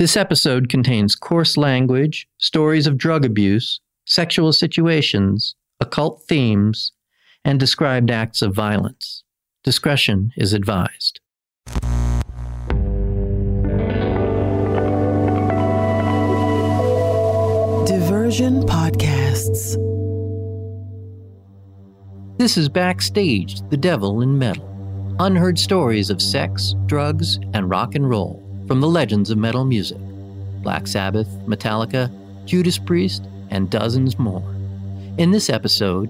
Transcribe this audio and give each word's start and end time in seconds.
This 0.00 0.16
episode 0.16 0.70
contains 0.70 1.14
coarse 1.14 1.58
language, 1.58 2.26
stories 2.38 2.86
of 2.86 2.96
drug 2.96 3.22
abuse, 3.22 3.82
sexual 4.06 4.50
situations, 4.54 5.56
occult 5.78 6.22
themes, 6.26 6.92
and 7.44 7.60
described 7.60 8.10
acts 8.10 8.40
of 8.40 8.54
violence. 8.54 9.24
Discretion 9.62 10.32
is 10.38 10.54
advised. 10.54 11.20
Diversion 17.84 18.62
Podcasts. 18.62 19.76
This 22.38 22.56
is 22.56 22.70
Backstage, 22.70 23.60
The 23.68 23.76
Devil 23.76 24.22
in 24.22 24.38
Metal. 24.38 24.66
Unheard 25.18 25.58
stories 25.58 26.08
of 26.08 26.22
sex, 26.22 26.74
drugs, 26.86 27.38
and 27.52 27.68
rock 27.68 27.94
and 27.94 28.08
roll 28.08 28.49
from 28.70 28.80
the 28.80 28.86
legends 28.86 29.30
of 29.30 29.36
metal 29.36 29.64
music 29.64 29.98
Black 30.62 30.86
Sabbath, 30.86 31.26
Metallica, 31.44 32.08
Judas 32.44 32.78
Priest, 32.78 33.26
and 33.50 33.68
dozens 33.68 34.16
more. 34.16 34.44
In 35.18 35.32
this 35.32 35.50
episode, 35.50 36.08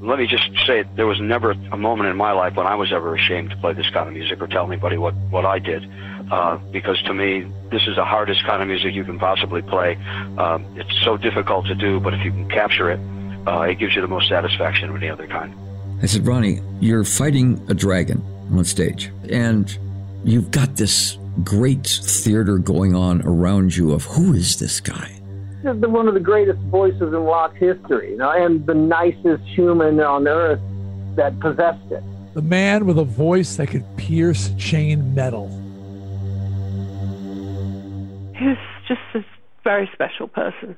let 0.00 0.20
me 0.20 0.28
just 0.28 0.48
say 0.64 0.84
there 0.94 1.08
was 1.08 1.20
never 1.20 1.50
a 1.72 1.76
moment 1.76 2.08
in 2.08 2.16
my 2.16 2.30
life 2.30 2.54
when 2.54 2.68
I 2.68 2.76
was 2.76 2.92
ever 2.92 3.16
ashamed 3.16 3.50
to 3.50 3.56
play 3.56 3.72
this 3.72 3.90
kind 3.90 4.06
of 4.06 4.14
music 4.14 4.40
or 4.40 4.46
tell 4.46 4.64
anybody 4.64 4.96
what, 4.96 5.12
what 5.30 5.44
I 5.44 5.58
did. 5.58 5.84
Uh, 6.30 6.58
because 6.70 7.02
to 7.02 7.14
me, 7.14 7.48
this 7.72 7.82
is 7.88 7.96
the 7.96 8.04
hardest 8.04 8.44
kind 8.44 8.62
of 8.62 8.68
music 8.68 8.94
you 8.94 9.02
can 9.02 9.18
possibly 9.18 9.62
play. 9.62 9.96
Um, 10.38 10.64
it's 10.76 11.02
so 11.02 11.16
difficult 11.16 11.66
to 11.66 11.74
do, 11.74 11.98
but 11.98 12.14
if 12.14 12.24
you 12.24 12.30
can 12.30 12.48
capture 12.48 12.92
it, 12.92 13.00
uh, 13.48 13.62
it 13.62 13.80
gives 13.80 13.96
you 13.96 14.02
the 14.02 14.06
most 14.06 14.28
satisfaction 14.28 14.88
of 14.88 14.94
any 14.94 15.10
other 15.10 15.26
kind. 15.26 15.52
I 16.00 16.06
said, 16.06 16.24
Ronnie, 16.28 16.60
you're 16.78 17.02
fighting 17.02 17.60
a 17.68 17.74
dragon 17.74 18.22
on 18.52 18.64
stage, 18.64 19.10
and 19.28 19.76
you've 20.22 20.52
got 20.52 20.76
this 20.76 21.18
great 21.44 21.86
theater 21.86 22.58
going 22.58 22.94
on 22.94 23.22
around 23.22 23.76
you 23.76 23.92
of 23.92 24.04
who 24.04 24.34
is 24.34 24.58
this 24.58 24.80
guy? 24.80 25.18
One 25.62 26.08
of 26.08 26.14
the 26.14 26.20
greatest 26.20 26.58
voices 26.62 27.00
in 27.00 27.14
rock 27.14 27.54
history, 27.56 28.10
you 28.10 28.16
know, 28.16 28.30
and 28.30 28.66
the 28.66 28.74
nicest 28.74 29.42
human 29.44 30.00
on 30.00 30.26
earth 30.26 30.60
that 31.16 31.38
possessed 31.40 31.90
it. 31.90 32.02
The 32.34 32.42
man 32.42 32.86
with 32.86 32.98
a 32.98 33.04
voice 33.04 33.56
that 33.56 33.68
could 33.68 33.84
pierce 33.96 34.50
chain 34.58 35.14
metal. 35.14 35.48
He's 38.34 38.56
just 38.88 39.00
a 39.14 39.24
very 39.62 39.88
special 39.92 40.26
person. 40.28 40.76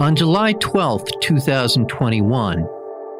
On 0.00 0.16
July 0.16 0.52
12, 0.54 1.20
2021, 1.20 2.68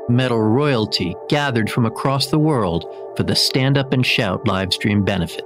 metal 0.09 0.41
royalty 0.41 1.15
gathered 1.29 1.71
from 1.71 1.87
across 1.87 2.29
the 2.29 2.39
world 2.39 2.85
for 3.17 3.23
the 3.23 3.37
Stand 3.37 3.79
Up 3.79 3.93
and 3.93 4.05
Shout 4.05 4.45
livestream 4.45 5.05
benefit. 5.05 5.45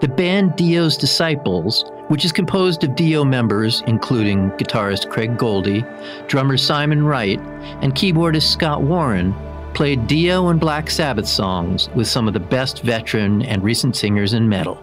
The 0.00 0.08
band 0.08 0.56
Dio's 0.56 0.96
Disciples, 0.96 1.84
which 2.08 2.24
is 2.24 2.32
composed 2.32 2.84
of 2.84 2.94
Dio 2.94 3.24
members 3.24 3.82
including 3.86 4.50
guitarist 4.52 5.10
Craig 5.10 5.36
Goldy, 5.36 5.84
drummer 6.28 6.56
Simon 6.56 7.04
Wright, 7.04 7.40
and 7.82 7.94
keyboardist 7.94 8.52
Scott 8.52 8.82
Warren, 8.82 9.34
played 9.74 10.06
Dio 10.06 10.48
and 10.48 10.60
Black 10.60 10.90
Sabbath 10.90 11.26
songs 11.26 11.88
with 11.96 12.06
some 12.06 12.28
of 12.28 12.34
the 12.34 12.40
best 12.40 12.82
veteran 12.82 13.42
and 13.42 13.62
recent 13.62 13.96
singers 13.96 14.32
in 14.32 14.48
metal, 14.48 14.80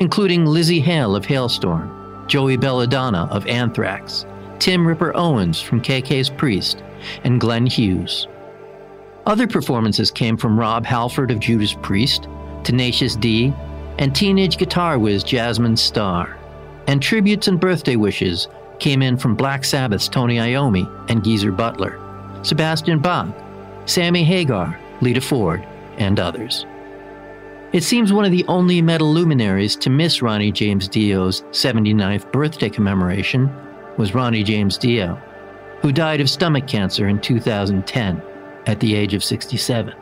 including 0.00 0.44
Lzzy 0.44 0.82
Hale 0.82 1.16
of 1.16 1.24
Halestorm, 1.24 2.26
Joey 2.26 2.56
Belladonna 2.56 3.28
of 3.30 3.46
Anthrax, 3.46 4.26
Tim 4.58 4.86
Ripper 4.86 5.16
Owens 5.16 5.60
from 5.60 5.80
KK's 5.80 6.28
Priest, 6.28 6.82
and 7.24 7.40
Glenn 7.40 7.66
Hughes. 7.66 8.26
Other 9.26 9.46
performances 9.46 10.10
came 10.10 10.36
from 10.36 10.58
Rob 10.58 10.86
Halford 10.86 11.30
of 11.30 11.40
Judas 11.40 11.74
Priest, 11.82 12.28
Tenacious 12.62 13.16
D, 13.16 13.52
and 13.98 14.14
teenage 14.14 14.58
guitar 14.58 14.98
whiz 14.98 15.24
Jasmine 15.24 15.76
Star. 15.76 16.38
And 16.86 17.02
tributes 17.02 17.48
and 17.48 17.58
birthday 17.58 17.96
wishes 17.96 18.48
came 18.78 19.02
in 19.02 19.16
from 19.16 19.34
Black 19.34 19.64
Sabbath's 19.64 20.08
Tony 20.08 20.36
Iommi 20.36 21.10
and 21.10 21.24
Geezer 21.24 21.50
Butler, 21.50 21.98
Sebastian 22.42 23.00
Bach, 23.00 23.28
Sammy 23.86 24.22
Hagar, 24.22 24.78
Lita 25.00 25.20
Ford, 25.20 25.66
and 25.98 26.20
others. 26.20 26.66
It 27.72 27.82
seems 27.82 28.12
one 28.12 28.24
of 28.24 28.30
the 28.30 28.44
only 28.46 28.80
metal 28.80 29.12
luminaries 29.12 29.76
to 29.76 29.90
miss 29.90 30.22
Ronnie 30.22 30.52
James 30.52 30.88
Dio's 30.88 31.42
79th 31.50 32.30
birthday 32.32 32.70
commemoration 32.70 33.50
was 33.96 34.14
Ronnie 34.14 34.44
James 34.44 34.78
Dio, 34.78 35.20
who 35.86 35.92
died 35.92 36.20
of 36.20 36.28
stomach 36.28 36.66
cancer 36.66 37.06
in 37.06 37.20
2010 37.20 38.20
at 38.66 38.80
the 38.80 38.96
age 38.96 39.14
of 39.14 39.22
67. 39.22 39.94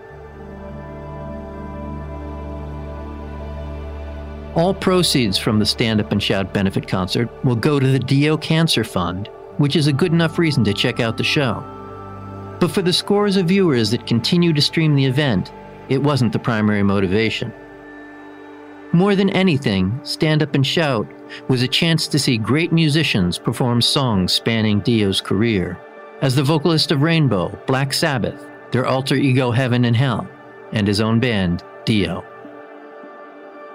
All 4.54 4.72
proceeds 4.72 5.36
from 5.36 5.58
the 5.58 5.66
Stand 5.66 6.00
Up 6.00 6.10
and 6.10 6.22
Shout 6.22 6.54
benefit 6.54 6.88
concert 6.88 7.28
will 7.44 7.54
go 7.54 7.78
to 7.78 7.86
the 7.86 7.98
Dio 7.98 8.38
Cancer 8.38 8.82
Fund, 8.82 9.28
which 9.58 9.76
is 9.76 9.86
a 9.86 9.92
good 9.92 10.10
enough 10.10 10.38
reason 10.38 10.64
to 10.64 10.72
check 10.72 11.00
out 11.00 11.18
the 11.18 11.22
show. 11.22 11.62
But 12.60 12.70
for 12.70 12.80
the 12.80 12.90
scores 12.90 13.36
of 13.36 13.48
viewers 13.48 13.90
that 13.90 14.06
continue 14.06 14.54
to 14.54 14.62
stream 14.62 14.94
the 14.94 15.04
event, 15.04 15.52
it 15.90 16.02
wasn't 16.02 16.32
the 16.32 16.38
primary 16.38 16.82
motivation. 16.82 17.52
More 18.94 19.14
than 19.14 19.28
anything, 19.28 20.00
Stand 20.02 20.42
Up 20.42 20.54
and 20.54 20.66
Shout 20.66 21.06
was 21.48 21.62
a 21.62 21.68
chance 21.68 22.06
to 22.08 22.18
see 22.18 22.36
great 22.36 22.72
musicians 22.72 23.38
perform 23.38 23.80
songs 23.80 24.32
spanning 24.32 24.80
Dio's 24.80 25.20
career. 25.20 25.78
As 26.20 26.34
the 26.34 26.42
vocalist 26.42 26.90
of 26.90 27.02
Rainbow, 27.02 27.58
Black 27.66 27.92
Sabbath, 27.92 28.46
their 28.70 28.86
alter 28.86 29.14
ego 29.14 29.50
Heaven 29.50 29.84
and 29.84 29.96
Hell, 29.96 30.28
and 30.72 30.86
his 30.86 31.00
own 31.00 31.20
band, 31.20 31.62
Dio. 31.84 32.24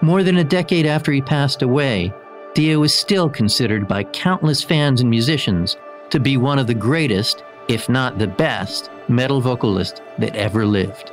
More 0.02 0.24
than 0.24 0.38
a 0.38 0.44
decade 0.44 0.86
after 0.86 1.12
he 1.12 1.22
passed 1.22 1.62
away, 1.62 2.14
Dio 2.54 2.84
is 2.84 2.94
still 2.94 3.30
considered 3.30 3.88
by 3.88 4.04
countless 4.06 4.64
fans 4.64 5.02
and 5.02 5.10
musicians 5.10 5.78
to 6.10 6.20
be 6.20 6.38
one 6.38 6.60
of 6.60 6.68
the 6.68 6.74
greatest, 6.74 7.44
if 7.68 7.90
not 7.90 8.18
the 8.18 8.28
best, 8.28 8.90
metal 9.08 9.42
vocalist 9.42 10.02
that 10.18 10.36
ever 10.36 10.66
lived. 10.66 11.12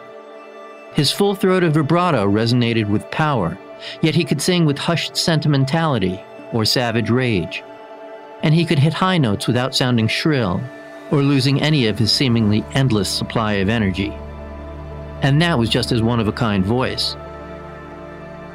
His 0.94 1.12
full 1.12 1.34
throated 1.34 1.74
vibrato 1.74 2.26
resonated 2.26 2.88
with 2.88 3.10
power 3.10 3.58
Yet 4.00 4.14
he 4.14 4.24
could 4.24 4.40
sing 4.40 4.64
with 4.64 4.78
hushed 4.78 5.16
sentimentality 5.16 6.20
or 6.52 6.64
savage 6.64 7.10
rage. 7.10 7.62
And 8.42 8.54
he 8.54 8.64
could 8.64 8.78
hit 8.78 8.92
high 8.92 9.18
notes 9.18 9.46
without 9.46 9.74
sounding 9.74 10.08
shrill 10.08 10.62
or 11.10 11.22
losing 11.22 11.62
any 11.62 11.86
of 11.86 11.98
his 11.98 12.12
seemingly 12.12 12.64
endless 12.74 13.08
supply 13.08 13.54
of 13.54 13.68
energy. 13.68 14.12
And 15.22 15.40
that 15.40 15.58
was 15.58 15.70
just 15.70 15.90
his 15.90 16.02
one 16.02 16.20
of 16.20 16.28
a 16.28 16.32
kind 16.32 16.64
voice. 16.64 17.16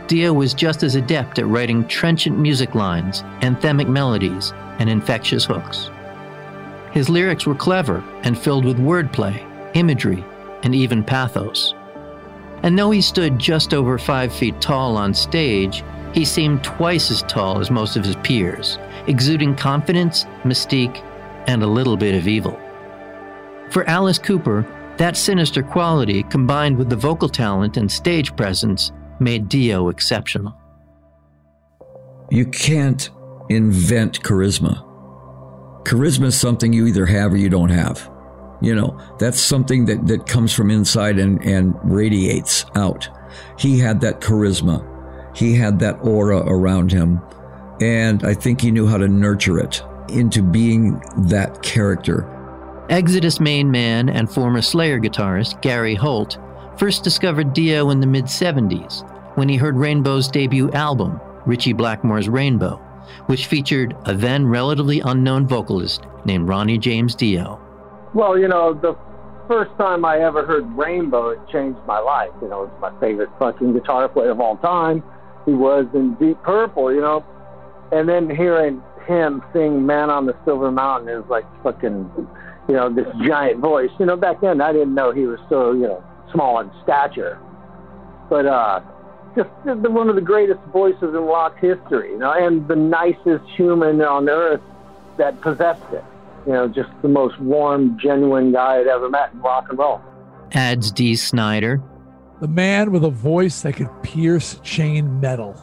Dio 0.08 0.34
was 0.34 0.54
just 0.54 0.84
as 0.84 0.96
adept 0.96 1.40
at 1.40 1.48
writing 1.48 1.88
trenchant 1.88 2.38
music 2.38 2.76
lines, 2.76 3.24
anthemic 3.42 3.88
melodies, 3.88 4.52
and 4.80 4.90
infectious 4.90 5.46
hooks. 5.46 5.90
His 6.92 7.10
lyrics 7.10 7.48
were 7.48 7.56
clever 7.56 8.04
and 8.24 8.38
filled 8.38 8.66
with 8.66 8.78
wordplay, 8.78 9.42
imagery, 9.74 10.24
and 10.64 10.76
even 10.76 11.04
pathos. 11.04 11.74
And 12.64 12.78
though 12.78 12.92
he 12.92 13.02
stood 13.02 13.40
just 13.40 13.74
over 13.74 13.98
five 13.98 14.34
feet 14.34 14.60
tall 14.60 14.98
on 14.98 15.14
stage, 15.14 15.84
he 16.14 16.26
seemed 16.26 16.64
twice 16.64 17.12
as 17.12 17.22
tall 17.24 17.60
as 17.60 17.72
most 17.72 17.96
of 17.96 18.06
his 18.06 18.16
peers, 18.18 18.78
exuding 19.08 19.56
confidence, 19.56 20.26
mystique, 20.44 21.04
and 21.48 21.64
a 21.64 21.68
little 21.68 21.98
bit 21.98 22.16
of 22.16 22.28
evil. 22.28 22.60
For 23.70 23.88
Alice 23.90 24.20
Cooper, 24.20 24.68
that 24.98 25.16
sinister 25.16 25.64
quality, 25.64 26.24
combined 26.24 26.78
with 26.78 26.90
the 26.90 26.96
vocal 26.96 27.30
talent 27.30 27.78
and 27.78 27.92
stage 27.92 28.36
presence, 28.36 28.92
made 29.20 29.50
Dio 29.50 29.90
exceptional. 29.90 30.54
You 32.30 32.46
can't 32.46 33.10
invent 33.50 34.22
charisma. 34.22 34.86
Charisma 35.84 36.26
is 36.26 36.40
something 36.40 36.74
you 36.74 36.86
either 36.88 37.06
have 37.06 37.34
or 37.34 37.38
you 37.38 37.50
don't 37.50 37.70
have. 37.70 38.10
You 38.62 38.76
know, 38.76 39.00
that's 39.18 39.40
something 39.40 39.86
that, 39.86 40.06
that 40.08 40.28
comes 40.28 40.54
from 40.54 40.70
inside 40.70 41.18
and, 41.18 41.44
and 41.44 41.74
radiates 41.84 42.66
out. 42.76 43.10
He 43.58 43.80
had 43.80 44.02
that 44.02 44.22
charisma. 44.22 44.88
He 45.34 45.56
had 45.56 45.80
that 45.80 46.00
aura 46.02 46.40
around 46.40 46.92
him. 46.92 47.22
And 47.82 48.24
I 48.24 48.34
think 48.34 48.62
he 48.62 48.72
knew 48.72 48.88
how 48.88 48.98
to 48.98 49.08
nurture 49.08 49.60
it 49.60 49.84
into 50.10 50.44
being 50.44 51.02
that 51.18 51.64
character. 51.64 52.28
Exodus 52.90 53.40
main 53.40 53.72
man 53.72 54.10
and 54.10 54.30
former 54.30 54.62
Slayer 54.62 55.00
guitarist 55.00 55.62
Gary 55.62 55.96
Holt 55.96 56.38
first 56.78 57.04
discovered 57.04 57.54
Dio 57.54 57.90
in 57.90 58.00
the 58.00 58.08
mid 58.08 58.26
70s 58.26 59.08
when 59.38 59.48
he 59.48 59.56
heard 59.56 59.78
Rainbow's 59.78 60.28
debut 60.28 60.70
album, 60.72 61.20
Ritchie 61.46 61.74
Blackmore's 61.74 62.28
Rainbow, 62.28 62.76
which 63.28 63.48
featured 63.48 63.96
a 64.06 64.14
then 64.14 64.46
relatively 64.46 65.00
unknown 65.00 65.48
vocalist 65.48 66.04
named 66.26 66.48
Ronnie 66.48 66.78
James 66.78 67.16
Dio. 67.16 67.60
Well, 68.14 68.38
you 68.38 68.48
know, 68.48 68.74
the 68.74 68.96
first 69.48 69.72
time 69.78 70.04
I 70.06 70.20
ever 70.20 70.46
heard 70.46 70.66
Rainbow, 70.78 71.30
it 71.30 71.40
changed 71.50 71.80
my 71.88 72.00
life. 72.00 72.32
You 72.42 72.50
know, 72.50 72.64
it's 72.64 72.82
my 72.82 72.92
favorite 73.00 73.30
fucking 73.40 73.74
guitar 73.74 74.10
player 74.10 74.32
of 74.32 74.42
all 74.42 74.58
time. 74.58 75.02
He 75.46 75.54
was 75.54 75.86
in 75.94 76.16
Deep 76.16 76.42
Purple, 76.44 76.94
you 76.94 77.02
know. 77.02 77.26
And 77.92 78.08
then 78.08 78.30
hearing 78.30 78.82
him 79.08 79.44
sing 79.54 79.86
Man 79.86 80.10
on 80.10 80.26
the 80.26 80.36
Silver 80.46 80.72
Mountain 80.72 81.10
is 81.10 81.28
like 81.30 81.46
fucking, 81.64 82.10
you 82.68 82.76
know, 82.76 82.94
this 82.94 83.08
giant 83.26 83.60
voice. 83.60 83.90
You 84.00 84.06
know, 84.06 84.16
back 84.16 84.42
then 84.42 84.62
I 84.62 84.72
didn't 84.72 84.96
know 84.96 85.12
he 85.12 85.26
was 85.26 85.40
so, 85.50 85.74
you 85.74 85.88
know, 85.88 86.04
small 86.32 86.60
in 86.60 86.72
stature. 86.84 87.40
But 88.30 88.46
uh, 88.46 88.82
just 89.36 89.50
one 89.66 90.10
of 90.10 90.16
the 90.16 90.22
greatest 90.22 90.62
voices 90.72 91.04
in 91.04 91.16
rock 91.16 91.58
history, 91.60 92.12
you 92.12 92.20
know, 92.20 92.32
and 92.32 92.68
the 92.68 92.76
nicest 92.76 93.44
human 93.56 94.02
on 94.02 94.30
earth 94.30 94.62
that 95.18 95.42
possessed 95.42 95.84
it. 95.92 96.04
You 96.46 96.54
know, 96.54 96.68
just 96.68 96.90
the 97.02 97.08
most 97.08 97.40
warm, 97.40 98.00
genuine 98.00 98.52
guy 98.52 98.80
I'd 98.80 98.88
ever 98.88 99.10
met 99.10 99.34
in 99.34 99.42
rock 99.42 99.68
and 99.70 99.78
roll. 99.78 100.02
Adds 100.54 100.92
Dee 100.92 101.16
Snider. 101.16 101.82
The 102.42 102.48
man 102.48 102.92
with 102.92 103.04
a 103.04 103.10
voice 103.10 103.62
that 103.62 103.76
could 103.76 103.90
pierce 104.02 104.60
chain 104.64 105.20
metal. 105.20 105.56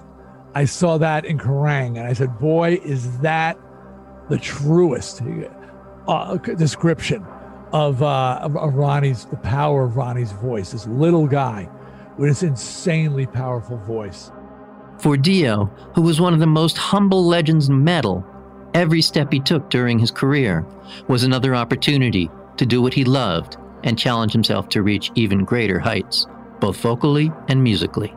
I 0.54 0.64
saw 0.64 0.96
that 0.98 1.24
in 1.24 1.36
Kerrang, 1.36 1.98
and 1.98 2.06
I 2.06 2.12
said, 2.12 2.38
"Boy, 2.38 2.80
is 2.84 3.18
that 3.18 3.58
the 4.28 4.38
truest 4.38 5.22
uh, 6.06 6.36
description 6.36 7.26
of, 7.72 8.00
uh, 8.02 8.38
of, 8.42 8.56
of 8.56 8.74
Ronnie's 8.74 9.24
the 9.24 9.36
power 9.38 9.84
of 9.84 9.96
Ronnie's 9.96 10.30
voice. 10.30 10.70
This 10.70 10.86
little 10.86 11.26
guy 11.26 11.68
with 12.16 12.28
his 12.28 12.44
insanely 12.44 13.26
powerful 13.26 13.78
voice." 13.78 14.30
For 14.98 15.16
Dio, 15.16 15.64
who 15.96 16.02
was 16.02 16.20
one 16.20 16.32
of 16.32 16.40
the 16.40 16.46
most 16.46 16.78
humble 16.78 17.24
legends 17.26 17.68
in 17.68 17.82
metal, 17.82 18.24
every 18.74 19.02
step 19.02 19.32
he 19.32 19.40
took 19.40 19.68
during 19.68 19.98
his 19.98 20.12
career 20.12 20.64
was 21.08 21.24
another 21.24 21.56
opportunity 21.56 22.30
to 22.56 22.64
do 22.64 22.80
what 22.80 22.94
he 22.94 23.04
loved 23.04 23.56
and 23.82 23.98
challenge 23.98 24.32
himself 24.32 24.68
to 24.68 24.82
reach 24.82 25.10
even 25.14 25.44
greater 25.44 25.78
heights, 25.78 26.26
both 26.60 26.76
vocally 26.78 27.32
and 27.48 27.62
musically. 27.62 28.14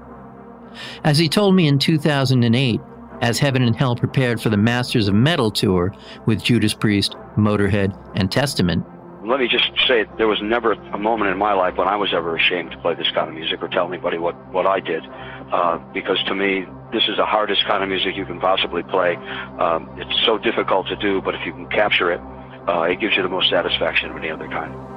As 1.04 1.18
he 1.18 1.28
told 1.28 1.56
me 1.56 1.68
in 1.68 1.80
2008, 1.80 2.80
as 3.22 3.38
Heaven 3.40 3.62
and 3.62 3.76
Hell 3.76 3.96
prepared 3.96 4.42
for 4.42 4.50
the 4.50 4.58
Masters 4.58 5.08
of 5.08 5.14
Metal 5.14 5.52
tour 5.52 5.94
with 6.26 6.44
Judas 6.44 6.74
Priest, 6.74 7.16
Motorhead, 7.38 7.96
and 8.16 8.32
Testament, 8.32 8.86
let 9.24 9.40
me 9.40 9.48
just 9.48 9.70
say 9.88 10.06
there 10.18 10.28
was 10.28 10.42
never 10.42 10.74
a 10.74 10.98
moment 10.98 11.30
in 11.30 11.38
my 11.38 11.54
life 11.54 11.78
when 11.78 11.88
I 11.88 11.96
was 11.96 12.12
ever 12.12 12.36
ashamed 12.36 12.72
to 12.72 12.78
play 12.80 12.96
this 12.96 13.10
kind 13.12 13.30
of 13.30 13.36
music 13.36 13.62
or 13.62 13.68
tell 13.68 13.88
anybody 13.88 14.18
what, 14.18 14.36
what 14.52 14.66
I 14.66 14.80
did. 14.80 15.04
Uh, 15.06 15.78
because 15.94 16.22
to 16.24 16.34
me, 16.34 16.66
this 16.92 17.04
is 17.08 17.18
the 17.18 17.26
hardest 17.26 17.64
kind 17.66 17.84
of 17.84 17.90
music 17.90 18.16
you 18.16 18.26
can 18.26 18.40
possibly 18.40 18.82
play. 18.84 19.16
Um, 19.60 19.90
it's 19.98 20.26
so 20.26 20.40
difficult 20.40 20.88
to 20.88 20.96
do, 20.96 21.22
but 21.22 21.36
if 21.36 21.46
you 21.46 21.54
can 21.54 21.70
capture 21.70 22.12
it, 22.12 22.20
uh, 22.68 22.82
it 22.84 23.00
gives 23.00 23.16
you 23.16 23.22
the 23.22 23.30
most 23.30 23.50
satisfaction 23.50 24.10
of 24.10 24.18
any 24.18 24.32
other 24.32 24.48
kind. 24.48 24.91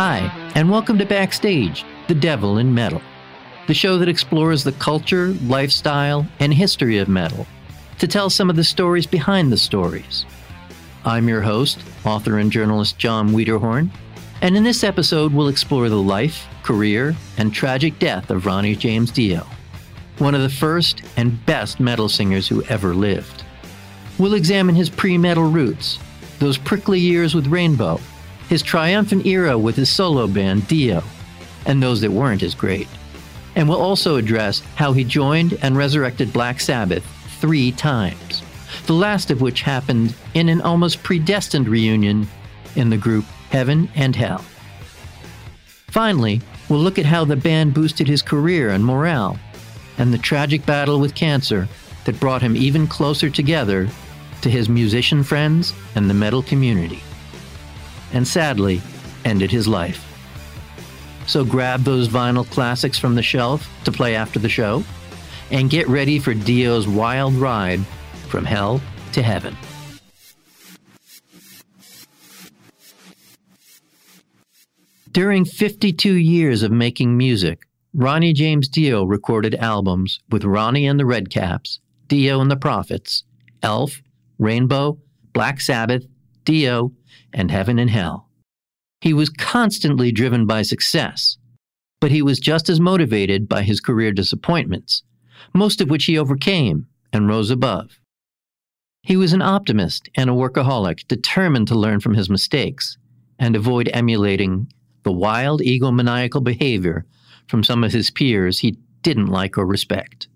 Hi, 0.00 0.30
and 0.54 0.70
welcome 0.70 0.96
to 0.98 1.04
Backstage, 1.04 1.84
The 2.06 2.14
Devil 2.14 2.58
in 2.58 2.72
Metal, 2.72 3.02
the 3.66 3.74
show 3.74 3.98
that 3.98 4.08
explores 4.08 4.62
the 4.62 4.70
culture, 4.70 5.34
lifestyle, 5.42 6.24
and 6.38 6.54
history 6.54 6.98
of 6.98 7.08
metal 7.08 7.48
to 7.98 8.06
tell 8.06 8.30
some 8.30 8.48
of 8.48 8.54
the 8.54 8.62
stories 8.62 9.08
behind 9.08 9.50
the 9.50 9.56
stories. 9.56 10.24
I'm 11.04 11.28
your 11.28 11.40
host, 11.40 11.80
author 12.04 12.38
and 12.38 12.52
journalist 12.52 12.96
Jon 12.96 13.30
Wiederhorn, 13.30 13.90
and 14.40 14.56
in 14.56 14.62
this 14.62 14.84
episode, 14.84 15.34
we'll 15.34 15.48
explore 15.48 15.88
the 15.88 15.96
life, 15.96 16.46
career, 16.62 17.16
and 17.36 17.52
tragic 17.52 17.98
death 17.98 18.30
of 18.30 18.46
Ronnie 18.46 18.76
James 18.76 19.10
Dio, 19.10 19.44
one 20.18 20.36
of 20.36 20.42
the 20.42 20.48
first 20.48 21.02
and 21.16 21.44
best 21.44 21.80
metal 21.80 22.08
singers 22.08 22.46
who 22.46 22.62
ever 22.66 22.94
lived. 22.94 23.42
We'll 24.16 24.34
examine 24.34 24.76
his 24.76 24.90
pre 24.90 25.18
metal 25.18 25.50
roots, 25.50 25.98
those 26.38 26.56
prickly 26.56 27.00
years 27.00 27.34
with 27.34 27.48
Rainbow, 27.48 27.98
his 28.48 28.62
triumphant 28.62 29.26
era 29.26 29.58
with 29.58 29.76
his 29.76 29.90
solo 29.90 30.26
band 30.26 30.66
Dio, 30.68 31.02
and 31.66 31.82
those 31.82 32.00
that 32.00 32.10
weren't 32.10 32.42
as 32.42 32.54
great. 32.54 32.88
And 33.54 33.68
we'll 33.68 33.80
also 33.80 34.16
address 34.16 34.60
how 34.76 34.92
he 34.92 35.04
joined 35.04 35.58
and 35.62 35.76
resurrected 35.76 36.32
Black 36.32 36.60
Sabbath 36.60 37.04
three 37.40 37.72
times, 37.72 38.42
the 38.86 38.94
last 38.94 39.30
of 39.30 39.40
which 39.40 39.62
happened 39.62 40.14
in 40.34 40.48
an 40.48 40.62
almost 40.62 41.02
predestined 41.02 41.68
reunion 41.68 42.26
in 42.74 42.90
the 42.90 42.96
group 42.96 43.24
Heaven 43.50 43.88
and 43.94 44.16
Hell. 44.16 44.44
Finally, 45.88 46.40
we'll 46.68 46.80
look 46.80 46.98
at 46.98 47.06
how 47.06 47.24
the 47.24 47.36
band 47.36 47.74
boosted 47.74 48.08
his 48.08 48.22
career 48.22 48.70
and 48.70 48.84
morale, 48.84 49.38
and 49.98 50.12
the 50.12 50.18
tragic 50.18 50.64
battle 50.64 51.00
with 51.00 51.14
cancer 51.14 51.68
that 52.04 52.20
brought 52.20 52.42
him 52.42 52.56
even 52.56 52.86
closer 52.86 53.28
together 53.28 53.88
to 54.40 54.50
his 54.50 54.68
musician 54.68 55.22
friends 55.22 55.74
and 55.94 56.08
the 56.08 56.14
metal 56.14 56.42
community 56.42 57.02
and 58.12 58.26
sadly 58.26 58.80
ended 59.24 59.50
his 59.50 59.68
life. 59.68 60.04
So 61.26 61.44
grab 61.44 61.82
those 61.84 62.08
vinyl 62.08 62.48
classics 62.48 62.98
from 62.98 63.14
the 63.14 63.22
shelf 63.22 63.68
to 63.84 63.92
play 63.92 64.14
after 64.14 64.38
the 64.38 64.48
show 64.48 64.82
and 65.50 65.70
get 65.70 65.88
ready 65.88 66.18
for 66.18 66.34
Dio's 66.34 66.88
wild 66.88 67.34
ride 67.34 67.80
from 68.28 68.44
hell 68.44 68.80
to 69.12 69.22
heaven. 69.22 69.56
During 75.12 75.44
52 75.44 76.14
years 76.14 76.62
of 76.62 76.70
making 76.70 77.16
music, 77.16 77.66
Ronnie 77.94 78.32
James 78.32 78.68
Dio 78.68 79.04
recorded 79.04 79.54
albums 79.56 80.20
with 80.30 80.44
Ronnie 80.44 80.86
and 80.86 81.00
the 81.00 81.04
Redcaps, 81.04 81.78
Dio 82.06 82.40
and 82.40 82.50
the 82.50 82.56
Prophets, 82.56 83.24
Elf, 83.62 84.00
Rainbow, 84.38 84.98
Black 85.32 85.60
Sabbath, 85.60 86.04
Dio, 86.44 86.92
and 87.32 87.50
heaven 87.50 87.78
and 87.78 87.90
hell. 87.90 88.28
He 89.00 89.12
was 89.12 89.28
constantly 89.28 90.10
driven 90.12 90.46
by 90.46 90.62
success, 90.62 91.36
but 92.00 92.10
he 92.10 92.22
was 92.22 92.40
just 92.40 92.68
as 92.68 92.80
motivated 92.80 93.48
by 93.48 93.62
his 93.62 93.80
career 93.80 94.12
disappointments, 94.12 95.02
most 95.54 95.80
of 95.80 95.90
which 95.90 96.04
he 96.04 96.18
overcame 96.18 96.86
and 97.12 97.28
rose 97.28 97.50
above. 97.50 98.00
He 99.02 99.16
was 99.16 99.32
an 99.32 99.42
optimist 99.42 100.08
and 100.16 100.28
a 100.28 100.34
workaholic, 100.34 101.06
determined 101.06 101.68
to 101.68 101.78
learn 101.78 102.00
from 102.00 102.14
his 102.14 102.28
mistakes 102.28 102.98
and 103.38 103.54
avoid 103.54 103.88
emulating 103.92 104.70
the 105.04 105.12
wild 105.12 105.60
egomaniacal 105.60 106.42
behavior 106.42 107.06
from 107.46 107.64
some 107.64 107.84
of 107.84 107.92
his 107.92 108.10
peers 108.10 108.58
he 108.58 108.76
didn't 109.02 109.28
like 109.28 109.56
or 109.56 109.64
respect. 109.64 110.28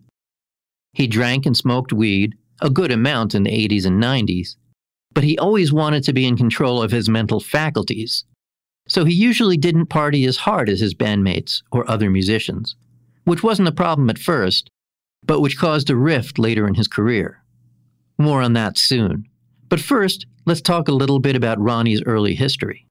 He 0.95 1.07
drank 1.07 1.47
and 1.47 1.57
smoked 1.57 1.93
weed, 1.93 2.37
a 2.61 2.71
good 2.71 2.93
amount 2.93 3.35
in 3.35 3.43
the 3.43 3.51
80s 3.51 3.85
and 3.85 4.03
90s, 4.03 4.57
but 5.15 5.25
he 5.25 5.39
always 5.39 5.73
wanted 5.73 6.03
to 6.05 6.13
be 6.13 6.27
in 6.27 6.37
control 6.37 6.83
of 6.83 6.91
his 6.91 7.09
mental 7.09 7.41
faculties. 7.41 8.25
So 8.89 9.05
he 9.05 9.15
usually 9.15 9.57
didn't 9.57 9.87
party 9.87 10.25
as 10.25 10.39
hard 10.39 10.69
as 10.69 10.81
his 10.81 10.95
bandmates 10.95 11.63
or 11.71 11.89
other 11.91 12.11
musicians, 12.11 12.77
which 13.25 13.43
wasn't 13.43 13.69
a 13.69 13.73
problem 13.73 14.11
at 14.11 14.19
first, 14.19 14.71
but 15.25 15.41
which 15.41 15.59
caused 15.59 15.91
a 15.91 15.97
rift 15.97 16.39
later 16.39 16.67
in 16.67 16.75
his 16.75 16.89
career. 16.89 17.43
More 18.19 18.43
on 18.43 18.55
that 18.55 18.79
soon. 18.79 19.27
But 19.69 19.81
first, 19.81 20.27
let's 20.47 20.61
talk 20.61 20.89
a 20.89 20.93
little 20.93 21.19
bit 21.19 21.37
about 21.37 21.61
Ronnie's 21.61 22.03
early 22.05 22.35
history. 22.35 22.87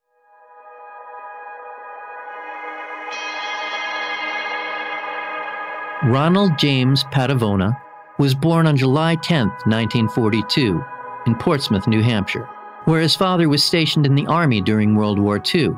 Ronald 6.03 6.57
James 6.57 7.03
Padavona 7.05 7.79
was 8.17 8.33
born 8.33 8.65
on 8.65 8.75
July 8.75 9.15
10, 9.17 9.47
1942, 9.47 10.83
in 11.25 11.35
Portsmouth, 11.35 11.87
New 11.87 12.01
Hampshire, 12.01 12.49
where 12.85 13.01
his 13.01 13.15
father 13.15 13.47
was 13.49 13.63
stationed 13.63 14.05
in 14.05 14.15
the 14.15 14.27
Army 14.27 14.61
during 14.61 14.95
World 14.95 15.19
War 15.19 15.41
II. 15.53 15.71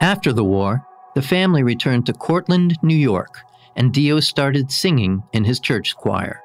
After 0.00 0.32
the 0.32 0.44
war, 0.44 0.84
the 1.14 1.22
family 1.22 1.62
returned 1.62 2.06
to 2.06 2.12
Cortland, 2.12 2.78
New 2.82 2.96
York, 2.96 3.42
and 3.76 3.92
Dio 3.92 4.20
started 4.20 4.70
singing 4.70 5.22
in 5.32 5.44
his 5.44 5.60
church 5.60 5.94
choir. 5.96 6.42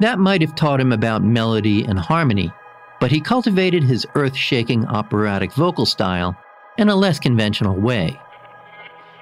That 0.00 0.18
might 0.18 0.42
have 0.42 0.54
taught 0.54 0.80
him 0.80 0.92
about 0.92 1.24
melody 1.24 1.84
and 1.84 1.98
harmony, 1.98 2.52
but 3.00 3.10
he 3.10 3.20
cultivated 3.20 3.82
his 3.82 4.06
earth 4.14 4.36
shaking 4.36 4.86
operatic 4.86 5.52
vocal 5.52 5.86
style 5.86 6.36
in 6.78 6.88
a 6.88 6.96
less 6.96 7.18
conventional 7.18 7.74
way. 7.74 8.18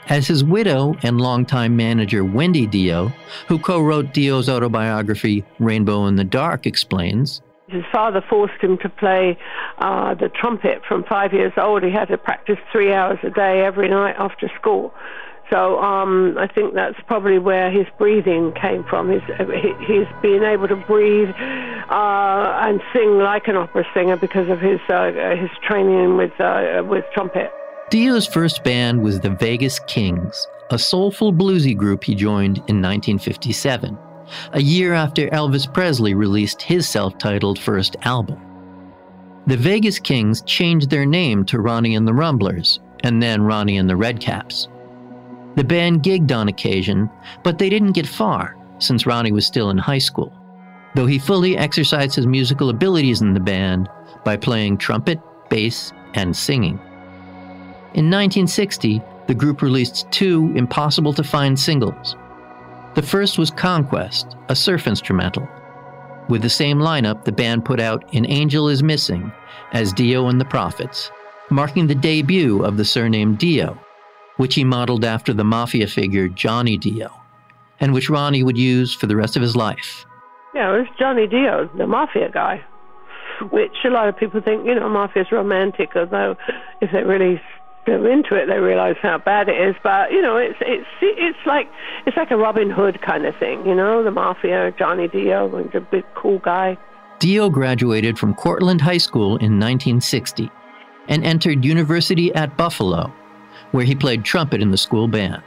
As 0.09 0.27
his 0.27 0.45
widow 0.45 0.95
and 1.03 1.21
longtime 1.21 1.77
manager 1.77 2.25
Wendy 2.25 2.67
Dio, 2.67 3.13
who 3.49 3.59
co 3.59 3.81
wrote 3.81 4.13
Dio's 4.13 4.49
autobiography 4.49 5.45
Rainbow 5.59 6.07
in 6.07 6.17
the 6.17 6.25
Dark, 6.25 6.67
explains, 6.67 7.41
his 7.75 7.85
father 7.93 8.23
forced 8.29 8.61
him 8.61 8.79
to 8.79 8.89
play 8.89 9.37
uh, 9.79 10.15
the 10.15 10.29
trumpet 10.29 10.83
from 10.87 11.05
five 11.05 11.33
years 11.33 11.53
old. 11.57 11.83
He 11.83 11.91
had 11.91 12.09
to 12.09 12.19
practice 12.19 12.59
three 12.73 12.93
hours 12.93 13.19
a 13.23 13.31
day 13.31 13.63
every 13.63 13.89
night 13.89 14.17
after 14.19 14.51
school. 14.59 14.95
So 15.51 15.79
um, 15.81 16.39
I 16.39 16.47
think 16.47 16.75
that's 16.75 16.99
probably 17.07 17.39
where 17.39 17.71
his 17.71 17.87
breathing 17.99 18.53
came 18.53 18.83
from. 18.85 19.11
His, 19.11 19.23
he's 19.87 20.07
being 20.23 20.43
able 20.43 20.69
to 20.69 20.77
breathe 20.77 21.29
uh, 21.91 22.59
and 22.63 22.81
sing 22.93 23.19
like 23.19 23.47
an 23.49 23.57
opera 23.57 23.85
singer 23.93 24.17
because 24.17 24.49
of 24.49 24.61
his 24.61 24.81
uh, 24.89 25.13
his 25.39 25.51
training 25.63 26.17
with 26.17 26.33
uh, 26.41 26.83
with 26.85 27.05
trumpet. 27.13 27.53
Dio's 27.91 28.27
first 28.27 28.65
band 28.65 29.03
was 29.03 29.21
the 29.21 29.31
Vegas 29.31 29.79
Kings, 29.81 30.47
a 30.71 30.79
soulful 30.79 31.33
bluesy 31.33 31.77
group 31.77 32.05
he 32.05 32.15
joined 32.15 32.59
in 32.69 32.81
1957 32.81 33.99
a 34.53 34.61
year 34.61 34.95
after 34.95 35.29
Elvis 35.29 35.73
Presley 35.73 36.15
released 36.15 36.63
his 36.63 36.89
self 36.89 37.19
titled 37.19 37.59
first 37.59 37.97
album. 38.03 38.41
The 39.47 39.57
Vegas 39.57 39.99
Kings 39.99 40.43
changed 40.43 40.89
their 40.89 41.05
name 41.05 41.45
to 41.47 41.61
Ronnie 41.61 41.97
and 41.97 42.09
the 42.09 42.15
Rumblers, 42.15 42.81
and 43.03 43.23
then 43.23 43.43
Ronnie 43.43 43.77
and 43.77 43.89
the 43.89 43.95
Redcaps. 43.95 44.69
The 45.57 45.65
band 45.65 46.03
gigged 46.03 46.33
on 46.33 46.49
occasion, 46.49 47.11
but 47.43 47.59
they 47.59 47.69
didn't 47.69 47.93
get 47.93 48.07
far 48.07 48.57
since 48.79 49.07
Ronnie 49.07 49.33
was 49.33 49.47
still 49.47 49.71
in 49.71 49.79
high 49.79 49.99
school. 49.99 50.33
though 50.95 51.07
he 51.07 51.19
fully 51.19 51.57
exercised 51.57 52.15
his 52.15 52.27
musical 52.27 52.71
abilities 52.71 53.21
in 53.21 53.35
the 53.35 53.41
band 53.41 53.89
by 54.25 54.37
playing 54.37 54.79
trumpet, 54.79 55.21
bass, 55.51 55.93
and 56.15 56.37
singing. 56.37 56.79
In 57.95 58.11
1960, 58.11 59.03
the 59.27 59.35
group 59.35 59.61
released 59.63 60.11
two 60.11 60.53
impossible 60.55 61.13
to 61.15 61.25
find 61.25 61.59
singles. 61.59 62.17
The 62.95 63.03
first 63.03 63.39
was 63.39 63.51
Conquest, 63.51 64.37
a 64.49 64.55
surf 64.55 64.87
instrumental. 64.87 65.49
With 66.29 66.43
the 66.43 66.49
same 66.49 66.79
lineup, 66.79 67.25
the 67.25 67.33
band 67.33 67.65
put 67.65 67.81
out 67.81 68.05
An 68.15 68.25
Angel 68.25 68.69
is 68.69 68.85
Missing 68.85 69.33
as 69.73 69.93
Dio 69.93 70.29
and 70.29 70.41
the 70.41 70.45
Prophets, 70.45 71.11
marking 71.51 71.89
the 71.89 71.95
debut 71.97 72.63
of 72.63 72.77
the 72.77 72.85
surname 72.85 73.35
Dio, 73.35 73.77
which 74.37 74.55
he 74.55 74.63
modeled 74.63 75.05
after 75.05 75.33
the 75.33 75.43
mafia 75.43 75.89
figure 75.89 76.29
Johnny 76.29 76.79
Dio, 76.79 77.11
and 77.81 77.93
which 77.93 78.09
Ronnie 78.09 78.45
would 78.45 78.57
use 78.57 78.95
for 78.95 79.09
the 79.09 79.17
rest 79.17 79.35
of 79.35 79.43
his 79.43 79.57
life. 79.57 80.07
Yeah, 80.55 80.73
it 80.73 80.79
was 80.79 80.87
Johnny 80.97 81.27
Dio, 81.27 81.69
the 81.77 81.89
mafia 81.89 82.31
guy, 82.31 82.65
which 83.51 83.75
a 83.85 83.91
lot 83.91 84.09
of 84.09 84.17
people 84.17 84.41
think, 84.41 84.67
you 84.67 84.75
know, 84.77 84.89
mafia 84.89 85.23
is 85.23 85.33
romantic, 85.33 85.91
although 85.97 86.37
if 86.81 86.93
they 86.93 87.03
really 87.03 87.41
go 87.87 88.05
into 88.07 88.35
it, 88.35 88.47
they 88.47 88.59
realize 88.59 88.97
how 89.01 89.19
bad 89.19 89.49
it 89.49 89.61
is. 89.61 89.77
But 89.83 90.13
you 90.13 90.23
know, 90.23 90.37
it's 90.37 90.59
it's 90.61 90.87
it's 91.01 91.39
like 91.47 91.69
it's 92.07 92.17
like 92.17 92.31
a 92.31 92.37
Robin 92.37 92.71
Hood 92.71 93.01
kind 93.03 93.27
of 93.27 93.37
thing. 93.37 93.67
You 93.67 93.75
know, 93.75 94.03
the 94.03 94.11
mafia, 94.11 94.73
Johnny 94.79 95.09
Dio, 95.09 95.49
the 95.73 95.81
big 95.81 96.05
cool 96.15 96.39
guy. 96.39 96.77
Dio 97.19 97.49
graduated 97.49 98.19
from 98.19 98.35
Cortland 98.35 98.81
High 98.81 98.99
School 98.99 99.37
in 99.37 99.59
1960 99.59 100.51
and 101.09 101.25
entered 101.25 101.65
University 101.65 102.35
at 102.35 102.57
Buffalo, 102.57 103.13
where 103.71 103.85
he 103.85 103.95
played 103.95 104.25
trumpet 104.25 104.61
in 104.61 104.71
the 104.71 104.77
school 104.77 105.09
band. 105.09 105.43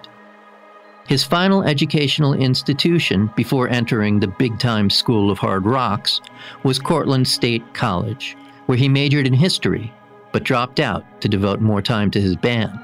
His 1.07 1.23
final 1.23 1.63
educational 1.63 2.33
institution 2.33 3.31
before 3.35 3.69
entering 3.69 4.19
the 4.19 4.27
big 4.27 4.59
time 4.59 4.89
School 4.89 5.31
of 5.31 5.37
Hard 5.37 5.65
Rocks 5.65 6.19
was 6.63 6.79
Cortland 6.79 7.27
State 7.27 7.63
College, 7.73 8.35
where 8.65 8.77
he 8.77 8.89
majored 8.89 9.25
in 9.25 9.33
history 9.33 9.93
but 10.37 10.43
dropped 10.43 10.79
out 10.79 11.03
to 11.19 11.27
devote 11.27 11.61
more 11.61 11.81
time 11.81 12.11
to 12.11 12.21
his 12.21 12.35
band. 12.35 12.79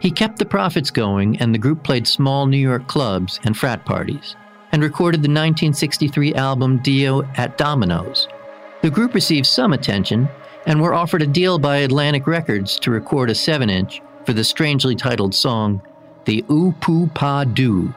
He 0.00 0.12
kept 0.12 0.38
the 0.38 0.46
Prophets 0.46 0.88
going, 0.88 1.36
and 1.40 1.52
the 1.52 1.58
group 1.58 1.82
played 1.82 2.06
small 2.06 2.46
New 2.46 2.58
York 2.58 2.86
clubs 2.86 3.40
and 3.42 3.56
frat 3.56 3.84
parties, 3.84 4.36
and 4.70 4.80
recorded 4.80 5.18
the 5.18 5.26
1963 5.28 6.32
album 6.34 6.78
Dio 6.78 7.22
at 7.34 7.58
Domino's. 7.58 8.28
The 8.82 8.90
group 8.90 9.14
received 9.14 9.46
some 9.46 9.72
attention 9.72 10.28
and 10.64 10.80
were 10.80 10.94
offered 10.94 11.22
a 11.22 11.26
deal 11.26 11.58
by 11.58 11.78
Atlantic 11.78 12.28
Records 12.28 12.78
to 12.78 12.92
record 12.92 13.30
a 13.30 13.34
7 13.34 13.68
inch 13.68 14.00
for 14.24 14.32
the 14.32 14.44
strangely 14.44 14.94
titled 14.94 15.34
song, 15.34 15.82
The 16.24 16.44
Oo 16.48 16.70
Poo 16.80 17.08
Pa 17.08 17.42
Doo. 17.42 17.92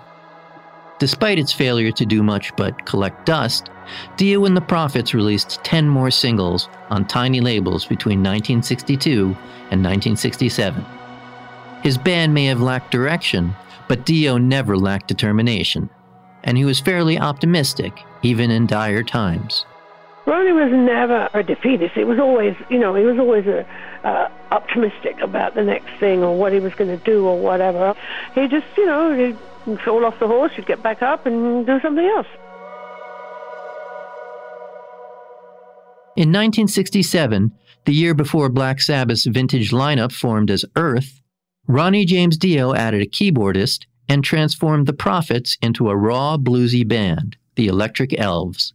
Despite 1.00 1.38
its 1.38 1.54
failure 1.54 1.92
to 1.92 2.06
do 2.06 2.24
much 2.24 2.56
but 2.56 2.86
collect 2.86 3.26
dust, 3.26 3.70
Dio 4.16 4.46
and 4.46 4.58
the 4.58 4.62
Prophets 4.62 5.14
released 5.14 5.64
10 5.64 5.88
more 5.88 6.10
singles 6.10 6.70
on 6.90 7.06
tiny 7.06 7.40
labels 7.40 7.86
between 7.86 8.20
1962 8.20 9.26
and 9.72 9.84
1967. 9.84 10.84
His 11.84 11.98
band 11.98 12.34
may 12.34 12.46
have 12.46 12.62
lacked 12.62 12.92
direction, 12.92 13.56
but 13.88 14.06
Dio 14.06 14.38
never 14.38 14.76
lacked 14.76 15.08
determination, 15.08 15.90
and 16.44 16.58
he 16.58 16.66
was 16.66 16.80
fairly 16.80 17.20
optimistic, 17.20 17.94
even 18.24 18.50
in 18.50 18.66
dire 18.66 19.04
times. 19.04 19.66
Ronnie 20.26 20.52
was 20.52 20.72
never 20.72 21.30
a 21.34 21.42
defeatist. 21.42 21.96
It 21.96 22.04
was 22.04 22.20
always, 22.20 22.54
you 22.70 22.80
know, 22.80 22.96
he 22.96 23.06
was 23.06 23.18
always 23.18 23.48
a, 23.48 23.66
uh, 24.04 24.30
optimistic 24.52 25.22
about 25.22 25.56
the 25.56 25.64
next 25.64 25.98
thing 26.00 26.22
or 26.22 26.36
what 26.36 26.52
he 26.52 26.60
was 26.60 26.74
going 26.74 26.90
to 26.90 27.04
do 27.06 27.26
or 27.26 27.40
whatever. 27.40 27.96
He 28.36 28.48
just, 28.50 28.66
you 28.76 28.86
know, 28.86 29.38
he'd 29.68 29.82
fall 29.82 30.06
off 30.06 30.20
the 30.20 30.28
horse, 30.28 30.52
he'd 30.56 30.66
get 30.66 30.82
back 30.82 31.02
up 31.02 31.26
and 31.26 31.66
do 31.66 31.80
something 31.82 32.06
else. 32.06 32.28
In 36.16 36.30
1967, 36.30 37.52
the 37.86 37.94
year 37.94 38.16
before 38.16 38.50
Black 38.50 38.82
Sabbath's 38.82 39.26
vintage 39.26 39.72
lineup 39.72 40.12
formed 40.12 40.50
as 40.50 40.66
Earth, 40.76 41.22
Ronnie 41.68 42.06
James 42.06 42.38
Dio 42.38 42.74
added 42.74 43.02
a 43.02 43.06
keyboardist 43.06 43.86
and 44.10 44.24
transformed 44.24 44.88
the 44.88 44.94
Prophets 44.94 45.58
into 45.62 45.90
a 45.90 45.96
raw 45.96 46.38
bluesy 46.38 46.88
band, 46.88 47.38
the 47.56 47.68
Electric 47.68 48.18
Elves. 48.20 48.74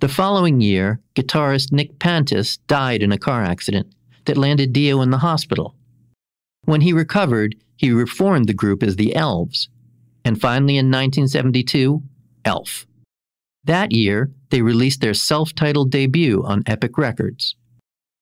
The 0.00 0.08
following 0.08 0.60
year, 0.60 1.00
guitarist 1.14 1.70
Nick 1.70 1.98
Pantas 1.98 2.58
died 2.66 3.02
in 3.02 3.12
a 3.12 3.18
car 3.18 3.42
accident 3.42 3.94
that 4.24 4.36
landed 4.36 4.72
Dio 4.72 5.00
in 5.02 5.10
the 5.10 5.18
hospital. 5.18 5.74
When 6.64 6.80
he 6.80 6.92
recovered, 6.92 7.54
he 7.76 7.90
reformed 7.90 8.46
the 8.46 8.54
group 8.54 8.82
as 8.82 8.96
the 8.96 9.14
Elves, 9.14 9.68
and 10.24 10.40
finally 10.40 10.76
in 10.76 10.86
1972, 10.86 12.02
Elf. 12.44 12.86
That 13.64 13.92
year, 13.92 14.30
they 14.50 14.62
released 14.62 15.00
their 15.00 15.14
self 15.14 15.54
titled 15.54 15.90
debut 15.90 16.42
on 16.44 16.62
Epic 16.66 16.96
Records. 16.96 17.56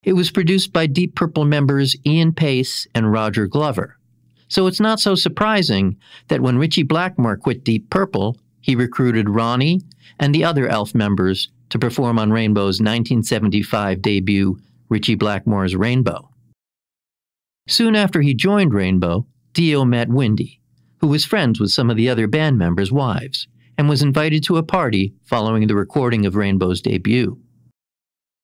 It 0.02 0.14
was 0.14 0.30
produced 0.30 0.72
by 0.72 0.86
Deep 0.86 1.14
Purple 1.14 1.44
members 1.44 1.96
Ian 2.04 2.32
Paice 2.32 2.86
and 2.94 3.12
Roger 3.12 3.46
Glover. 3.46 3.96
So 4.48 4.66
it's 4.66 4.80
not 4.80 5.00
so 5.00 5.14
surprising 5.14 5.96
that 6.28 6.40
when 6.40 6.58
Ritchie 6.58 6.82
Blackmore 6.82 7.36
quit 7.36 7.64
Deep 7.64 7.90
Purple, 7.90 8.36
he 8.60 8.76
recruited 8.76 9.28
Ronnie 9.28 9.80
and 10.18 10.34
the 10.34 10.44
other 10.44 10.68
Elf 10.68 10.94
members 10.94 11.48
to 11.70 11.78
perform 11.78 12.18
on 12.18 12.30
Rainbow's 12.30 12.80
1975 12.80 14.00
debut, 14.00 14.58
Ritchie 14.88 15.16
Blackmore's 15.16 15.74
Rainbow. 15.74 16.28
Soon 17.66 17.96
after 17.96 18.20
he 18.20 18.34
joined 18.34 18.74
Rainbow, 18.74 19.26
Dio 19.54 19.84
met 19.84 20.10
Wendy, 20.10 20.60
who 20.98 21.06
was 21.06 21.24
friends 21.24 21.58
with 21.58 21.70
some 21.70 21.88
of 21.88 21.96
the 21.96 22.10
other 22.10 22.26
band 22.26 22.58
members' 22.58 22.92
wives, 22.92 23.48
and 23.78 23.88
was 23.88 24.02
invited 24.02 24.44
to 24.44 24.58
a 24.58 24.62
party 24.62 25.14
following 25.22 25.66
the 25.66 25.74
recording 25.74 26.26
of 26.26 26.36
Rainbow's 26.36 26.82
debut. 26.82 27.40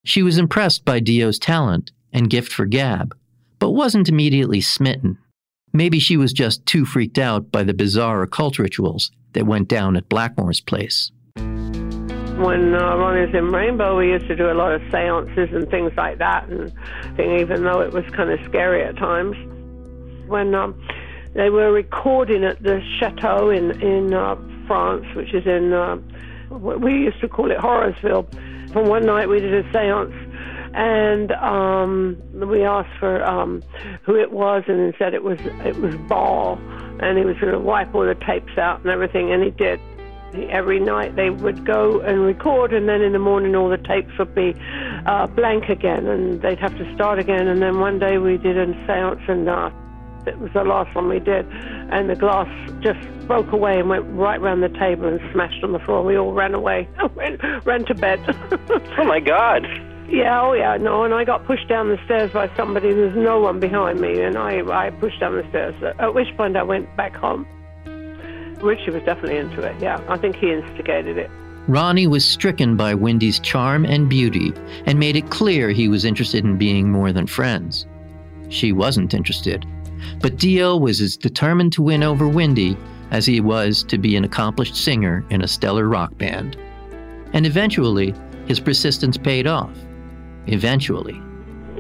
She 0.05 0.23
was 0.23 0.39
impressed 0.39 0.85
by 0.85 1.01
Dio's 1.01 1.39
talent 1.39 1.93
and 2.13 2.31
gift 2.31 2.53
for 2.53 2.65
gab, 2.65 3.15
but 3.59 3.73
wasn't 3.73 4.09
immediately 4.09 4.63
smitten. 4.63 5.19
Maybe 5.73 5.99
she 5.99 6.17
was 6.17 6.33
just 6.33 6.65
too 6.65 6.87
freaked 6.87 7.19
out 7.19 7.53
by 7.53 7.65
the 7.65 7.75
bizarre 7.75 8.23
occult 8.23 8.59
rituals 8.59 9.11
that 9.35 9.47
went 9.47 9.69
down 9.69 9.97
at 9.97 10.09
Blackmore's 10.09 10.61
place 10.61 11.13
when 12.41 12.75
uh, 12.75 12.97
Ronnie 12.97 13.27
was 13.27 13.35
in 13.35 13.53
Rainbow, 13.53 13.99
we 13.99 14.09
used 14.09 14.27
to 14.29 14.35
do 14.35 14.51
a 14.51 14.55
lot 14.55 14.73
of 14.73 14.81
seances 14.91 15.55
and 15.55 15.69
things 15.69 15.93
like 15.97 16.19
that, 16.19 16.49
and 16.49 16.73
even 17.19 17.65
though 17.65 17.81
it 17.81 17.93
was 17.93 18.05
kind 18.17 18.31
of 18.31 18.41
scary 18.47 18.83
at 18.83 18.97
times. 18.97 19.37
When 20.27 20.55
um, 20.55 20.81
they 21.35 21.49
were 21.49 21.71
recording 21.73 22.45
at 22.45 22.63
the 22.63 22.81
chateau 22.99 23.51
in 23.51 23.71
in 23.81 24.13
uh, 24.13 24.37
France, 24.67 25.07
which 25.15 25.33
is 25.33 25.47
in 25.47 25.73
uh, 25.73 25.97
we 26.51 26.93
used 26.93 27.21
to 27.21 27.29
call 27.29 27.51
it 27.51 27.59
Horrorsville. 27.59 28.27
And 28.75 28.89
one 28.89 29.07
night 29.07 29.29
we 29.29 29.41
did 29.41 29.53
a 29.55 29.73
seance, 29.73 30.15
and 30.75 31.33
um, 31.33 32.21
we 32.33 32.65
asked 32.65 32.97
for 32.99 33.23
um, 33.25 33.63
who 34.03 34.17
it 34.17 34.33
was, 34.33 34.65
and 34.69 34.93
he 34.93 34.99
said 34.99 35.15
it 35.15 35.23
was 35.23 35.39
it 35.65 35.77
was 35.77 35.95
Baal, 36.09 36.59
and 37.01 37.19
he 37.19 37.25
was 37.25 37.37
going 37.39 37.53
to 37.53 37.59
wipe 37.59 37.95
all 37.95 38.05
the 38.05 38.15
tapes 38.15 38.59
out 38.59 38.81
and 38.81 38.91
everything, 38.91 39.33
and 39.33 39.43
he 39.43 39.51
did. 39.51 39.81
Every 40.49 40.79
night 40.79 41.17
they 41.17 41.31
would 41.31 41.67
go 41.67 42.01
and 42.01 42.21
record, 42.21 42.73
and 42.73 42.89
then 42.89 43.03
in 43.03 43.13
the 43.13 43.19
morning 43.19 43.57
all 43.57 43.69
the 43.69 43.79
tapes 43.79 44.17
would 44.17 44.33
be 44.33 44.55
uh, 45.05 45.27
blank 45.27 45.69
again, 45.69 46.07
and 46.07 46.41
they'd 46.41 46.61
have 46.61 46.77
to 46.79 46.95
start 46.95 47.19
again. 47.19 47.49
And 47.49 47.61
then 47.61 47.81
one 47.81 47.99
day 47.99 48.19
we 48.19 48.37
did 48.37 48.57
a 48.57 48.67
seance, 48.87 49.21
and 49.27 49.49
uh, 49.49 49.71
it 50.27 50.39
was 50.39 50.53
the 50.53 50.65
last 50.65 50.95
one 50.95 51.09
we 51.09 51.19
did, 51.19 51.47
and 51.91 52.09
the 52.11 52.17
glass 52.17 52.49
just 52.81 53.01
broke 53.27 53.53
away 53.53 53.79
and 53.79 53.89
went 53.89 54.05
right 54.13 54.41
round 54.41 54.63
the 54.63 54.69
table 54.69 55.07
and 55.07 55.21
smashed 55.33 55.63
on 55.63 55.73
the 55.73 55.79
floor. 55.79 56.05
We 56.05 56.17
all 56.17 56.33
ran 56.33 56.55
away, 56.55 56.89
ran 57.65 57.85
to 57.87 57.95
bed. 57.95 58.21
oh 58.99 59.05
my 59.05 59.21
God! 59.21 59.67
Yeah, 60.09 60.43
oh 60.43 60.53
yeah, 60.53 60.77
no, 60.77 61.05
and 61.05 61.15
I 61.15 61.25
got 61.25 61.45
pushed 61.47 61.69
down 61.69 61.89
the 61.89 61.99
stairs 62.05 62.33
by 62.33 62.55
somebody. 62.57 62.93
There's 62.93 63.17
no 63.17 63.41
one 63.41 63.61
behind 63.61 64.01
me, 64.01 64.21
and 64.21 64.37
I 64.37 64.61
I 64.61 64.91
pushed 64.91 65.21
down 65.21 65.37
the 65.37 65.49
stairs. 65.51 65.75
At 65.99 66.15
which 66.15 66.29
point 66.37 66.57
I 66.57 66.63
went 66.63 66.95
back 66.97 67.15
home. 67.15 67.47
Ritchie 68.61 68.91
was 68.91 69.03
definitely 69.05 69.39
into 69.39 69.63
it. 69.63 69.81
Yeah, 69.81 70.03
I 70.09 70.19
think 70.19 70.37
he 70.37 70.53
instigated 70.53 71.17
it. 71.17 71.31
Ronnie 71.69 72.07
was 72.07 72.25
stricken 72.25 72.77
by 72.77 72.95
Wendy's 72.95 73.39
charm 73.39 73.85
and 73.85 74.09
beauty 74.09 74.53
and 74.87 74.99
made 74.99 75.15
it 75.15 75.31
clear 75.31 75.71
he 75.71 75.89
was 75.89 76.05
interested 76.05 76.45
in 76.45 76.59
being 76.59 76.91
more 76.91 77.13
than 77.13 77.27
friends. 77.27 77.87
She 78.49 78.73
wasn't 78.73 79.15
interested. 79.15 79.65
But 80.21 80.37
Dio 80.37 80.77
was 80.77 81.01
as 81.01 81.17
determined 81.17 81.73
to 81.75 81.83
win 81.83 82.03
over 82.03 82.29
Wendy 82.29 82.77
as 83.11 83.27
he 83.27 83.41
was 83.41 83.83
to 83.85 83.99
be 83.99 84.17
an 84.17 84.25
accomplished 84.25 84.77
singer 84.77 85.25
in 85.31 85.43
a 85.43 85.49
stellar 85.49 85.89
rock 85.89 86.17
band. 86.19 86.57
And 87.33 87.47
eventually, 87.47 88.15
his 88.47 88.61
persistence 88.61 89.17
paid 89.17 89.47
off. 89.47 89.77
Eventually. 90.47 91.21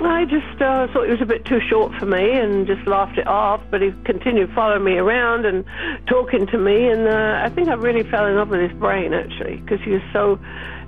I 0.02 0.24
just 0.24 0.60
uh, 0.60 0.86
thought 0.92 1.04
it 1.04 1.10
was 1.10 1.20
a 1.20 1.26
bit 1.26 1.44
too 1.44 1.60
short 1.68 1.94
for 1.98 2.06
me 2.06 2.32
and 2.32 2.66
just 2.66 2.86
laughed 2.86 3.18
it 3.18 3.26
off. 3.26 3.60
But 3.70 3.82
he 3.82 3.92
continued 4.04 4.50
following 4.54 4.84
me 4.84 4.98
around 4.98 5.46
and 5.46 5.64
talking 6.06 6.46
to 6.48 6.58
me, 6.58 6.88
and 6.88 7.08
uh, 7.08 7.40
I 7.42 7.48
think 7.50 7.68
I 7.68 7.74
really 7.74 8.02
fell 8.10 8.26
in 8.26 8.36
love 8.36 8.48
with 8.50 8.60
his 8.60 8.72
brain 8.78 9.12
actually 9.12 9.56
because 9.56 9.80
he 9.80 9.90
was 9.90 10.02
so, 10.12 10.38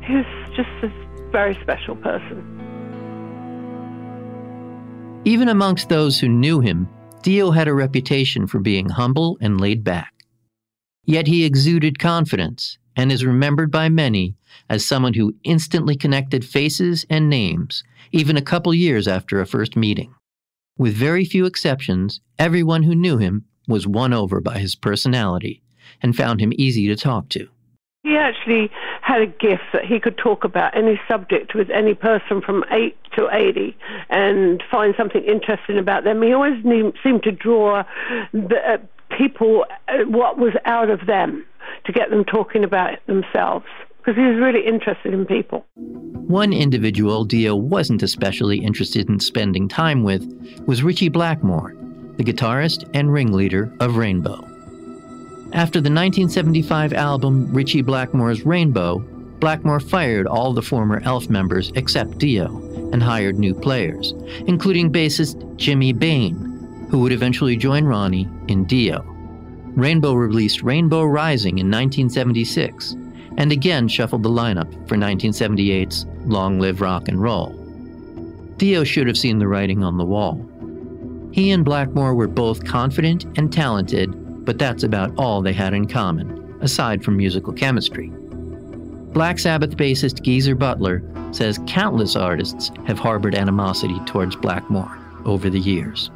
he 0.02 0.16
was 0.16 0.26
just 0.54 0.68
a 0.82 0.88
very 1.30 1.54
special 1.62 1.96
person. 1.96 2.48
Even 5.24 5.48
amongst 5.48 5.88
those 5.88 6.18
who 6.18 6.28
knew 6.28 6.60
him, 6.60 6.88
Dio 7.22 7.52
had 7.52 7.68
a 7.68 7.74
reputation 7.74 8.46
for 8.46 8.58
being 8.58 8.88
humble 8.88 9.38
and 9.40 9.60
laid 9.60 9.84
back. 9.84 10.12
Yet 11.04 11.26
he 11.28 11.44
exuded 11.44 11.98
confidence, 11.98 12.78
and 12.96 13.10
is 13.10 13.24
remembered 13.24 13.70
by 13.70 13.88
many 13.88 14.34
as 14.68 14.84
someone 14.84 15.14
who 15.14 15.34
instantly 15.44 15.96
connected 15.96 16.44
faces 16.44 17.06
and 17.08 17.30
names, 17.30 17.84
even 18.10 18.36
a 18.36 18.42
couple 18.42 18.74
years 18.74 19.08
after 19.08 19.40
a 19.40 19.46
first 19.46 19.76
meeting. 19.76 20.14
With 20.76 20.94
very 20.94 21.24
few 21.24 21.46
exceptions, 21.46 22.20
everyone 22.38 22.82
who 22.82 22.94
knew 22.94 23.18
him 23.18 23.44
was 23.68 23.86
won 23.86 24.12
over 24.12 24.40
by 24.40 24.58
his 24.58 24.74
personality 24.74 25.62
and 26.02 26.16
found 26.16 26.40
him 26.40 26.52
easy 26.56 26.88
to 26.88 26.96
talk 26.96 27.28
to. 27.30 27.48
He 28.02 28.16
actually 28.16 28.70
had 29.12 29.20
a 29.20 29.26
gift 29.26 29.64
that 29.72 29.84
he 29.84 30.00
could 30.00 30.16
talk 30.16 30.42
about 30.44 30.74
any 30.76 30.98
subject 31.06 31.54
with 31.54 31.68
any 31.70 31.94
person 31.94 32.40
from 32.40 32.64
8 32.70 32.96
to 33.16 33.28
80 33.30 33.76
and 34.08 34.62
find 34.70 34.94
something 34.96 35.22
interesting 35.24 35.78
about 35.78 36.04
them. 36.04 36.22
He 36.22 36.32
always 36.32 36.62
seemed 37.02 37.22
to 37.24 37.32
draw 37.32 37.84
the, 38.32 38.56
uh, 38.56 38.78
people 39.16 39.66
uh, 39.88 40.04
what 40.06 40.38
was 40.38 40.54
out 40.64 40.88
of 40.88 41.06
them 41.06 41.44
to 41.84 41.92
get 41.92 42.08
them 42.08 42.24
talking 42.24 42.64
about 42.64 43.04
themselves 43.06 43.66
because 43.98 44.16
he 44.16 44.22
was 44.22 44.36
really 44.40 44.66
interested 44.66 45.12
in 45.12 45.26
people. 45.26 45.66
One 45.76 46.54
individual 46.54 47.24
Dio 47.24 47.54
wasn't 47.54 48.02
especially 48.02 48.58
interested 48.58 49.10
in 49.10 49.20
spending 49.20 49.68
time 49.68 50.02
with 50.02 50.24
was 50.66 50.82
Ritchie 50.82 51.10
Blackmore, 51.10 51.76
the 52.16 52.24
guitarist 52.24 52.88
and 52.94 53.12
ringleader 53.12 53.70
of 53.78 53.96
Rainbow. 53.96 54.51
After 55.52 55.82
the 55.82 55.90
1975 55.90 56.94
album 56.94 57.52
Ritchie 57.52 57.82
Blackmore's 57.82 58.46
Rainbow, 58.46 59.00
Blackmore 59.38 59.80
fired 59.80 60.26
all 60.26 60.54
the 60.54 60.62
former 60.62 61.02
Elf 61.04 61.28
members 61.28 61.70
except 61.74 62.16
Dio 62.16 62.56
and 62.92 63.02
hired 63.02 63.38
new 63.38 63.52
players, 63.54 64.14
including 64.46 64.90
bassist 64.90 65.56
Jimmy 65.56 65.92
Bain, 65.92 66.88
who 66.90 67.00
would 67.00 67.12
eventually 67.12 67.56
join 67.56 67.84
Ronnie 67.84 68.28
in 68.48 68.64
Dio. 68.64 69.02
Rainbow 69.76 70.14
released 70.14 70.62
Rainbow 70.62 71.04
Rising 71.04 71.58
in 71.58 71.70
1976 71.70 72.92
and 73.36 73.52
again 73.52 73.88
shuffled 73.88 74.22
the 74.22 74.30
lineup 74.30 74.70
for 74.88 74.96
1978's 74.96 76.06
Long 76.24 76.60
Live 76.60 76.80
Rock 76.80 77.08
and 77.08 77.20
Roll. 77.20 77.50
Dio 78.56 78.84
should 78.84 79.06
have 79.06 79.18
seen 79.18 79.38
the 79.38 79.48
writing 79.48 79.84
on 79.84 79.98
the 79.98 80.04
wall. 80.04 80.48
He 81.32 81.50
and 81.50 81.64
Blackmore 81.64 82.14
were 82.14 82.28
both 82.28 82.64
confident 82.64 83.26
and 83.36 83.52
talented 83.52 84.14
but 84.44 84.58
that's 84.58 84.82
about 84.82 85.12
all 85.16 85.42
they 85.42 85.52
had 85.52 85.74
in 85.74 85.86
common, 85.86 86.56
aside 86.60 87.04
from 87.04 87.16
musical 87.16 87.52
chemistry. 87.52 88.10
Black 89.12 89.38
Sabbath 89.38 89.76
bassist 89.76 90.22
Geezer 90.22 90.54
Butler 90.54 91.02
says 91.32 91.60
countless 91.66 92.16
artists 92.16 92.70
have 92.86 92.98
harbored 92.98 93.34
animosity 93.34 93.98
towards 94.06 94.36
Blackmore 94.36 94.98
over 95.24 95.50
the 95.50 95.60
years. 95.60 96.10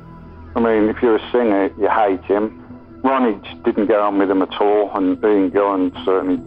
I 0.54 0.60
mean, 0.60 0.88
if 0.88 1.02
you're 1.02 1.16
a 1.16 1.30
singer, 1.32 1.70
you 1.78 1.88
hate 1.88 2.24
him. 2.24 2.62
Ronnie 3.02 3.38
didn't 3.64 3.86
get 3.86 3.98
on 3.98 4.18
with 4.18 4.30
him 4.30 4.42
at 4.42 4.60
all, 4.60 4.90
and 4.96 5.22
Ian 5.22 5.50
Gillan 5.50 6.04
certainly 6.04 6.38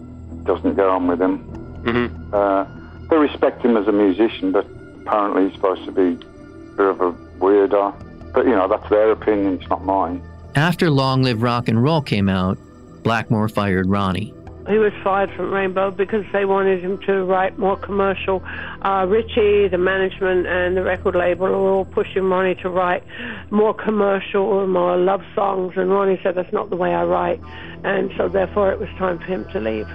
doesn't 0.43 0.75
get 0.75 0.87
on 0.87 1.07
with 1.07 1.21
him. 1.21 1.39
Mm-hmm. 1.83 2.33
Uh, 2.33 2.65
they 3.09 3.17
respect 3.17 3.63
him 3.63 3.77
as 3.77 3.87
a 3.87 3.91
musician, 3.91 4.51
but 4.51 4.65
apparently 5.01 5.45
he's 5.45 5.53
supposed 5.53 5.85
to 5.85 5.91
be 5.91 6.01
a 6.01 6.75
bit 6.75 6.85
of 6.87 7.01
a 7.01 7.13
weirdo. 7.39 8.33
But, 8.33 8.45
you 8.45 8.51
know, 8.51 8.67
that's 8.67 8.89
their 8.89 9.11
opinion, 9.11 9.59
it's 9.59 9.69
not 9.69 9.83
mine. 9.85 10.21
After 10.55 10.89
Long 10.89 11.21
Live 11.21 11.41
Rock 11.41 11.67
and 11.67 11.81
Roll 11.81 12.01
came 12.01 12.27
out, 12.27 12.57
Blackmore 13.03 13.49
fired 13.49 13.87
Ronnie. 13.87 14.33
He 14.67 14.77
was 14.77 14.93
fired 15.03 15.31
from 15.33 15.51
Rainbow 15.51 15.89
because 15.89 16.25
they 16.31 16.45
wanted 16.45 16.81
him 16.81 16.99
to 16.99 17.23
write 17.23 17.57
more 17.57 17.75
commercial. 17.75 18.43
Uh, 18.83 19.05
Ritchie, 19.07 19.67
the 19.67 19.79
management, 19.79 20.45
and 20.45 20.77
the 20.77 20.83
record 20.83 21.15
label 21.15 21.47
were 21.47 21.71
all 21.71 21.85
pushing 21.85 22.29
Ronnie 22.29 22.55
to 22.55 22.69
write 22.69 23.03
more 23.49 23.73
commercial 23.73 24.43
or 24.43 24.67
more 24.67 24.95
love 24.97 25.23
songs, 25.33 25.73
and 25.75 25.89
Ronnie 25.89 26.19
said, 26.21 26.35
That's 26.35 26.53
not 26.53 26.69
the 26.69 26.75
way 26.75 26.93
I 26.93 27.03
write. 27.03 27.41
And 27.83 28.11
so, 28.17 28.29
therefore, 28.29 28.71
it 28.71 28.79
was 28.79 28.89
time 28.89 29.17
for 29.17 29.25
him 29.25 29.45
to 29.53 29.59
leave. 29.59 29.87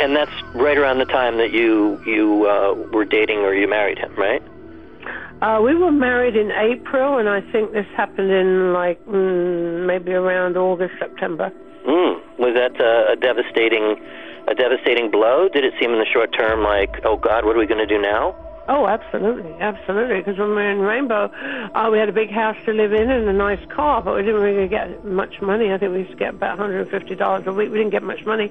And 0.00 0.16
that's 0.16 0.42
right 0.54 0.76
around 0.76 0.98
the 0.98 1.04
time 1.04 1.38
that 1.38 1.52
you, 1.52 2.02
you 2.04 2.48
uh, 2.48 2.74
were 2.92 3.04
dating 3.04 3.38
or 3.38 3.54
you 3.54 3.68
married 3.68 3.98
him, 3.98 4.14
right? 4.16 4.42
Uh, 5.42 5.60
we 5.62 5.74
were 5.74 5.92
married 5.92 6.34
in 6.34 6.50
April, 6.50 7.18
and 7.18 7.28
I 7.28 7.40
think 7.52 7.72
this 7.72 7.86
happened 7.94 8.30
in 8.30 8.72
like 8.72 9.04
mm, 9.04 9.86
maybe 9.86 10.12
around 10.12 10.56
August, 10.56 10.94
September. 10.98 11.52
Mm. 11.86 12.20
Was 12.38 12.54
that 12.56 12.80
uh, 12.80 13.12
a 13.12 13.16
devastating, 13.16 13.96
a 14.48 14.54
devastating 14.54 15.10
blow? 15.10 15.48
Did 15.52 15.64
it 15.64 15.74
seem 15.78 15.92
in 15.92 15.98
the 15.98 16.06
short 16.10 16.32
term 16.32 16.62
like, 16.62 17.04
oh 17.04 17.18
God, 17.18 17.44
what 17.44 17.54
are 17.54 17.58
we 17.58 17.66
going 17.66 17.86
to 17.86 17.86
do 17.86 18.00
now? 18.00 18.34
Oh, 18.68 18.88
absolutely, 18.88 19.52
absolutely. 19.60 20.18
Because 20.18 20.38
when 20.38 20.48
we 20.48 20.54
were 20.54 20.70
in 20.70 20.80
Rainbow, 20.80 21.30
uh, 21.74 21.88
we 21.92 21.98
had 21.98 22.08
a 22.08 22.12
big 22.12 22.30
house 22.30 22.56
to 22.64 22.72
live 22.72 22.92
in 22.92 23.10
and 23.10 23.28
a 23.28 23.32
nice 23.32 23.64
car, 23.70 24.02
but 24.02 24.16
we 24.16 24.22
didn't 24.22 24.40
really 24.40 24.66
get 24.68 25.04
much 25.04 25.40
money. 25.40 25.72
I 25.72 25.78
think 25.78 25.92
we 25.92 25.98
used 26.00 26.10
to 26.12 26.16
get 26.16 26.34
about 26.34 26.58
$150 26.58 27.46
a 27.46 27.52
week. 27.52 27.70
We 27.70 27.78
didn't 27.78 27.92
get 27.92 28.02
much 28.02 28.24
money, 28.26 28.50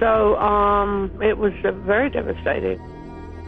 so 0.00 0.36
um, 0.38 1.12
it 1.22 1.38
was 1.38 1.52
uh, 1.64 1.72
very 1.72 2.10
devastating. 2.10 2.80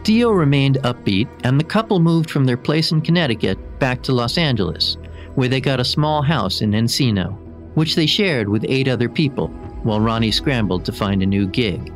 Dio 0.05 0.29
remained 0.29 0.77
upbeat, 0.83 1.27
and 1.43 1.59
the 1.59 1.63
couple 1.63 1.99
moved 1.99 2.29
from 2.29 2.45
their 2.45 2.57
place 2.57 2.91
in 2.91 3.01
Connecticut 3.01 3.57
back 3.79 4.03
to 4.03 4.13
Los 4.13 4.37
Angeles, 4.37 4.97
where 5.33 5.47
they 5.47 5.59
got 5.59 5.79
a 5.79 5.83
small 5.83 6.21
house 6.21 6.61
in 6.61 6.73
Encino, 6.73 7.35
which 7.73 7.95
they 7.95 8.05
shared 8.05 8.47
with 8.47 8.63
eight 8.69 8.87
other 8.87 9.09
people, 9.09 9.47
while 9.81 9.99
Ronnie 9.99 10.29
scrambled 10.29 10.85
to 10.85 10.91
find 10.91 11.23
a 11.23 11.25
new 11.25 11.47
gig. 11.47 11.91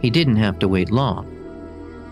He 0.00 0.10
didn't 0.10 0.36
have 0.36 0.60
to 0.60 0.68
wait 0.68 0.92
long. 0.92 1.26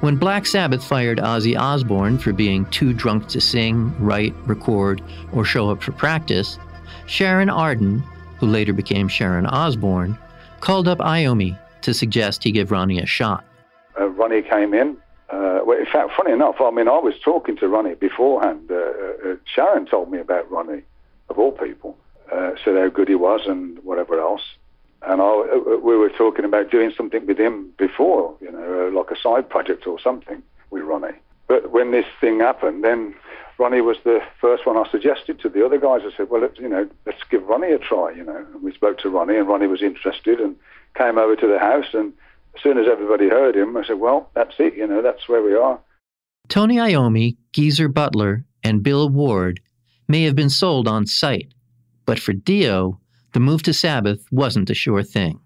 When 0.00 0.16
Black 0.16 0.44
Sabbath 0.44 0.82
fired 0.82 1.18
Ozzy 1.18 1.56
Osbourne 1.56 2.18
for 2.18 2.32
being 2.32 2.64
too 2.66 2.92
drunk 2.92 3.28
to 3.28 3.40
sing, 3.40 3.94
write, 4.00 4.34
record, 4.44 5.00
or 5.32 5.44
show 5.44 5.70
up 5.70 5.84
for 5.84 5.92
practice, 5.92 6.58
Sharon 7.06 7.48
Arden, 7.48 8.02
who 8.40 8.46
later 8.46 8.72
became 8.72 9.06
Sharon 9.06 9.46
Osbourne, 9.46 10.18
called 10.58 10.88
up 10.88 10.98
Iommi 10.98 11.56
to 11.82 11.94
suggest 11.94 12.42
he 12.42 12.50
give 12.50 12.72
Ronnie 12.72 12.98
a 12.98 13.06
shot. 13.06 13.44
Uh, 14.00 14.08
Ronnie 14.08 14.42
came 14.42 14.74
in, 14.74 14.96
uh, 15.30 15.60
well, 15.64 15.78
in 15.78 15.86
fact, 15.86 16.10
funny 16.16 16.32
enough, 16.32 16.56
I 16.60 16.70
mean, 16.70 16.88
I 16.88 16.98
was 16.98 17.14
talking 17.22 17.56
to 17.58 17.68
Ronnie 17.68 17.94
beforehand. 17.94 18.70
Uh, 18.70 18.74
uh, 18.74 19.36
Sharon 19.44 19.86
told 19.86 20.10
me 20.10 20.18
about 20.18 20.50
Ronnie, 20.50 20.82
of 21.28 21.38
all 21.38 21.52
people, 21.52 21.98
uh, 22.32 22.52
said 22.64 22.76
how 22.76 22.88
good 22.88 23.08
he 23.08 23.14
was 23.14 23.42
and 23.46 23.78
whatever 23.84 24.18
else. 24.20 24.42
And 25.02 25.20
I, 25.20 25.24
uh, 25.24 25.76
we 25.82 25.96
were 25.96 26.10
talking 26.10 26.44
about 26.44 26.70
doing 26.70 26.92
something 26.96 27.26
with 27.26 27.38
him 27.38 27.72
before, 27.76 28.34
you 28.40 28.50
know, 28.50 28.88
uh, 28.88 28.96
like 28.96 29.10
a 29.10 29.20
side 29.20 29.48
project 29.48 29.86
or 29.86 30.00
something 30.00 30.42
with 30.70 30.82
Ronnie. 30.82 31.16
But 31.46 31.70
when 31.72 31.90
this 31.90 32.06
thing 32.20 32.40
happened, 32.40 32.82
then 32.82 33.14
Ronnie 33.58 33.80
was 33.80 33.98
the 34.04 34.20
first 34.40 34.66
one 34.66 34.76
I 34.76 34.90
suggested 34.90 35.40
to 35.40 35.48
the 35.48 35.64
other 35.64 35.78
guys. 35.78 36.02
I 36.04 36.16
said, 36.16 36.30
well, 36.30 36.40
let's, 36.40 36.58
you 36.58 36.68
know, 36.68 36.88
let's 37.04 37.22
give 37.30 37.46
Ronnie 37.46 37.72
a 37.72 37.78
try, 37.78 38.12
you 38.12 38.24
know. 38.24 38.46
And 38.54 38.62
we 38.62 38.72
spoke 38.72 38.98
to 39.00 39.10
Ronnie, 39.10 39.36
and 39.36 39.48
Ronnie 39.48 39.66
was 39.66 39.82
interested 39.82 40.40
and 40.40 40.56
came 40.94 41.18
over 41.18 41.36
to 41.36 41.46
the 41.46 41.58
house 41.58 41.92
and 41.92 42.12
as 42.54 42.62
soon 42.62 42.78
as 42.78 42.86
everybody 42.90 43.28
heard 43.28 43.56
him, 43.56 43.76
I 43.76 43.86
said, 43.86 43.98
well, 43.98 44.30
that's 44.34 44.54
it, 44.58 44.74
you 44.74 44.86
know, 44.86 45.02
that's 45.02 45.28
where 45.28 45.42
we 45.42 45.54
are. 45.54 45.80
Tony 46.48 46.76
Iommi, 46.76 47.36
Geezer 47.52 47.88
Butler, 47.88 48.44
and 48.64 48.82
Bill 48.82 49.08
Ward 49.08 49.60
may 50.08 50.22
have 50.22 50.34
been 50.34 50.50
sold 50.50 50.88
on 50.88 51.06
sight, 51.06 51.52
but 52.06 52.18
for 52.18 52.32
Dio, 52.32 53.00
the 53.32 53.40
move 53.40 53.62
to 53.64 53.74
Sabbath 53.74 54.24
wasn't 54.32 54.70
a 54.70 54.74
sure 54.74 55.02
thing. 55.02 55.38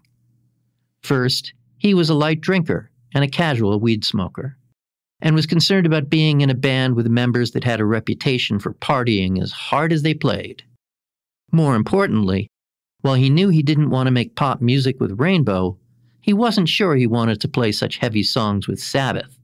First, 1.01 1.53
he 1.77 1.93
was 1.93 2.09
a 2.09 2.13
light 2.13 2.39
drinker 2.39 2.89
and 3.13 3.23
a 3.23 3.27
casual 3.27 3.79
weed 3.79 4.05
smoker, 4.05 4.57
and 5.21 5.35
was 5.35 5.45
concerned 5.45 5.85
about 5.85 6.09
being 6.09 6.41
in 6.41 6.49
a 6.49 6.55
band 6.55 6.95
with 6.95 7.07
members 7.07 7.51
that 7.51 7.63
had 7.63 7.79
a 7.79 7.85
reputation 7.85 8.59
for 8.59 8.73
partying 8.73 9.41
as 9.41 9.51
hard 9.51 9.91
as 9.91 10.01
they 10.01 10.13
played. 10.13 10.63
More 11.51 11.75
importantly, 11.75 12.47
while 13.01 13.15
he 13.15 13.29
knew 13.29 13.49
he 13.49 13.61
didn't 13.61 13.89
want 13.89 14.07
to 14.07 14.11
make 14.11 14.35
pop 14.35 14.61
music 14.61 14.99
with 14.99 15.19
Rainbow, 15.19 15.77
he 16.23 16.33
wasn't 16.33 16.69
sure 16.69 16.95
he 16.95 17.05
wanted 17.05 17.41
to 17.41 17.49
play 17.49 17.73
such 17.73 17.97
heavy 17.97 18.23
songs 18.23 18.65
with 18.65 18.79
Sabbath. 18.79 19.37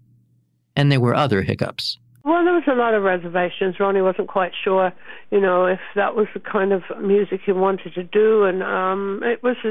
And 0.78 0.90
there 0.90 1.02
were 1.02 1.14
other 1.14 1.42
hiccups. 1.42 1.98
Well, 2.24 2.44
there 2.46 2.54
was 2.54 2.64
a 2.68 2.76
lot 2.76 2.94
of 2.94 3.04
reservations. 3.04 3.80
Ronnie 3.80 4.02
wasn't 4.02 4.28
quite 4.28 4.52
sure, 4.64 4.94
you 5.32 5.42
know, 5.42 5.66
if 5.66 5.80
that 5.96 6.16
was 6.16 6.28
the 6.34 6.40
kind 6.40 6.72
of 6.72 6.84
music 7.02 7.42
he 7.46 7.52
wanted 7.52 7.94
to 7.96 8.04
do, 8.04 8.44
and 8.44 8.62
um, 8.62 9.22
it 9.24 9.42
was 9.42 9.56
a, 9.66 9.70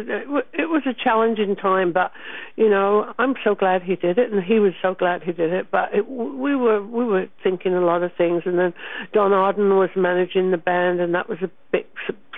it 0.53 0.69
was 0.69 0.83
a 0.85 0.93
challenging 0.93 1.57
time. 1.57 1.93
But 1.93 2.11
you 2.57 2.69
know, 2.69 3.15
I'm 3.19 3.35
so 3.45 3.55
glad 3.55 3.83
he 3.83 3.97
did 3.97 4.19
it, 4.19 4.33
and 4.33 4.43
he 4.43 4.59
was 4.59 4.73
so 4.83 4.95
glad 4.95 5.23
he 5.23 5.33
did 5.33 5.53
it. 5.53 5.71
But 5.71 5.95
it, 5.95 6.09
we 6.09 6.57
were 6.57 6.83
we 6.83 7.05
were 7.05 7.27
thinking 7.43 7.75
a 7.75 7.85
lot 7.85 8.03
of 8.03 8.13
things, 8.17 8.43
and 8.45 8.59
then 8.59 8.75
Don 9.13 9.33
Arden 9.33 9.77
was 9.77 9.91
managing 9.95 10.51
the 10.51 10.59
band, 10.59 11.01
and 11.01 11.15
that 11.15 11.29
was 11.29 11.39
a 11.43 11.51
bit 11.71 11.89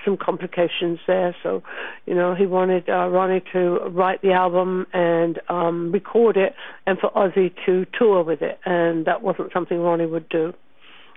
some 0.04 0.16
complications 0.16 0.98
there. 1.06 1.34
So, 1.42 1.62
you 2.06 2.14
know, 2.14 2.34
he 2.34 2.46
wanted 2.46 2.88
uh, 2.88 3.08
Ronnie 3.08 3.42
to 3.52 3.78
write 3.90 4.22
the 4.22 4.32
album 4.32 4.86
and 4.92 5.40
um, 5.48 5.92
record 5.92 6.36
it, 6.36 6.54
and 6.86 6.98
for 6.98 7.10
Ozzy 7.10 7.52
to 7.66 7.86
tour 7.98 8.22
with 8.22 8.42
it, 8.42 8.58
and 8.64 9.06
that 9.06 9.22
wasn't 9.22 9.52
something 9.52 9.78
Ronnie 9.78 10.06
would 10.06 10.28
do. 10.28 10.52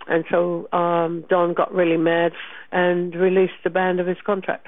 And 0.07 0.25
so 0.29 0.71
um, 0.73 1.23
Don 1.29 1.53
got 1.53 1.73
really 1.73 1.97
mad 1.97 2.33
and 2.71 3.15
released 3.15 3.53
the 3.63 3.69
band 3.69 3.99
of 3.99 4.07
his 4.07 4.17
contract. 4.25 4.67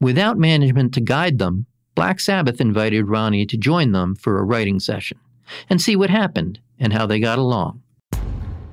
Without 0.00 0.38
management 0.38 0.94
to 0.94 1.00
guide 1.00 1.38
them, 1.38 1.66
Black 1.94 2.20
Sabbath 2.20 2.60
invited 2.60 3.08
Ronnie 3.08 3.46
to 3.46 3.56
join 3.56 3.92
them 3.92 4.14
for 4.14 4.38
a 4.38 4.44
writing 4.44 4.80
session 4.80 5.18
and 5.68 5.80
see 5.80 5.96
what 5.96 6.10
happened 6.10 6.60
and 6.78 6.92
how 6.92 7.06
they 7.06 7.20
got 7.20 7.38
along. 7.38 7.82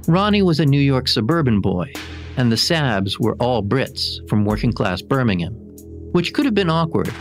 Ronnie 0.08 0.42
was 0.42 0.60
a 0.60 0.66
New 0.66 0.80
York 0.80 1.08
suburban 1.08 1.60
boy 1.62 1.92
and 2.40 2.50
the 2.50 2.56
Sabs 2.56 3.20
were 3.20 3.36
all 3.42 3.62
Brits 3.62 4.28
from 4.30 4.46
working 4.46 4.72
class 4.72 5.02
Birmingham, 5.02 5.54
which 6.14 6.34
could 6.34 6.46
have 6.46 6.54
been 6.54 6.70
awkward. 6.70 7.14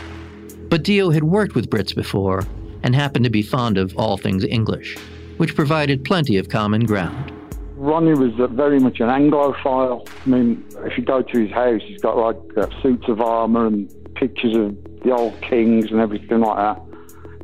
But 0.69 0.83
Dio 0.83 1.09
had 1.09 1.25
worked 1.25 1.55
with 1.55 1.69
Brits 1.69 1.93
before, 1.93 2.45
and 2.83 2.95
happened 2.95 3.25
to 3.25 3.29
be 3.29 3.41
fond 3.41 3.77
of 3.77 3.93
all 3.97 4.17
things 4.17 4.45
English, 4.45 4.97
which 5.35 5.55
provided 5.55 6.05
plenty 6.05 6.37
of 6.37 6.47
common 6.47 6.85
ground. 6.85 7.33
Ronnie 7.75 8.13
was 8.13 8.31
very 8.51 8.79
much 8.79 9.01
an 9.01 9.09
Anglophile. 9.09 10.07
I 10.25 10.29
mean, 10.29 10.65
if 10.85 10.97
you 10.97 11.03
go 11.03 11.21
to 11.21 11.39
his 11.39 11.51
house, 11.51 11.81
he's 11.83 12.01
got 12.01 12.17
like 12.17 12.57
uh, 12.57 12.69
suits 12.81 13.09
of 13.09 13.19
armour 13.19 13.67
and 13.67 13.93
pictures 14.15 14.55
of 14.55 14.77
the 15.03 15.11
old 15.11 15.39
kings 15.41 15.91
and 15.91 15.99
everything 15.99 16.39
like 16.39 16.57
that. 16.57 16.88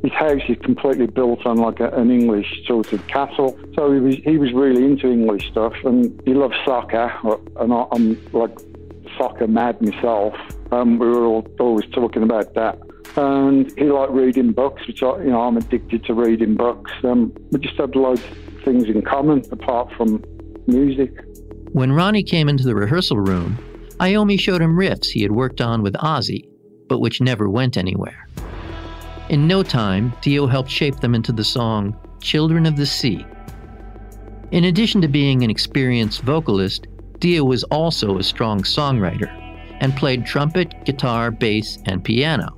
His 0.06 0.14
house 0.14 0.44
is 0.48 0.58
completely 0.62 1.08
built 1.08 1.48
on 1.48 1.58
like 1.58 1.80
a, 1.80 1.90
an 1.90 2.12
English 2.12 2.62
sort 2.68 2.94
of 2.94 3.08
castle. 3.08 3.58
So 3.74 3.92
he 3.92 4.00
was 4.00 4.16
he 4.18 4.38
was 4.38 4.54
really 4.54 4.86
into 4.86 5.12
English 5.12 5.50
stuff, 5.50 5.74
and 5.84 6.22
he 6.26 6.36
loved 6.36 6.54
soccer. 6.64 7.12
And 7.60 7.74
I, 7.74 7.86
I'm 7.92 8.32
like 8.32 8.56
soccer 9.18 9.48
mad 9.48 9.82
myself. 9.82 10.36
Um, 10.72 11.00
we 11.00 11.08
were 11.08 11.26
all, 11.26 11.48
always 11.60 11.90
talking 11.90 12.22
about 12.22 12.54
that. 12.54 12.78
And 13.16 13.72
he 13.80 13.86
liked 13.86 14.12
reading 14.12 14.52
books, 14.52 14.86
which 14.86 15.02
I, 15.02 15.18
you 15.24 15.32
know 15.32 15.42
I'm 15.42 15.58
addicted 15.58 16.06
to 16.06 16.14
reading 16.14 16.54
books. 16.54 16.92
Um, 17.04 17.34
we 17.50 17.58
just 17.58 17.76
had 17.78 17.96
loads 17.96 18.24
of 18.24 18.62
things 18.64 18.86
in 18.86 19.02
common 19.02 19.44
apart 19.52 19.92
from 19.98 20.24
music. 20.68 21.12
When 21.72 21.92
Ronnie 21.92 22.22
came 22.22 22.48
into 22.48 22.64
the 22.64 22.76
rehearsal 22.76 23.18
room, 23.18 23.58
Iommi 24.00 24.40
showed 24.40 24.62
him 24.62 24.78
riffs 24.78 25.08
he 25.08 25.24
had 25.24 25.32
worked 25.32 25.62
on 25.62 25.82
with 25.82 25.96
Ozzy, 25.96 26.48
but 26.88 27.00
which 27.00 27.22
never 27.22 27.50
went 27.50 27.76
anywhere. 27.76 28.25
In 29.28 29.48
no 29.48 29.64
time, 29.64 30.14
Dio 30.22 30.46
helped 30.46 30.70
shape 30.70 30.98
them 30.98 31.16
into 31.16 31.32
the 31.32 31.44
song 31.44 31.98
Children 32.22 32.68
of 32.68 32.76
the 32.76 32.86
Sea. 32.86 33.26
In 34.52 34.66
addition 34.66 35.02
to 35.02 35.08
being 35.08 35.44
an 35.44 35.50
experienced 35.50 36.22
vocalist, 36.22 36.86
Dio 37.18 37.44
was 37.44 37.64
also 37.66 38.20
a 38.20 38.24
strong 38.24 38.62
songwriter 38.62 39.28
and 39.82 39.96
played 39.96 40.28
trumpet, 40.28 40.86
guitar, 40.86 41.32
bass, 41.32 41.80
and 41.86 42.04
piano, 42.04 42.56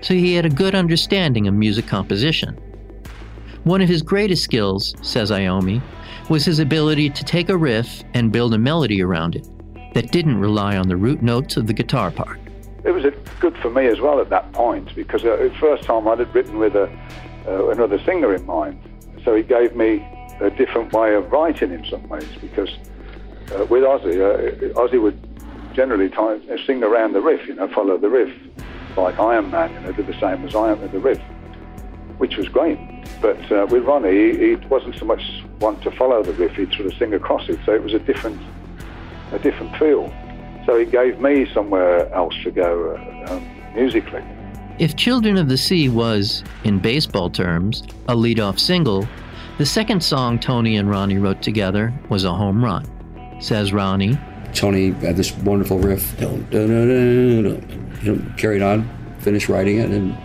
so 0.00 0.14
he 0.14 0.34
had 0.34 0.46
a 0.46 0.50
good 0.50 0.76
understanding 0.76 1.48
of 1.48 1.54
music 1.54 1.88
composition. 1.88 2.54
One 3.64 3.82
of 3.82 3.88
his 3.88 4.02
greatest 4.02 4.44
skills, 4.44 4.94
says 5.02 5.32
Iommi, 5.32 5.82
was 6.28 6.44
his 6.44 6.60
ability 6.60 7.10
to 7.10 7.24
take 7.24 7.48
a 7.48 7.56
riff 7.56 8.04
and 8.14 8.30
build 8.30 8.54
a 8.54 8.58
melody 8.58 9.02
around 9.02 9.34
it 9.34 9.48
that 9.94 10.12
didn't 10.12 10.38
rely 10.38 10.76
on 10.76 10.86
the 10.86 10.96
root 10.96 11.20
notes 11.20 11.56
of 11.56 11.66
the 11.66 11.72
guitar 11.72 12.12
part 12.12 12.38
it 12.86 12.94
was 12.94 13.04
good 13.40 13.56
for 13.58 13.68
me 13.68 13.86
as 13.86 14.00
well 14.00 14.20
at 14.20 14.30
that 14.30 14.52
point 14.52 14.94
because 14.94 15.24
uh, 15.24 15.36
the 15.36 15.52
first 15.58 15.82
time 15.82 16.06
I'd 16.06 16.32
written 16.32 16.58
with 16.58 16.76
a, 16.76 16.88
uh, 17.46 17.68
another 17.70 17.98
singer 18.04 18.32
in 18.32 18.46
mind. 18.46 18.80
So 19.24 19.34
he 19.34 19.42
gave 19.42 19.74
me 19.74 20.06
a 20.40 20.50
different 20.50 20.92
way 20.92 21.14
of 21.14 21.32
writing 21.32 21.72
in 21.72 21.84
some 21.86 22.08
ways 22.08 22.28
because 22.40 22.70
uh, 23.52 23.64
with 23.66 23.82
Ozzy, 23.82 24.20
uh, 24.20 24.74
Ozzy 24.74 25.02
would 25.02 25.18
generally 25.74 26.12
uh, 26.14 26.38
sing 26.64 26.84
around 26.84 27.12
the 27.12 27.20
riff, 27.20 27.46
you 27.48 27.54
know, 27.54 27.68
follow 27.68 27.98
the 27.98 28.08
riff, 28.08 28.32
like 28.96 29.18
Iron 29.18 29.50
Man, 29.50 29.72
you 29.72 29.80
know, 29.80 29.92
do 29.92 30.04
the 30.04 30.18
same 30.20 30.46
as 30.46 30.54
Iron 30.54 30.80
Man, 30.80 30.92
the 30.92 31.00
riff, 31.00 31.20
which 32.18 32.36
was 32.36 32.48
great. 32.48 32.78
But 33.20 33.50
uh, 33.50 33.66
with 33.68 33.82
Ronnie, 33.84 34.12
he, 34.12 34.38
he 34.38 34.54
wasn't 34.66 34.96
so 34.96 35.06
much 35.06 35.42
want 35.58 35.82
to 35.82 35.90
follow 35.90 36.22
the 36.22 36.32
riff; 36.34 36.54
he'd 36.54 36.72
sort 36.72 36.86
of 36.86 36.94
sing 36.94 37.14
across 37.14 37.48
it, 37.48 37.58
so 37.66 37.74
it 37.74 37.82
was 37.82 37.94
a 37.94 37.98
different, 37.98 38.40
a 39.32 39.38
different 39.40 39.76
feel. 39.76 40.12
So 40.66 40.74
it 40.74 40.90
gave 40.90 41.20
me 41.20 41.46
somewhere 41.54 42.12
else 42.12 42.34
to 42.42 42.50
go 42.50 42.96
uh, 42.96 43.32
um, 43.32 43.46
musically. 43.74 44.22
If 44.78 44.96
Children 44.96 45.38
of 45.38 45.48
the 45.48 45.56
Sea 45.56 45.88
was, 45.88 46.42
in 46.64 46.80
baseball 46.80 47.30
terms, 47.30 47.84
a 48.08 48.14
lead-off 48.14 48.58
single, 48.58 49.08
the 49.58 49.64
second 49.64 50.02
song 50.02 50.38
Tony 50.38 50.76
and 50.76 50.90
Ronnie 50.90 51.18
wrote 51.18 51.40
together 51.40 51.94
was 52.10 52.24
a 52.24 52.32
home 52.34 52.62
run, 52.62 52.84
says 53.40 53.72
Ronnie. 53.72 54.18
Tony 54.52 54.90
had 54.90 55.16
this 55.16 55.32
wonderful 55.38 55.78
riff, 55.78 56.14
you 56.20 56.28
know, 58.04 58.34
carried 58.36 58.60
on, 58.60 58.88
finished 59.20 59.48
writing 59.48 59.78
it, 59.78 59.90
and 59.90 60.18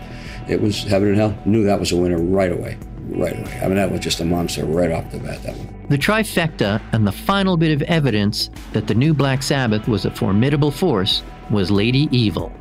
it 0.50 0.60
was 0.60 0.82
Heaven 0.82 1.08
and 1.08 1.16
Hell. 1.16 1.38
Knew 1.46 1.64
that 1.64 1.78
was 1.80 1.92
a 1.92 1.96
winner 1.96 2.18
right 2.18 2.52
away, 2.52 2.76
right 3.16 3.38
away. 3.38 3.60
I 3.62 3.66
mean, 3.66 3.76
that 3.76 3.90
was 3.90 4.00
just 4.00 4.20
a 4.20 4.24
monster 4.24 4.64
right 4.64 4.90
off 4.90 5.10
the 5.10 5.18
bat, 5.18 5.42
that 5.42 5.56
one. 5.56 5.86
The 5.88 5.98
trifecta 5.98 6.80
and 6.92 7.06
the 7.06 7.12
final 7.12 7.56
bit 7.56 7.72
of 7.72 7.82
evidence 7.82 8.50
that 8.72 8.86
the 8.86 8.94
new 8.94 9.14
Black 9.14 9.42
Sabbath 9.42 9.88
was 9.88 10.04
a 10.04 10.10
formidable 10.10 10.70
force 10.70 11.22
was 11.50 11.70
Lady 11.70 12.08
Evil, 12.10 12.52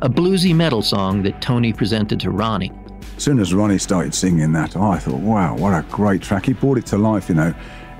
a 0.00 0.08
bluesy 0.08 0.54
metal 0.54 0.82
song 0.82 1.22
that 1.22 1.42
Tony 1.42 1.72
presented 1.72 2.20
to 2.20 2.30
Ronnie. 2.30 2.72
As 3.16 3.24
soon 3.24 3.38
as 3.38 3.52
Ronnie 3.52 3.78
started 3.78 4.14
singing 4.14 4.52
that, 4.52 4.76
I 4.76 4.98
thought, 4.98 5.20
wow, 5.20 5.56
what 5.56 5.72
a 5.72 5.82
great 5.90 6.22
track. 6.22 6.46
He 6.46 6.54
brought 6.54 6.78
it 6.78 6.86
to 6.86 6.98
life, 6.98 7.28
you 7.28 7.34
know. 7.34 7.54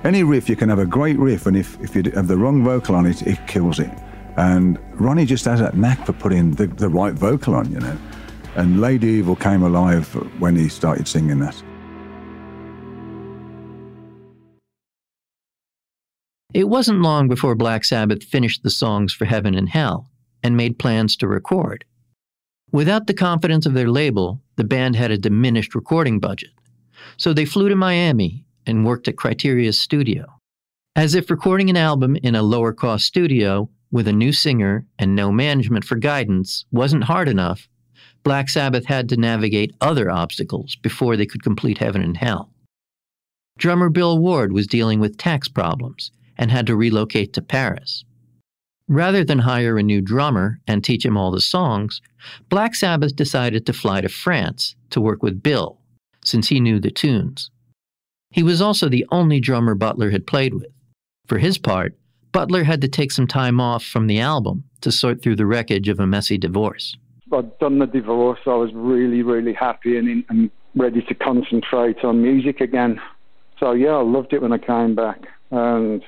Any 0.05 0.25
riff, 0.25 0.49
you 0.49 0.57
can 0.57 0.69
have 0.69 0.81
a 0.81 0.87
great 0.87 1.19
riff, 1.19 1.47
and 1.47 1.57
if, 1.57 1.81
if 1.81 1.95
you 1.95 2.03
have 2.13 2.27
the 2.27 2.37
wrong 2.37 2.65
vocal 2.65 2.95
on 2.95 3.07
it, 3.07 3.23
it 3.23 3.47
kills 3.47 3.79
it. 3.79 3.91
And 4.37 4.79
Ronnie 4.95 5.27
just 5.27 5.45
has 5.45 5.61
that 5.61 5.77
knack 5.77 6.07
for 6.07 6.13
putting 6.13 6.53
the, 6.53 6.67
the 6.67 6.89
right 6.89 7.13
vocal 7.13 7.55
on, 7.55 7.71
you 7.71 7.79
know. 7.79 7.97
And 8.57 8.81
Lady 8.81 9.07
Evil 9.07 9.37
came 9.37 9.63
alive 9.63 10.13
when 10.41 10.57
he 10.57 10.69
started 10.69 11.07
singing 11.07 11.39
that. 11.41 11.63
It 16.55 16.69
wasn't 16.69 17.01
long 17.01 17.29
before 17.29 17.55
Black 17.55 17.83
Sabbath 17.83 18.23
finished 18.23 18.63
the 18.63 18.69
songs 18.69 19.15
for 19.15 19.25
Heaven 19.25 19.55
and 19.55 19.71
Hell 19.71 20.11
and 20.43 20.55
made 20.55 20.79
plans 20.79 21.17
to 21.17 21.27
record. 21.27 21.87
Without 22.71 23.07
the 23.07 23.15
confidence 23.15 23.65
of 23.65 23.73
their 23.73 23.89
label, 23.89 24.43
the 24.57 24.65
band 24.65 24.95
had 24.97 25.11
a 25.11 25.17
diminished 25.17 25.75
recording 25.75 26.21
budget, 26.21 26.51
so 27.17 27.33
they 27.33 27.47
flew 27.47 27.71
to 27.71 27.77
Miami 27.77 28.45
and 28.67 28.85
worked 28.85 29.09
at 29.09 29.17
Criteria's 29.17 29.79
studio. 29.79 30.27
As 30.95 31.15
if 31.15 31.31
recording 31.31 31.71
an 31.71 31.77
album 31.79 32.17
in 32.17 32.35
a 32.35 32.43
lower 32.43 32.75
cost 32.75 33.07
studio 33.07 33.71
with 33.91 34.07
a 34.07 34.13
new 34.13 34.33
singer 34.33 34.87
and 34.99 35.17
no 35.17 35.33
management 35.33 35.87
for 35.87 35.97
guidance 35.97 36.67
wasn't 36.71 37.05
hard 37.05 37.29
enough, 37.29 37.67
Black 38.25 38.51
Sabbath 38.51 38.85
had 38.85 39.09
to 39.09 39.17
navigate 39.17 39.75
other 39.81 40.11
obstacles 40.11 40.77
before 40.77 41.17
they 41.17 41.27
could 41.27 41.43
complete 41.43 41.79
Heaven 41.79 42.03
and 42.03 42.19
Hell. 42.19 42.53
Drummer 43.57 43.89
Bill 43.89 44.19
Ward 44.19 44.53
was 44.53 44.67
dealing 44.67 45.01
with 45.01 45.17
tax 45.17 45.49
problems 45.49 46.11
and 46.39 46.51
had 46.51 46.67
to 46.67 46.77
relocate 46.77 47.33
to 47.33 47.43
Paris. 47.43 48.05
Rather 48.89 49.25
than 49.25 49.39
hire 49.39 49.79
a 49.79 49.83
new 49.83 50.01
drummer 50.01 50.61
and 50.67 50.83
teach 50.83 51.05
him 51.05 51.17
all 51.17 51.31
the 51.31 51.41
songs, 51.41 52.01
Black 52.49 52.75
Sabbath 52.75 53.15
decided 53.17 53.65
to 53.67 53.73
fly 53.73 54.01
to 54.01 54.09
France 54.09 54.75
to 54.91 55.01
work 55.01 55.23
with 55.23 55.43
Bill, 55.43 55.79
since 56.25 56.49
he 56.49 56.61
knew 56.61 56.79
the 56.79 56.91
tunes. 56.91 57.51
He 58.31 58.43
was 58.43 58.61
also 58.61 58.89
the 58.89 59.07
only 59.11 59.41
drummer 59.41 59.75
Butler 59.75 60.11
had 60.11 60.27
played 60.27 60.55
with. 60.55 60.73
For 61.27 61.39
his 61.39 61.59
part, 61.59 61.97
Butler 62.33 62.65
had 62.65 62.81
to 62.81 62.89
take 62.89 63.13
some 63.13 63.27
time 63.27 63.61
off 63.61 63.85
from 63.85 64.07
the 64.07 64.19
album 64.19 64.65
to 64.81 64.91
sort 64.91 65.23
through 65.23 65.37
the 65.37 65.47
wreckage 65.47 65.89
of 65.89 66.01
a 66.01 66.07
messy 66.07 66.39
divorce. 66.39 66.97
I'd 67.33 67.59
done 67.59 67.79
the 67.79 67.87
divorce. 67.87 68.41
I 68.47 68.55
was 68.55 68.71
really, 68.75 69.23
really 69.23 69.55
happy 69.55 69.97
and, 69.97 70.25
and 70.29 70.51
ready 70.75 71.03
to 71.03 71.15
concentrate 71.15 72.05
on 72.05 72.23
music 72.23 72.61
again. 72.61 73.01
So, 73.59 73.73
yeah, 73.73 73.93
I 73.93 74.03
loved 74.03 74.33
it 74.33 74.43
when 74.43 74.53
I 74.53 74.59
came 74.59 74.95
back. 74.95 75.21
And 75.51 76.03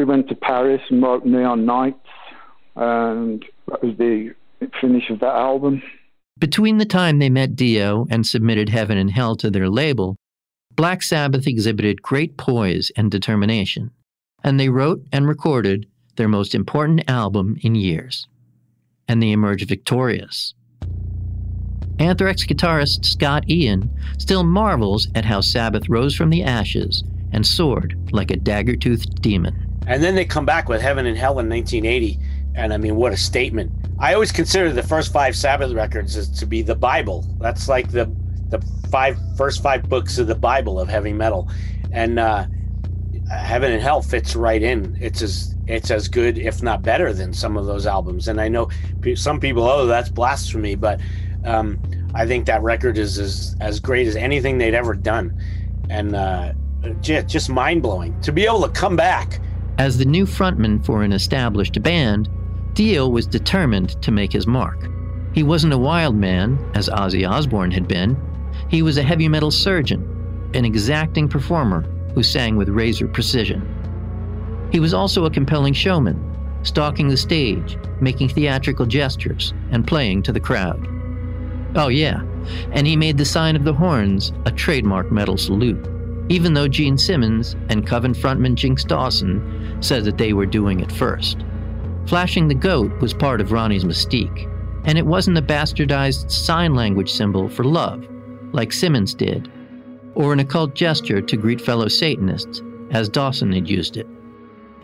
we 0.00 0.06
went 0.06 0.30
to 0.30 0.34
Paris 0.34 0.80
and 0.88 1.02
wrote 1.02 1.26
Neon 1.26 1.66
Nights, 1.66 2.08
and 2.74 3.44
that 3.68 3.82
was 3.82 3.94
the 3.98 4.34
finish 4.80 5.10
of 5.10 5.20
that 5.20 5.34
album. 5.34 5.82
Between 6.38 6.78
the 6.78 6.86
time 6.86 7.18
they 7.18 7.28
met 7.28 7.54
Dio 7.54 8.06
and 8.10 8.26
submitted 8.26 8.70
Heaven 8.70 8.96
and 8.96 9.10
Hell 9.10 9.36
to 9.36 9.50
their 9.50 9.68
label, 9.68 10.16
Black 10.74 11.02
Sabbath 11.02 11.46
exhibited 11.46 12.00
great 12.00 12.38
poise 12.38 12.90
and 12.96 13.10
determination, 13.10 13.90
and 14.42 14.58
they 14.58 14.70
wrote 14.70 15.02
and 15.12 15.28
recorded 15.28 15.84
their 16.16 16.28
most 16.28 16.54
important 16.54 17.02
album 17.06 17.58
in 17.60 17.74
years. 17.74 18.26
And 19.06 19.22
they 19.22 19.32
emerged 19.32 19.68
victorious. 19.68 20.54
Anthrax 21.98 22.46
guitarist 22.46 23.04
Scott 23.04 23.50
Ian 23.50 23.90
still 24.16 24.44
marvels 24.44 25.08
at 25.14 25.26
how 25.26 25.42
Sabbath 25.42 25.90
rose 25.90 26.14
from 26.14 26.30
the 26.30 26.42
ashes 26.42 27.04
and 27.34 27.46
soared 27.46 27.98
like 28.12 28.30
a 28.30 28.36
dagger 28.36 28.76
toothed 28.76 29.20
demon. 29.20 29.69
And 29.90 30.00
then 30.00 30.14
they 30.14 30.24
come 30.24 30.46
back 30.46 30.68
with 30.68 30.80
Heaven 30.80 31.06
and 31.06 31.18
Hell 31.18 31.40
in 31.40 31.48
1980. 31.48 32.20
And 32.54 32.72
I 32.72 32.76
mean, 32.76 32.94
what 32.94 33.12
a 33.12 33.16
statement. 33.16 33.72
I 33.98 34.14
always 34.14 34.30
consider 34.30 34.72
the 34.72 34.84
first 34.84 35.12
five 35.12 35.34
Sabbath 35.34 35.72
records 35.72 36.16
as 36.16 36.30
to 36.38 36.46
be 36.46 36.62
the 36.62 36.76
Bible. 36.76 37.26
That's 37.40 37.68
like 37.68 37.90
the 37.90 38.04
the 38.50 38.64
five 38.88 39.18
first 39.36 39.64
five 39.64 39.88
books 39.88 40.18
of 40.18 40.28
the 40.28 40.34
Bible 40.36 40.78
of 40.78 40.88
heavy 40.88 41.12
metal. 41.12 41.50
And 41.90 42.20
uh, 42.20 42.46
Heaven 43.32 43.72
and 43.72 43.82
Hell 43.82 44.00
fits 44.00 44.36
right 44.36 44.62
in. 44.62 44.96
It's 45.00 45.22
as 45.22 45.56
it's 45.66 45.90
as 45.90 46.06
good, 46.06 46.38
if 46.38 46.62
not 46.62 46.82
better, 46.82 47.12
than 47.12 47.32
some 47.32 47.56
of 47.56 47.66
those 47.66 47.84
albums. 47.84 48.28
And 48.28 48.40
I 48.40 48.46
know 48.46 48.70
some 49.16 49.40
people, 49.40 49.64
oh, 49.64 49.86
that's 49.86 50.08
blasphemy, 50.08 50.76
but 50.76 51.00
um, 51.44 51.80
I 52.14 52.28
think 52.28 52.46
that 52.46 52.62
record 52.62 52.96
is 52.96 53.18
as 53.18 53.56
as 53.60 53.80
great 53.80 54.06
as 54.06 54.14
anything 54.14 54.56
they'd 54.56 54.74
ever 54.74 54.94
done, 54.94 55.36
and 55.88 56.14
uh, 56.14 56.52
just, 57.00 57.26
just 57.26 57.50
mind 57.50 57.82
blowing 57.82 58.20
to 58.20 58.30
be 58.30 58.44
able 58.46 58.62
to 58.62 58.68
come 58.68 58.94
back 58.94 59.40
as 59.80 59.96
the 59.96 60.04
new 60.04 60.26
frontman 60.26 60.84
for 60.84 61.02
an 61.02 61.10
established 61.10 61.82
band, 61.82 62.28
Dio 62.74 63.08
was 63.08 63.26
determined 63.26 64.00
to 64.02 64.10
make 64.10 64.30
his 64.30 64.46
mark. 64.46 64.90
He 65.32 65.42
wasn't 65.42 65.72
a 65.72 65.78
wild 65.78 66.14
man, 66.14 66.58
as 66.74 66.90
Ozzy 66.90 67.26
Osbourne 67.26 67.70
had 67.70 67.88
been. 67.88 68.14
He 68.68 68.82
was 68.82 68.98
a 68.98 69.02
heavy 69.02 69.26
metal 69.26 69.50
surgeon, 69.50 70.50
an 70.52 70.66
exacting 70.66 71.30
performer 71.30 71.80
who 72.14 72.22
sang 72.22 72.56
with 72.56 72.68
razor 72.68 73.08
precision. 73.08 74.68
He 74.70 74.80
was 74.80 74.92
also 74.92 75.24
a 75.24 75.30
compelling 75.30 75.72
showman, 75.72 76.22
stalking 76.62 77.08
the 77.08 77.16
stage, 77.16 77.78
making 78.02 78.28
theatrical 78.28 78.84
gestures, 78.84 79.54
and 79.70 79.88
playing 79.88 80.24
to 80.24 80.32
the 80.32 80.40
crowd. 80.40 80.86
Oh, 81.74 81.88
yeah, 81.88 82.20
and 82.72 82.86
he 82.86 82.96
made 82.96 83.16
the 83.16 83.24
sign 83.24 83.56
of 83.56 83.64
the 83.64 83.72
horns 83.72 84.34
a 84.44 84.50
trademark 84.50 85.10
metal 85.10 85.38
salute, 85.38 85.88
even 86.30 86.54
though 86.54 86.68
Gene 86.68 86.96
Simmons 86.96 87.56
and 87.68 87.86
Coven 87.86 88.14
frontman 88.14 88.54
Jinx 88.54 88.84
Dawson 88.84 89.76
said 89.80 90.04
that 90.04 90.16
they 90.16 90.32
were 90.32 90.46
doing 90.46 90.78
it 90.78 90.92
first. 90.92 91.44
Flashing 92.06 92.46
the 92.46 92.54
goat 92.54 92.92
was 93.00 93.12
part 93.12 93.40
of 93.40 93.50
Ronnie's 93.50 93.84
mystique, 93.84 94.48
and 94.84 94.96
it 94.96 95.04
wasn't 95.04 95.36
a 95.36 95.42
bastardized 95.42 96.30
sign 96.30 96.74
language 96.74 97.10
symbol 97.10 97.48
for 97.48 97.64
love, 97.64 98.06
like 98.52 98.72
Simmons 98.72 99.12
did, 99.12 99.50
or 100.14 100.32
an 100.32 100.38
occult 100.38 100.74
gesture 100.74 101.20
to 101.20 101.36
greet 101.36 101.60
fellow 101.60 101.88
Satanists, 101.88 102.62
as 102.92 103.08
Dawson 103.08 103.52
had 103.52 103.68
used 103.68 103.96
it. 103.96 104.06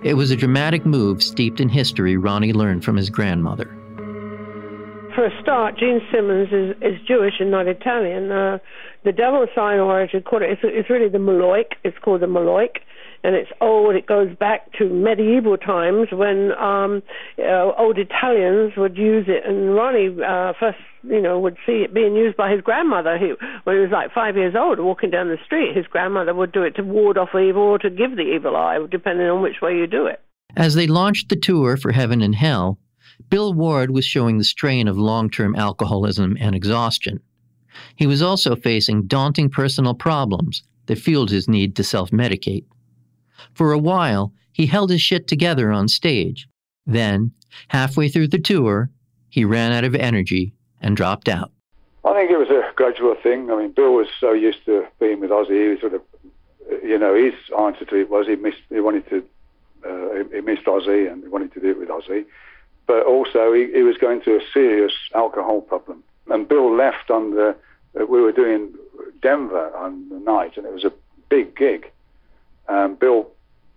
It 0.02 0.14
was 0.14 0.32
a 0.32 0.36
dramatic 0.36 0.84
move 0.84 1.22
steeped 1.22 1.60
in 1.60 1.68
history 1.68 2.16
Ronnie 2.16 2.52
learned 2.52 2.84
from 2.84 2.96
his 2.96 3.08
grandmother. 3.08 3.76
For 5.16 5.24
a 5.24 5.42
start, 5.42 5.78
Gene 5.78 6.00
Simmons 6.12 6.48
is, 6.52 6.76
is 6.82 7.00
Jewish 7.08 7.40
and 7.40 7.50
not 7.50 7.66
Italian. 7.66 8.30
Uh, 8.30 8.58
the 9.02 9.12
devil 9.12 9.46
sign, 9.54 9.78
or 9.78 10.02
as 10.02 10.10
it, 10.12 10.24
it's, 10.30 10.60
it's 10.62 10.90
really 10.90 11.08
the 11.08 11.16
Moloik. 11.16 11.72
It's 11.84 11.96
called 11.98 12.20
the 12.20 12.26
Moloik 12.26 12.84
and 13.26 13.34
it's 13.34 13.50
old. 13.60 13.96
It 13.96 14.06
goes 14.06 14.34
back 14.36 14.72
to 14.74 14.88
medieval 14.88 15.56
times 15.56 16.08
when 16.12 16.52
um, 16.52 17.02
uh, 17.38 17.72
old 17.76 17.98
Italians 17.98 18.74
would 18.76 18.96
use 18.96 19.26
it, 19.26 19.44
and 19.44 19.74
Ronnie 19.74 20.16
uh, 20.24 20.52
first, 20.58 20.78
you 21.02 21.20
know, 21.20 21.40
would 21.40 21.56
see 21.66 21.82
it 21.82 21.92
being 21.92 22.14
used 22.14 22.36
by 22.36 22.52
his 22.52 22.60
grandmother. 22.60 23.18
He, 23.18 23.32
when 23.64 23.76
he 23.76 23.82
was 23.82 23.90
like 23.90 24.12
five 24.12 24.36
years 24.36 24.54
old, 24.56 24.78
walking 24.78 25.10
down 25.10 25.28
the 25.28 25.38
street, 25.44 25.76
his 25.76 25.86
grandmother 25.86 26.34
would 26.34 26.52
do 26.52 26.62
it 26.62 26.76
to 26.76 26.82
ward 26.82 27.18
off 27.18 27.30
evil 27.34 27.62
or 27.62 27.78
to 27.78 27.90
give 27.90 28.16
the 28.16 28.22
evil 28.22 28.54
eye, 28.54 28.78
depending 28.90 29.26
on 29.26 29.42
which 29.42 29.60
way 29.60 29.74
you 29.76 29.86
do 29.86 30.06
it. 30.06 30.20
As 30.56 30.74
they 30.74 30.86
launched 30.86 31.28
the 31.28 31.36
tour 31.36 31.76
for 31.76 31.92
Heaven 31.92 32.22
and 32.22 32.34
Hell, 32.34 32.78
Bill 33.28 33.52
Ward 33.52 33.90
was 33.90 34.04
showing 34.04 34.38
the 34.38 34.44
strain 34.44 34.88
of 34.88 34.98
long 34.98 35.30
term 35.30 35.56
alcoholism 35.56 36.36
and 36.40 36.54
exhaustion. 36.54 37.20
He 37.96 38.06
was 38.06 38.22
also 38.22 38.56
facing 38.56 39.06
daunting 39.06 39.50
personal 39.50 39.94
problems 39.94 40.62
that 40.86 40.98
fueled 40.98 41.30
his 41.30 41.48
need 41.48 41.76
to 41.76 41.84
self 41.84 42.10
medicate. 42.10 42.64
For 43.54 43.72
a 43.72 43.78
while, 43.78 44.32
he 44.52 44.66
held 44.66 44.90
his 44.90 45.02
shit 45.02 45.28
together 45.28 45.70
on 45.70 45.88
stage. 45.88 46.48
Then, 46.86 47.32
halfway 47.68 48.08
through 48.08 48.28
the 48.28 48.38
tour, 48.38 48.90
he 49.28 49.44
ran 49.44 49.72
out 49.72 49.84
of 49.84 49.94
energy 49.94 50.54
and 50.80 50.96
dropped 50.96 51.28
out. 51.28 51.50
I 52.04 52.14
think 52.14 52.30
it 52.30 52.38
was 52.38 52.48
a 52.50 52.72
gradual 52.76 53.16
thing. 53.20 53.50
I 53.50 53.56
mean, 53.56 53.72
Bill 53.72 53.92
was 53.92 54.06
so 54.20 54.32
used 54.32 54.64
to 54.66 54.86
being 55.00 55.20
with 55.20 55.30
Ozzy, 55.30 55.64
he 55.64 55.68
was 55.70 55.80
sort 55.80 55.94
of, 55.94 56.02
you 56.82 56.98
know, 56.98 57.14
his 57.14 57.34
answer 57.58 57.84
to 57.84 57.96
it 57.96 58.08
was 58.08 58.28
he 58.28 58.36
missed, 58.36 58.62
he 58.68 58.80
wanted 58.80 59.08
to, 59.10 59.24
uh, 59.84 60.24
he 60.32 60.40
missed 60.40 60.64
Ozzy 60.64 61.10
and 61.10 61.22
he 61.24 61.28
wanted 61.28 61.52
to 61.54 61.60
do 61.60 61.70
it 61.70 61.78
with 61.78 61.88
Ozzy. 61.88 62.24
But 62.86 63.04
also, 63.04 63.52
he, 63.52 63.70
he 63.72 63.82
was 63.82 63.96
going 63.96 64.20
through 64.20 64.38
a 64.38 64.44
serious 64.52 64.92
alcohol 65.14 65.60
problem. 65.60 66.04
And 66.28 66.48
Bill 66.48 66.74
left 66.74 67.10
on 67.10 67.34
the, 67.34 67.56
uh, 68.00 68.06
we 68.06 68.20
were 68.20 68.32
doing 68.32 68.72
Denver 69.22 69.74
on 69.76 70.08
the 70.08 70.18
night, 70.18 70.56
and 70.56 70.66
it 70.66 70.72
was 70.72 70.84
a 70.84 70.92
big 71.28 71.56
gig. 71.56 71.90
Um, 72.68 72.94
Bill 72.94 73.28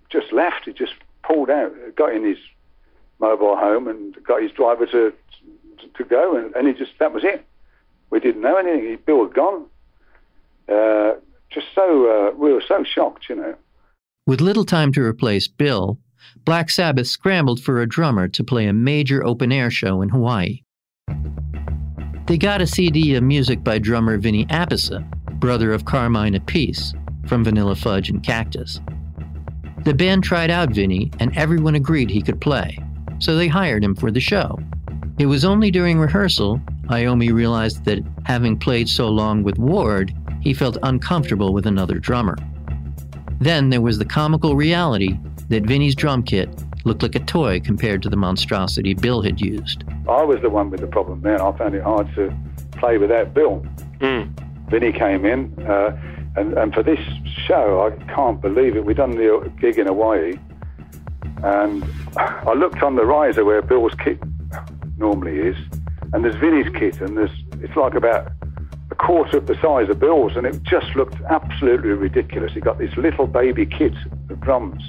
just 0.09 0.31
left. 0.31 0.65
He 0.65 0.73
just 0.73 0.93
pulled 1.23 1.49
out, 1.49 1.73
got 1.95 2.13
in 2.13 2.23
his 2.23 2.37
mobile 3.19 3.55
home, 3.55 3.87
and 3.87 4.15
got 4.23 4.41
his 4.41 4.51
driver 4.51 4.85
to 4.87 5.13
to 5.95 6.03
go, 6.03 6.35
and, 6.35 6.53
and 6.55 6.67
he 6.67 6.73
just 6.73 6.91
that 6.99 7.13
was 7.13 7.23
it. 7.23 7.45
We 8.09 8.19
didn't 8.19 8.41
know 8.41 8.57
anything. 8.57 8.97
Bill 9.05 9.25
had 9.25 9.33
gone. 9.33 9.65
Uh, 10.67 11.13
just 11.51 11.67
so 11.73 12.29
uh, 12.31 12.35
we 12.35 12.53
were 12.53 12.63
so 12.67 12.83
shocked, 12.83 13.25
you 13.29 13.35
know. 13.35 13.55
With 14.27 14.41
little 14.41 14.65
time 14.65 14.91
to 14.93 15.01
replace 15.01 15.47
Bill, 15.47 15.97
Black 16.45 16.69
Sabbath 16.69 17.07
scrambled 17.07 17.61
for 17.61 17.81
a 17.81 17.87
drummer 17.87 18.27
to 18.27 18.43
play 18.43 18.67
a 18.67 18.73
major 18.73 19.25
open 19.25 19.51
air 19.51 19.69
show 19.69 20.01
in 20.01 20.09
Hawaii. 20.09 20.61
They 22.27 22.37
got 22.37 22.61
a 22.61 22.67
CD 22.67 23.15
of 23.15 23.23
music 23.23 23.63
by 23.63 23.79
drummer 23.79 24.17
Vinny 24.17 24.45
Appice, 24.47 24.91
brother 25.39 25.71
of 25.71 25.85
Carmine 25.85 26.35
Appice, 26.35 26.93
from 27.27 27.43
Vanilla 27.43 27.75
Fudge 27.75 28.09
and 28.09 28.23
Cactus. 28.23 28.79
The 29.83 29.93
band 29.93 30.23
tried 30.23 30.51
out 30.51 30.71
Vinny, 30.71 31.11
and 31.19 31.35
everyone 31.37 31.75
agreed 31.75 32.09
he 32.09 32.21
could 32.21 32.41
play, 32.41 32.77
so 33.19 33.35
they 33.35 33.47
hired 33.47 33.83
him 33.83 33.95
for 33.95 34.11
the 34.11 34.19
show. 34.19 34.59
It 35.17 35.25
was 35.25 35.43
only 35.43 35.71
during 35.71 35.99
rehearsal 35.99 36.61
Iommi 36.89 37.31
realized 37.31 37.85
that, 37.85 37.99
having 38.25 38.57
played 38.57 38.89
so 38.89 39.09
long 39.09 39.43
with 39.43 39.59
Ward, 39.59 40.13
he 40.41 40.53
felt 40.53 40.77
uncomfortable 40.83 41.53
with 41.53 41.67
another 41.67 41.99
drummer. 41.99 42.35
Then 43.39 43.69
there 43.69 43.81
was 43.81 43.99
the 43.99 44.05
comical 44.05 44.55
reality 44.55 45.17
that 45.49 45.63
Vinny's 45.63 45.95
drum 45.95 46.23
kit 46.23 46.49
looked 46.85 47.03
like 47.03 47.15
a 47.15 47.19
toy 47.19 47.59
compared 47.59 48.01
to 48.03 48.09
the 48.09 48.15
monstrosity 48.15 48.93
Bill 48.93 49.21
had 49.21 49.41
used. 49.41 49.83
I 50.07 50.23
was 50.23 50.41
the 50.41 50.49
one 50.49 50.69
with 50.69 50.79
the 50.79 50.87
problem 50.87 51.21
then. 51.21 51.41
I 51.41 51.51
found 51.57 51.75
it 51.75 51.83
hard 51.83 52.13
to 52.15 52.33
play 52.73 52.97
without 52.97 53.33
Bill. 53.33 53.65
Mm. 53.99 54.31
Vinny 54.69 54.91
came 54.91 55.25
in. 55.25 55.53
Uh, 55.67 55.99
and, 56.35 56.53
and 56.57 56.73
for 56.73 56.83
this 56.83 56.99
show, 57.45 57.81
I 57.81 58.13
can't 58.13 58.41
believe 58.41 58.75
it. 58.75 58.85
We'd 58.85 58.97
done 58.97 59.11
the 59.11 59.51
gig 59.59 59.79
in 59.79 59.87
Hawaii, 59.87 60.39
and 61.43 61.83
I 62.15 62.53
looked 62.53 62.81
on 62.83 62.95
the 62.95 63.05
riser 63.05 63.43
where 63.43 63.61
Bill's 63.61 63.93
kit 63.95 64.19
normally 64.97 65.39
is, 65.39 65.57
and 66.13 66.23
there's 66.23 66.35
Vinny's 66.35 66.69
kit, 66.73 67.01
and 67.01 67.17
there's 67.17 67.31
it's 67.61 67.75
like 67.75 67.95
about 67.95 68.31
a 68.91 68.95
quarter 68.95 69.37
of 69.37 69.47
the 69.47 69.55
size 69.61 69.89
of 69.89 69.99
Bill's, 69.99 70.35
and 70.35 70.45
it 70.45 70.61
just 70.63 70.95
looked 70.95 71.19
absolutely 71.29 71.89
ridiculous. 71.89 72.53
He 72.53 72.61
got 72.61 72.77
this 72.77 72.95
little 72.95 73.27
baby 73.27 73.65
kit 73.65 73.93
of 74.29 74.39
drums, 74.39 74.81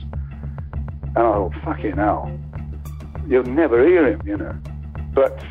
and 1.17 1.19
I 1.19 1.33
thought, 1.33 1.53
fucking 1.65 1.97
hell, 1.97 2.39
you'll 3.27 3.45
never 3.45 3.87
hear 3.87 4.07
him, 4.07 4.23
you 4.27 4.37
know. 4.37 4.57
But 5.13 5.43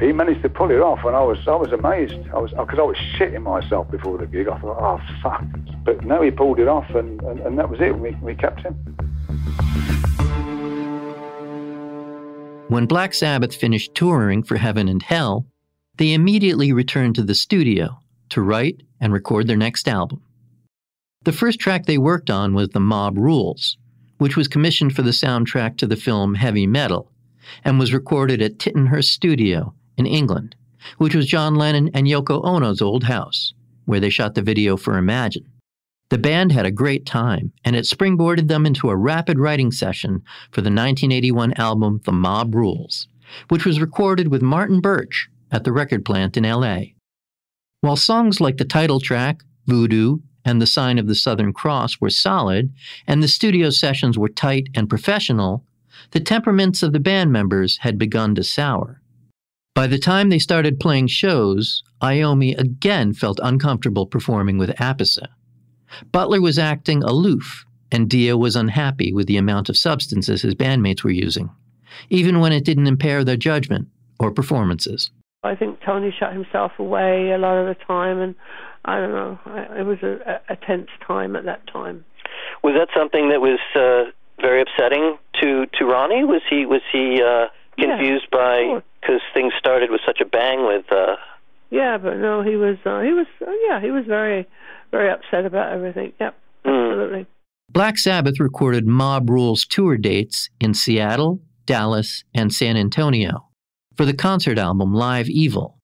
he 0.00 0.12
managed 0.12 0.42
to 0.42 0.48
pull 0.48 0.70
it 0.70 0.80
off, 0.80 1.04
and 1.04 1.14
I 1.14 1.22
was 1.22 1.38
I 1.46 1.54
was 1.54 1.72
amazed. 1.72 2.28
I 2.32 2.38
was 2.38 2.50
because 2.50 2.78
I 2.78 2.82
was 2.82 2.96
shitting 3.16 3.42
myself 3.42 3.90
before 3.90 4.18
the 4.18 4.26
gig. 4.26 4.48
I 4.48 4.58
thought, 4.58 4.78
oh 4.80 5.00
fuck! 5.22 5.44
But 5.84 6.04
no, 6.04 6.22
he 6.22 6.30
pulled 6.30 6.58
it 6.58 6.68
off, 6.68 6.88
and, 6.90 7.20
and, 7.22 7.40
and 7.40 7.58
that 7.58 7.70
was 7.70 7.80
it. 7.80 7.98
We 7.98 8.10
we 8.22 8.34
kept 8.34 8.60
him. 8.60 8.74
When 12.68 12.86
Black 12.86 13.14
Sabbath 13.14 13.54
finished 13.54 13.94
touring 13.94 14.42
for 14.42 14.56
Heaven 14.56 14.88
and 14.88 15.02
Hell, 15.02 15.46
they 15.96 16.12
immediately 16.12 16.72
returned 16.72 17.14
to 17.16 17.22
the 17.22 17.34
studio 17.34 17.98
to 18.30 18.42
write 18.42 18.82
and 19.00 19.12
record 19.12 19.46
their 19.46 19.56
next 19.56 19.86
album. 19.86 20.22
The 21.24 21.32
first 21.32 21.60
track 21.60 21.86
they 21.86 21.98
worked 21.98 22.30
on 22.30 22.52
was 22.54 22.70
The 22.70 22.80
Mob 22.80 23.16
Rules, 23.16 23.76
which 24.24 24.38
was 24.38 24.48
commissioned 24.48 24.96
for 24.96 25.02
the 25.02 25.10
soundtrack 25.10 25.76
to 25.76 25.86
the 25.86 25.96
film 25.96 26.34
Heavy 26.34 26.66
Metal 26.66 27.12
and 27.62 27.78
was 27.78 27.92
recorded 27.92 28.40
at 28.40 28.58
Tittenhurst 28.58 29.10
Studio 29.10 29.74
in 29.98 30.06
England, 30.06 30.56
which 30.96 31.14
was 31.14 31.26
John 31.26 31.56
Lennon 31.56 31.90
and 31.92 32.06
Yoko 32.06 32.42
Ono's 32.42 32.80
old 32.80 33.04
house, 33.04 33.52
where 33.84 34.00
they 34.00 34.08
shot 34.08 34.34
the 34.34 34.40
video 34.40 34.78
for 34.78 34.96
Imagine. 34.96 35.44
The 36.08 36.16
band 36.16 36.52
had 36.52 36.64
a 36.64 36.70
great 36.70 37.04
time, 37.04 37.52
and 37.66 37.76
it 37.76 37.84
springboarded 37.84 38.48
them 38.48 38.64
into 38.64 38.88
a 38.88 38.96
rapid 38.96 39.38
writing 39.38 39.70
session 39.70 40.22
for 40.50 40.62
the 40.62 40.70
1981 40.70 41.52
album 41.58 42.00
The 42.06 42.12
Mob 42.12 42.54
Rules, 42.54 43.06
which 43.48 43.66
was 43.66 43.78
recorded 43.78 44.28
with 44.28 44.40
Martin 44.40 44.80
Birch 44.80 45.28
at 45.52 45.64
the 45.64 45.72
record 45.72 46.02
plant 46.02 46.38
in 46.38 46.44
LA. 46.44 46.78
While 47.82 47.96
songs 47.96 48.40
like 48.40 48.56
the 48.56 48.64
title 48.64 49.00
track, 49.00 49.42
Voodoo, 49.66 50.20
and 50.44 50.60
The 50.60 50.66
Sign 50.66 50.98
of 50.98 51.06
the 51.06 51.14
Southern 51.14 51.52
Cross 51.52 52.00
were 52.00 52.10
solid, 52.10 52.72
and 53.06 53.22
the 53.22 53.28
studio 53.28 53.70
sessions 53.70 54.18
were 54.18 54.28
tight 54.28 54.68
and 54.74 54.88
professional, 54.88 55.64
the 56.10 56.20
temperaments 56.20 56.82
of 56.82 56.92
the 56.92 57.00
band 57.00 57.32
members 57.32 57.78
had 57.78 57.98
begun 57.98 58.34
to 58.34 58.44
sour. 58.44 59.00
By 59.74 59.86
the 59.88 59.98
time 59.98 60.28
they 60.28 60.38
started 60.38 60.78
playing 60.78 61.08
shows, 61.08 61.82
Iommi 62.00 62.56
again 62.58 63.12
felt 63.12 63.40
uncomfortable 63.42 64.06
performing 64.06 64.58
with 64.58 64.70
Appice. 64.76 65.18
Butler 66.12 66.40
was 66.40 66.58
acting 66.58 67.02
aloof, 67.02 67.64
and 67.90 68.08
Dio 68.08 68.36
was 68.36 68.56
unhappy 68.56 69.12
with 69.12 69.26
the 69.26 69.36
amount 69.36 69.68
of 69.68 69.76
substances 69.76 70.42
his 70.42 70.54
bandmates 70.54 71.02
were 71.02 71.10
using, 71.10 71.50
even 72.10 72.40
when 72.40 72.52
it 72.52 72.64
didn't 72.64 72.86
impair 72.86 73.24
their 73.24 73.36
judgment 73.36 73.88
or 74.20 74.30
performances. 74.30 75.10
I 75.42 75.54
think 75.54 75.80
Tony 75.84 76.14
shut 76.18 76.32
himself 76.32 76.72
away 76.78 77.32
a 77.32 77.38
lot 77.38 77.56
of 77.58 77.66
the 77.66 77.84
time, 77.84 78.18
and 78.20 78.34
I 78.84 79.00
don't 79.00 79.12
know. 79.12 79.38
It 79.78 79.86
was 79.86 79.98
a, 80.02 80.40
a 80.48 80.56
tense 80.56 80.88
time 81.06 81.36
at 81.36 81.44
that 81.44 81.66
time. 81.72 82.04
Was 82.62 82.74
that 82.78 82.88
something 82.96 83.30
that 83.30 83.40
was 83.40 83.58
uh, 83.74 84.10
very 84.40 84.62
upsetting 84.62 85.16
to 85.40 85.66
to 85.78 85.84
Ronnie? 85.84 86.24
Was 86.24 86.42
he 86.48 86.66
was 86.66 86.82
he 86.92 87.22
uh, 87.22 87.46
confused 87.78 88.26
yeah, 88.32 88.38
by 88.38 88.82
because 89.00 89.20
things 89.32 89.52
started 89.58 89.90
with 89.90 90.00
such 90.06 90.20
a 90.20 90.24
bang 90.26 90.66
with? 90.66 90.84
Uh... 90.92 91.16
Yeah, 91.70 91.98
but 91.98 92.18
no, 92.18 92.42
he 92.42 92.56
was 92.56 92.76
uh, 92.84 93.00
he 93.00 93.12
was 93.12 93.26
uh, 93.40 93.50
yeah 93.68 93.80
he 93.80 93.90
was 93.90 94.04
very 94.06 94.46
very 94.90 95.10
upset 95.10 95.46
about 95.46 95.72
everything. 95.72 96.12
Yep, 96.20 96.36
Mm. 96.64 96.90
absolutely. 96.90 97.26
Black 97.70 97.98
Sabbath 97.98 98.38
recorded 98.38 98.86
Mob 98.86 99.28
Rules 99.28 99.66
tour 99.66 99.96
dates 99.96 100.48
in 100.60 100.74
Seattle, 100.74 101.40
Dallas, 101.66 102.24
and 102.34 102.52
San 102.52 102.76
Antonio 102.76 103.48
for 103.96 104.04
the 104.04 104.14
concert 104.14 104.58
album 104.58 104.94
Live 104.94 105.28
Evil. 105.28 105.78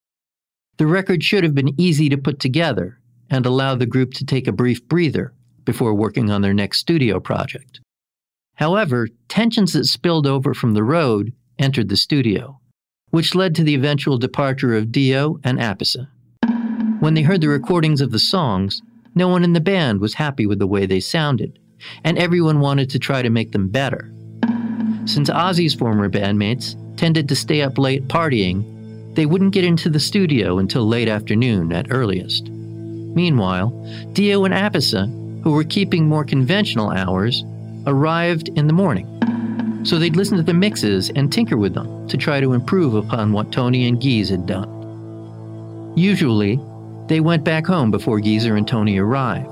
The 0.80 0.86
record 0.86 1.22
should 1.22 1.44
have 1.44 1.54
been 1.54 1.78
easy 1.78 2.08
to 2.08 2.16
put 2.16 2.40
together 2.40 3.00
and 3.28 3.44
allow 3.44 3.74
the 3.74 3.84
group 3.84 4.14
to 4.14 4.24
take 4.24 4.46
a 4.46 4.52
brief 4.52 4.82
breather 4.88 5.34
before 5.66 5.92
working 5.92 6.30
on 6.30 6.40
their 6.40 6.54
next 6.54 6.78
studio 6.78 7.20
project. 7.20 7.80
However, 8.54 9.08
tensions 9.28 9.74
that 9.74 9.84
spilled 9.84 10.26
over 10.26 10.54
from 10.54 10.72
the 10.72 10.82
road 10.82 11.34
entered 11.58 11.90
the 11.90 11.98
studio. 11.98 12.60
which 13.10 13.34
led 13.34 13.54
to 13.56 13.64
the 13.64 13.74
eventual 13.74 14.16
departure 14.16 14.74
of 14.74 14.90
Dio 14.90 15.38
and 15.44 15.58
Appice. 15.58 16.06
When 17.00 17.14
they 17.14 17.22
heard 17.22 17.40
the 17.40 17.48
recordings 17.48 18.00
of 18.00 18.10
the 18.10 18.18
songs, 18.18 18.82
no 19.14 19.28
one 19.28 19.44
in 19.44 19.52
the 19.52 19.60
band 19.60 20.00
was 20.00 20.14
happy 20.14 20.46
with 20.46 20.58
the 20.58 20.66
way 20.66 20.86
they 20.86 21.00
sounded, 21.00 21.58
and 22.04 22.16
everyone 22.18 22.60
wanted 22.60 22.88
to 22.90 22.98
try 22.98 23.20
to 23.22 23.30
make 23.30 23.52
them 23.52 23.68
better. 23.68 24.12
Since 25.06 25.28
Ozzy's 25.28 25.74
former 25.74 26.08
bandmates 26.08 26.76
tended 26.96 27.28
to 27.28 27.36
stay 27.36 27.62
up 27.62 27.78
late 27.78 28.06
partying, 28.08 28.79
they 29.14 29.26
wouldn't 29.26 29.52
get 29.52 29.64
into 29.64 29.90
the 29.90 30.00
studio 30.00 30.58
until 30.58 30.86
late 30.86 31.08
afternoon 31.08 31.72
at 31.72 31.88
earliest. 31.90 32.48
Meanwhile, 32.48 33.70
Dio 34.12 34.44
and 34.44 34.54
Appice, 34.54 35.42
who 35.42 35.52
were 35.52 35.64
keeping 35.64 36.06
more 36.06 36.24
conventional 36.24 36.90
hours, 36.90 37.42
arrived 37.86 38.48
in 38.50 38.66
the 38.66 38.72
morning. 38.72 39.06
So 39.84 39.98
they'd 39.98 40.16
listen 40.16 40.36
to 40.36 40.42
the 40.42 40.54
mixes 40.54 41.10
and 41.10 41.32
tinker 41.32 41.56
with 41.56 41.74
them 41.74 42.06
to 42.08 42.16
try 42.16 42.40
to 42.40 42.52
improve 42.52 42.94
upon 42.94 43.32
what 43.32 43.50
Tony 43.50 43.88
and 43.88 44.00
Geese 44.00 44.28
had 44.28 44.46
done. 44.46 45.92
Usually, 45.96 46.60
they 47.08 47.20
went 47.20 47.44
back 47.44 47.66
home 47.66 47.90
before 47.90 48.20
Geezer 48.20 48.56
and 48.56 48.68
Tony 48.68 48.98
arrived. 48.98 49.48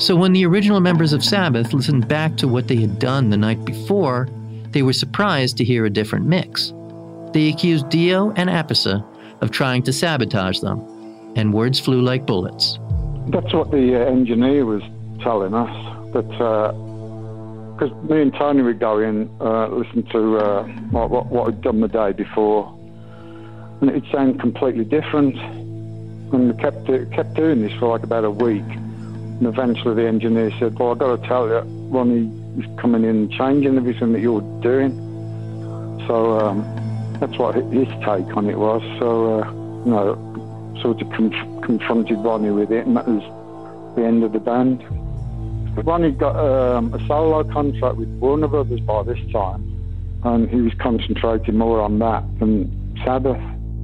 So 0.00 0.14
when 0.14 0.32
the 0.32 0.46
original 0.46 0.80
members 0.80 1.12
of 1.12 1.24
Sabbath 1.24 1.72
listened 1.72 2.06
back 2.06 2.36
to 2.36 2.46
what 2.46 2.68
they 2.68 2.76
had 2.76 3.00
done 3.00 3.30
the 3.30 3.36
night 3.36 3.64
before, 3.64 4.28
they 4.70 4.82
were 4.82 4.92
surprised 4.92 5.56
to 5.56 5.64
hear 5.64 5.86
a 5.86 5.90
different 5.90 6.26
mix. 6.26 6.72
They 7.32 7.48
accused 7.48 7.88
Dio 7.88 8.30
and 8.32 8.48
Appice 8.48 9.04
of 9.40 9.50
trying 9.50 9.82
to 9.84 9.92
sabotage 9.92 10.60
them, 10.60 10.80
and 11.36 11.52
words 11.52 11.78
flew 11.78 12.00
like 12.00 12.26
bullets. 12.26 12.78
That's 13.28 13.52
what 13.52 13.70
the 13.70 13.94
uh, 13.94 14.10
engineer 14.10 14.64
was 14.64 14.82
telling 15.22 15.54
us. 15.54 15.68
That 16.12 16.26
because 17.76 17.92
uh, 17.92 18.12
me 18.12 18.22
and 18.22 18.32
Tony 18.32 18.62
would 18.62 18.80
go 18.80 18.98
in, 18.98 19.30
uh, 19.40 19.68
listen 19.68 20.02
to 20.04 20.38
uh, 20.38 20.64
what, 20.90 21.10
what, 21.10 21.26
what 21.26 21.48
I'd 21.48 21.60
done 21.60 21.80
the 21.80 21.88
day 21.88 22.12
before, 22.12 22.74
and 23.80 23.90
it'd 23.90 24.10
sound 24.10 24.40
completely 24.40 24.84
different. 24.84 25.36
And 26.32 26.52
we 26.52 26.62
kept 26.62 26.86
kept 27.12 27.34
doing 27.34 27.62
this 27.62 27.72
for 27.78 27.88
like 27.88 28.02
about 28.02 28.24
a 28.24 28.30
week. 28.30 28.64
And 28.64 29.46
eventually 29.46 29.94
the 29.94 30.06
engineer 30.06 30.50
said, 30.58 30.78
"Well, 30.78 30.90
I've 30.90 30.98
got 30.98 31.22
to 31.22 31.28
tell 31.28 31.48
you, 31.48 31.60
Ronnie 31.90 32.30
is 32.58 32.80
coming 32.80 33.04
in 33.04 33.10
and 33.10 33.32
changing 33.32 33.76
everything 33.76 34.12
that 34.12 34.20
you're 34.20 34.42
doing." 34.60 34.92
So 36.06 36.38
um, 36.40 36.64
that's 37.20 37.38
what 37.38 37.54
his 37.54 37.88
take 38.04 38.36
on 38.36 38.48
it 38.48 38.58
was. 38.58 38.82
So 38.98 39.40
uh, 39.40 39.52
you 39.84 39.90
know, 39.90 40.78
sort 40.82 41.00
of 41.00 41.10
conf- 41.10 41.62
confronted 41.62 42.18
Ronnie 42.18 42.50
with 42.50 42.70
it, 42.70 42.86
and 42.86 42.96
that 42.96 43.06
was 43.06 43.22
the 43.96 44.04
end 44.04 44.22
of 44.24 44.32
the 44.32 44.40
band. 44.40 44.84
Ronnie 45.84 46.10
got 46.10 46.36
um, 46.36 46.92
a 46.92 47.06
solo 47.06 47.44
contract 47.44 47.96
with 47.96 48.08
Warner 48.18 48.48
Brothers 48.48 48.80
by 48.80 49.02
this 49.04 49.18
time, 49.32 49.62
and 50.24 50.48
he 50.48 50.60
was 50.60 50.72
concentrating 50.74 51.56
more 51.56 51.80
on 51.80 51.98
that 52.00 52.24
than 52.40 52.96
Sabbath. 53.04 53.40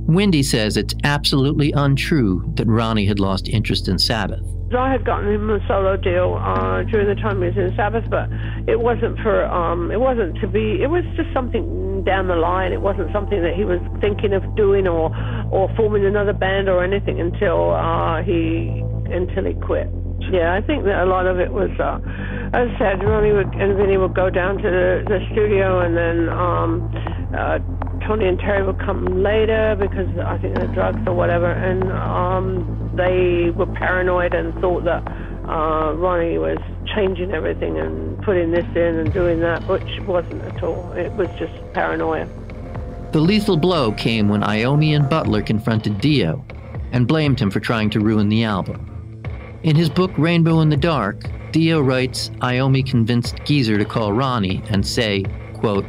Wendy 0.07 0.42
says 0.42 0.77
it's 0.77 0.94
absolutely 1.05 1.73
untrue 1.73 2.53
that 2.57 2.66
Ronnie 2.66 3.07
had 3.07 3.20
lost 3.20 3.49
interest 3.49 3.88
in 3.88 3.99
Sabbath. 3.99 4.42
I 4.78 4.90
had 4.90 5.04
gotten 5.04 5.28
him 5.28 5.50
a 5.50 5.60
solo 5.66 5.96
deal 5.96 6.38
uh, 6.40 6.82
during 6.84 7.08
the 7.08 7.20
time 7.20 7.40
he 7.40 7.48
was 7.48 7.56
in 7.56 7.74
Sabbath, 7.76 8.04
but 8.10 8.28
it 8.68 8.80
wasn't 8.80 9.18
for 9.20 9.44
um, 9.46 9.90
it 9.90 10.00
wasn't 10.00 10.40
to 10.40 10.46
be. 10.46 10.82
It 10.82 10.88
was 10.90 11.04
just 11.16 11.32
something 11.32 12.04
down 12.04 12.28
the 12.28 12.37
line. 12.37 12.72
It 12.72 12.80
wasn't 12.80 13.12
something 13.12 13.42
that 13.42 13.54
he 13.54 13.64
was 13.64 13.80
thinking 14.00 14.32
of 14.32 14.42
doing 14.56 14.87
or 14.87 15.14
or 15.50 15.68
forming 15.76 16.04
another 16.06 16.32
band 16.32 16.68
or 16.68 16.82
anything 16.82 17.20
until 17.20 17.72
uh, 17.72 18.22
he 18.22 18.82
until 19.10 19.44
he 19.44 19.54
quit. 19.54 19.88
Yeah, 20.32 20.54
I 20.54 20.60
think 20.64 20.84
that 20.84 21.02
a 21.02 21.06
lot 21.06 21.26
of 21.26 21.38
it 21.38 21.52
was, 21.52 21.70
uh, 21.78 22.00
as 22.56 22.68
I 22.70 22.78
said, 22.78 23.04
Ronnie 23.04 23.32
would, 23.32 23.52
and 23.54 23.76
Vinny 23.76 23.98
would 23.98 24.14
go 24.14 24.30
down 24.30 24.56
to 24.56 24.62
the, 24.62 25.04
the 25.06 25.20
studio, 25.32 25.80
and 25.80 25.96
then 25.96 26.28
um, 26.30 26.88
uh, 27.37 27.58
Tony 28.06 28.28
and 28.28 28.38
Terry 28.38 28.64
would 28.64 28.78
come 28.80 29.22
later 29.22 29.76
because 29.78 30.08
I 30.24 30.38
think 30.38 30.56
they're 30.56 30.72
drugs 30.72 31.00
or 31.06 31.14
whatever, 31.14 31.50
and 31.50 31.84
um, 31.92 32.84
they 32.96 33.50
were 33.50 33.66
paranoid 33.66 34.35
and 34.35 34.54
thought 34.61 34.85
that 34.85 35.07
uh, 35.48 35.92
Ronnie 35.94 36.38
was 36.38 36.59
changing 36.94 37.33
everything 37.33 37.78
and 37.78 38.20
putting 38.22 38.50
this 38.50 38.66
in 38.74 38.98
and 38.98 39.12
doing 39.12 39.40
that, 39.40 39.66
which 39.68 40.00
wasn't 40.07 40.42
at 40.42 40.62
all. 40.62 40.92
It 40.92 41.12
was 41.12 41.28
just 41.38 41.52
paranoia. 41.72 42.28
The 43.12 43.20
lethal 43.20 43.57
blow 43.57 43.92
came 43.92 44.28
when 44.28 44.42
Iommi 44.42 44.96
and 44.96 45.09
Butler 45.09 45.42
confronted 45.42 46.00
Dio 46.00 46.44
and 46.92 47.07
blamed 47.07 47.40
him 47.40 47.50
for 47.50 47.61
trying 47.61 47.90
to 47.90 48.00
ruin 48.00 48.28
the 48.28 48.44
album. 48.44 48.90
In 49.62 49.76
his 49.76 49.88
book 49.88 50.11
Rainbow 50.18 50.61
in 50.61 50.68
the 50.68 50.76
Dark, 50.76 51.22
Dio 51.52 51.80
writes 51.80 52.30
Iommi 52.40 52.85
convinced 52.85 53.37
Geezer 53.44 53.78
to 53.78 53.85
call 53.85 54.12
Ronnie 54.12 54.62
and 54.68 54.87
say, 54.87 55.24
quote, 55.54 55.87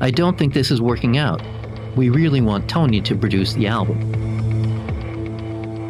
I 0.00 0.10
don't 0.10 0.38
think 0.38 0.54
this 0.54 0.70
is 0.70 0.80
working 0.80 1.18
out. 1.18 1.42
We 1.96 2.10
really 2.10 2.40
want 2.40 2.68
Tony 2.68 3.00
to 3.00 3.16
produce 3.16 3.54
the 3.54 3.66
album. 3.66 4.27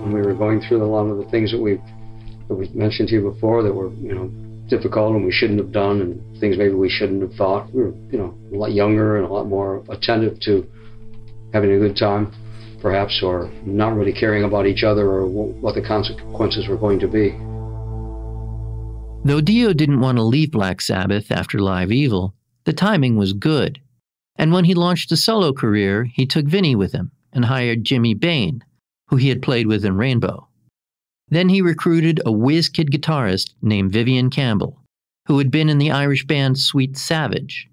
When 0.09 0.23
we 0.23 0.27
were 0.27 0.35
going 0.35 0.61
through 0.62 0.83
a 0.83 0.87
lot 0.87 1.07
of 1.07 1.18
the 1.18 1.25
things 1.31 1.53
that 1.53 1.61
we 1.61 1.81
that 2.49 2.55
we 2.55 2.68
mentioned 2.75 3.09
to 3.11 3.16
you 3.16 3.31
before 3.31 3.62
that 3.62 3.75
were, 3.75 3.92
you 3.94 4.14
know, 4.14 4.29
difficult 4.68 5.14
and 5.14 5.25
we 5.25 5.33
shouldn't 5.33 5.59
have 5.59 5.71
done 5.71 6.01
and 6.01 6.40
things 6.40 6.57
maybe 6.57 6.73
we 6.73 6.88
shouldn't 6.88 7.21
have 7.21 7.35
thought. 7.35 7.71
We 7.75 7.83
were, 7.83 7.94
you 8.11 8.18
know, 8.18 8.35
a 8.53 8.57
lot 8.57 8.73
younger 8.73 9.16
and 9.16 9.27
a 9.27 9.29
lot 9.29 9.47
more 9.47 9.85
attentive 9.90 10.40
to 10.40 10.66
having 11.53 11.73
a 11.73 11.79
good 11.79 11.97
time 11.97 12.33
perhaps, 12.81 13.21
or 13.23 13.51
not 13.64 13.97
really 13.97 14.12
caring 14.12 14.44
about 14.44 14.66
each 14.66 14.83
other 14.83 15.07
or 15.07 15.27
what 15.27 15.75
the 15.75 15.83
consequences 15.83 16.68
were 16.68 16.77
going 16.77 17.01
to 17.01 17.09
be. 17.09 17.31
Though 19.25 19.40
Dio 19.40 19.73
didn't 19.73 20.01
want 20.01 20.16
to 20.18 20.23
leave 20.23 20.53
Black 20.53 20.81
Sabbath 20.81 21.31
after 21.31 21.59
Live 21.59 21.90
Evil, 21.90 22.35
the 22.64 22.73
timing 22.73 23.16
was 23.16 23.33
good. 23.33 23.81
And 24.37 24.53
when 24.53 24.64
he 24.64 24.75
launched 24.75 25.11
a 25.11 25.16
solo 25.16 25.53
career, 25.53 26.05
he 26.05 26.25
took 26.25 26.47
Vinny 26.47 26.77
with 26.77 26.92
him 26.92 27.11
and 27.33 27.47
hired 27.47 27.85
Jimmy 27.85 28.14
Bain, 28.14 28.62
who 29.09 29.16
he 29.16 29.29
had 29.29 29.42
played 29.42 29.66
with 29.66 29.85
in 29.85 29.97
Rainbow. 29.97 30.49
Then 31.29 31.49
he 31.49 31.61
recruited 31.61 32.21
a 32.25 32.33
whiz 32.33 32.68
kid 32.68 32.90
guitarist 32.90 33.53
named 33.61 33.92
Vivian 33.92 34.31
Campbell, 34.31 34.81
who 35.27 35.38
had 35.38 35.51
been 35.51 35.68
in 35.68 35.79
the 35.79 35.90
Irish 35.90 36.27
band 36.27 36.59
Sweet 36.59 36.97
Savage. 36.97 37.68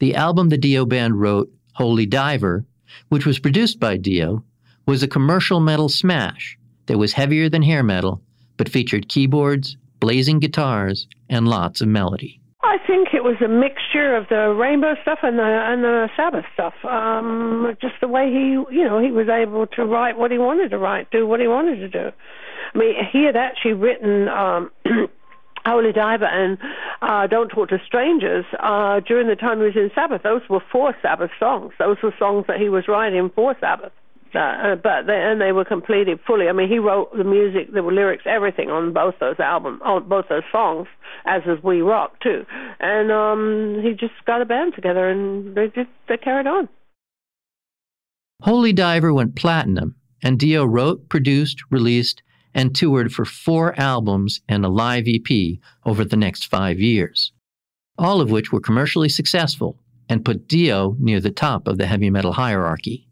The 0.00 0.16
album 0.16 0.48
the 0.48 0.58
Dio 0.58 0.84
band 0.84 1.20
wrote, 1.20 1.48
Holy 1.74 2.06
Diver, 2.06 2.64
which 3.08 3.24
was 3.24 3.38
produced 3.38 3.78
by 3.78 3.96
Dio, 3.96 4.44
was 4.86 5.02
a 5.02 5.08
commercial 5.08 5.60
metal 5.60 5.88
smash 5.88 6.58
that 6.86 6.98
was 6.98 7.12
heavier 7.12 7.48
than 7.48 7.62
hair 7.62 7.84
metal, 7.84 8.20
but 8.56 8.68
featured 8.68 9.08
keyboards, 9.08 9.76
blazing 10.00 10.40
guitars, 10.40 11.06
and 11.28 11.46
lots 11.48 11.80
of 11.80 11.88
melody. 11.88 12.41
I 12.64 12.78
think 12.86 13.08
it 13.12 13.24
was 13.24 13.36
a 13.44 13.48
mixture 13.48 14.14
of 14.14 14.28
the 14.28 14.54
rainbow 14.54 14.94
stuff 15.02 15.18
and 15.22 15.38
the 15.38 15.42
and 15.42 15.82
the 15.82 16.08
Sabbath 16.16 16.44
stuff. 16.54 16.74
Um, 16.84 17.76
just 17.80 17.94
the 18.00 18.06
way 18.06 18.30
he, 18.30 18.50
you 18.74 18.84
know, 18.84 19.00
he 19.00 19.10
was 19.10 19.28
able 19.28 19.66
to 19.68 19.84
write 19.84 20.16
what 20.16 20.30
he 20.30 20.38
wanted 20.38 20.70
to 20.70 20.78
write, 20.78 21.10
do 21.10 21.26
what 21.26 21.40
he 21.40 21.48
wanted 21.48 21.76
to 21.76 21.88
do. 21.88 22.12
I 22.74 22.78
mean, 22.78 22.94
he 23.12 23.24
had 23.24 23.36
actually 23.36 23.72
written 23.72 24.28
um, 24.28 24.70
Holy 25.66 25.92
Diver 25.92 26.24
and 26.26 26.56
uh, 27.02 27.26
Don't 27.26 27.48
Talk 27.48 27.70
to 27.70 27.78
Strangers 27.84 28.44
uh, 28.60 29.00
during 29.00 29.26
the 29.26 29.36
time 29.36 29.58
he 29.58 29.64
was 29.64 29.76
in 29.76 29.90
Sabbath. 29.94 30.22
Those 30.22 30.42
were 30.48 30.62
four 30.70 30.94
Sabbath 31.02 31.30
songs. 31.40 31.72
Those 31.80 31.96
were 32.00 32.14
songs 32.16 32.44
that 32.46 32.60
he 32.60 32.68
was 32.68 32.86
writing 32.86 33.30
for 33.34 33.56
Sabbath. 33.60 33.92
Uh, 34.34 34.76
but 34.76 35.06
they, 35.06 35.20
and 35.20 35.40
they 35.40 35.52
were 35.52 35.64
completed 35.64 36.18
fully. 36.26 36.48
I 36.48 36.52
mean, 36.52 36.68
he 36.68 36.78
wrote 36.78 37.14
the 37.16 37.24
music, 37.24 37.72
the 37.72 37.82
lyrics, 37.82 38.24
everything 38.26 38.70
on 38.70 38.92
both 38.92 39.14
those 39.20 39.38
albums, 39.38 39.80
on 39.84 40.08
both 40.08 40.26
those 40.28 40.42
songs, 40.50 40.88
as 41.26 41.42
is 41.42 41.62
We 41.62 41.82
Rock 41.82 42.18
too. 42.20 42.44
And 42.80 43.12
um, 43.12 43.82
he 43.82 43.92
just 43.92 44.14
got 44.26 44.40
a 44.40 44.46
band 44.46 44.74
together, 44.74 45.08
and 45.08 45.54
they 45.54 45.68
just 45.68 45.90
they 46.08 46.16
carried 46.16 46.46
on. 46.46 46.68
Holy 48.42 48.72
Diver 48.72 49.12
went 49.12 49.36
platinum, 49.36 49.96
and 50.22 50.38
Dio 50.38 50.64
wrote, 50.64 51.08
produced, 51.08 51.62
released, 51.70 52.22
and 52.54 52.74
toured 52.74 53.12
for 53.12 53.24
four 53.24 53.78
albums 53.78 54.40
and 54.48 54.64
a 54.64 54.68
live 54.68 55.04
EP 55.06 55.58
over 55.84 56.04
the 56.04 56.16
next 56.16 56.48
five 56.48 56.80
years, 56.80 57.32
all 57.98 58.20
of 58.20 58.30
which 58.30 58.52
were 58.52 58.60
commercially 58.60 59.08
successful 59.08 59.78
and 60.08 60.24
put 60.24 60.48
Dio 60.48 60.96
near 60.98 61.20
the 61.20 61.30
top 61.30 61.66
of 61.66 61.78
the 61.78 61.86
heavy 61.86 62.10
metal 62.10 62.32
hierarchy. 62.32 63.08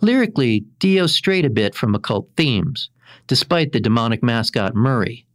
Lyrically, 0.00 0.64
Dio 0.78 1.06
strayed 1.06 1.44
a 1.44 1.50
bit 1.50 1.74
from 1.74 1.94
occult 1.94 2.28
themes, 2.36 2.90
despite 3.26 3.72
the 3.72 3.80
demonic 3.80 4.22
mascot 4.22 4.74
Murray, 4.74 5.26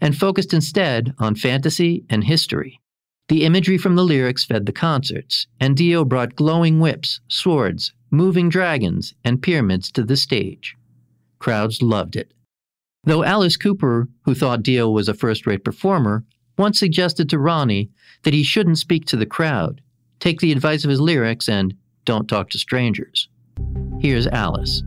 and 0.00 0.16
focused 0.16 0.54
instead 0.54 1.12
on 1.18 1.34
fantasy 1.34 2.04
and 2.08 2.24
history. 2.24 2.80
The 3.28 3.44
imagery 3.44 3.78
from 3.78 3.96
the 3.96 4.04
lyrics 4.04 4.44
fed 4.44 4.66
the 4.66 4.72
concerts, 4.72 5.48
and 5.58 5.76
Dio 5.76 6.04
brought 6.04 6.36
glowing 6.36 6.78
whips, 6.78 7.20
swords, 7.26 7.92
moving 8.10 8.48
dragons, 8.48 9.14
and 9.24 9.42
pyramids 9.42 9.90
to 9.92 10.04
the 10.04 10.16
stage. 10.16 10.76
Crowds 11.40 11.82
loved 11.82 12.14
it. 12.14 12.32
Though 13.02 13.24
Alice 13.24 13.56
Cooper, 13.56 14.08
who 14.22 14.34
thought 14.34 14.62
Dio 14.62 14.88
was 14.88 15.08
a 15.08 15.14
first 15.14 15.46
rate 15.46 15.64
performer, 15.64 16.24
once 16.56 16.78
suggested 16.78 17.28
to 17.30 17.38
Ronnie 17.38 17.90
that 18.22 18.34
he 18.34 18.44
shouldn't 18.44 18.78
speak 18.78 19.04
to 19.06 19.16
the 19.16 19.26
crowd, 19.26 19.80
take 20.20 20.40
the 20.40 20.52
advice 20.52 20.84
of 20.84 20.90
his 20.90 21.00
lyrics, 21.00 21.48
and 21.48 21.74
don't 22.04 22.28
talk 22.28 22.50
to 22.50 22.58
strangers. 22.58 23.28
Here's 24.00 24.26
Alice. 24.26 24.82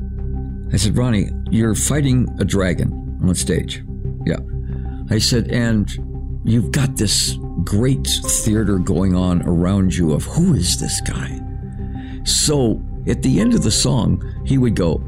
I 0.72 0.78
said, 0.78 0.95
Ronnie, 0.97 1.30
you're 1.49 1.76
fighting 1.76 2.28
a 2.39 2.45
dragon 2.45 3.20
on 3.24 3.36
stage. 3.36 3.84
Yeah. 4.26 4.39
I 5.09 5.17
said, 5.17 5.47
and 5.47 5.89
you've 6.45 6.72
got 6.72 6.95
this 6.95 7.38
great 7.63 8.05
theater 8.43 8.78
going 8.78 9.15
on 9.15 9.41
around 9.43 9.95
you 9.95 10.13
of 10.13 10.24
who 10.26 10.53
is 10.53 10.80
this 10.80 11.01
guy? 11.01 11.39
So 12.24 12.82
at 13.07 13.24
the 13.24 13.39
end 13.39 13.53
of 13.53 13.63
the 13.63 13.72
song, 13.72 14.24
he 14.45 14.57
would 14.57 14.76
go, 14.76 15.01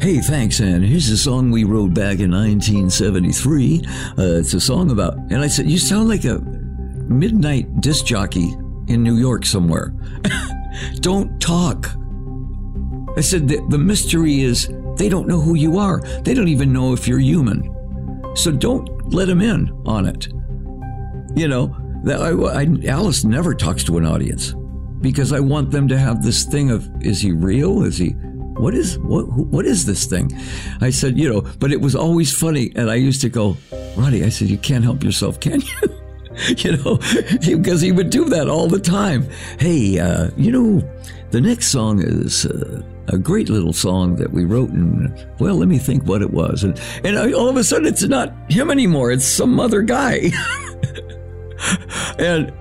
Hey, 0.00 0.20
thanks, 0.20 0.60
and 0.60 0.84
here's 0.84 1.10
a 1.10 1.18
song 1.18 1.50
we 1.50 1.64
wrote 1.64 1.92
back 1.92 2.20
in 2.20 2.30
1973. 2.30 3.82
Uh, 4.16 4.22
it's 4.38 4.54
a 4.54 4.60
song 4.60 4.92
about, 4.92 5.16
and 5.16 5.38
I 5.38 5.48
said, 5.48 5.68
You 5.68 5.78
sound 5.78 6.08
like 6.08 6.24
a 6.24 6.38
midnight 6.38 7.80
disc 7.80 8.06
jockey 8.06 8.54
in 8.86 9.02
New 9.02 9.16
York 9.16 9.44
somewhere. 9.44 9.92
don't 11.00 11.40
talk. 11.40 11.90
I 13.18 13.20
said, 13.20 13.48
the, 13.48 13.60
the 13.68 13.78
mystery 13.78 14.42
is 14.42 14.68
they 14.96 15.08
don't 15.08 15.26
know 15.26 15.40
who 15.40 15.56
you 15.56 15.76
are. 15.76 16.00
They 16.22 16.34
don't 16.34 16.46
even 16.46 16.72
know 16.72 16.92
if 16.92 17.08
you're 17.08 17.18
human. 17.18 17.74
So 18.36 18.52
don't 18.52 19.12
let 19.12 19.26
them 19.26 19.40
in 19.40 19.70
on 19.84 20.06
it. 20.06 20.28
You 21.34 21.48
know, 21.48 21.76
that 22.04 22.22
I, 22.22 22.30
I, 22.30 22.88
Alice 22.88 23.24
never 23.24 23.56
talks 23.56 23.82
to 23.84 23.98
an 23.98 24.06
audience 24.06 24.54
because 25.00 25.32
I 25.32 25.40
want 25.40 25.72
them 25.72 25.88
to 25.88 25.98
have 25.98 26.22
this 26.22 26.44
thing 26.44 26.70
of, 26.70 26.88
is 27.00 27.20
he 27.20 27.32
real? 27.32 27.82
Is 27.82 27.98
he, 27.98 28.10
what 28.10 28.72
is, 28.72 29.00
what, 29.00 29.26
what 29.28 29.66
is 29.66 29.84
this 29.84 30.06
thing? 30.06 30.30
I 30.80 30.90
said, 30.90 31.18
you 31.18 31.28
know, 31.28 31.40
but 31.58 31.72
it 31.72 31.80
was 31.80 31.96
always 31.96 32.32
funny. 32.32 32.70
And 32.76 32.88
I 32.88 32.94
used 32.94 33.20
to 33.22 33.28
go, 33.28 33.56
Ronnie, 33.96 34.22
I 34.22 34.28
said, 34.28 34.48
you 34.48 34.58
can't 34.58 34.84
help 34.84 35.02
yourself, 35.02 35.40
can 35.40 35.60
you? 35.60 35.98
you 36.56 36.76
know, 36.76 36.98
because 37.40 37.80
he 37.80 37.90
would 37.90 38.10
do 38.10 38.26
that 38.26 38.48
all 38.48 38.68
the 38.68 38.78
time. 38.78 39.28
Hey, 39.58 39.98
uh, 39.98 40.30
you 40.36 40.52
know, 40.52 40.88
the 41.32 41.40
next 41.40 41.72
song 41.72 42.00
is 42.00 42.46
uh, 42.46 42.80
a 43.08 43.18
great 43.18 43.48
little 43.48 43.72
song 43.72 44.16
that 44.16 44.32
we 44.32 44.44
wrote, 44.44 44.70
and 44.70 45.26
well, 45.38 45.56
let 45.56 45.68
me 45.68 45.78
think 45.78 46.04
what 46.04 46.22
it 46.22 46.30
was. 46.30 46.62
And, 46.62 46.78
and 47.04 47.34
all 47.34 47.48
of 47.48 47.56
a 47.56 47.64
sudden, 47.64 47.86
it's 47.86 48.02
not 48.02 48.34
him 48.50 48.70
anymore, 48.70 49.10
it's 49.10 49.24
some 49.24 49.58
other 49.58 49.82
guy. 49.82 50.30
and 52.18 52.52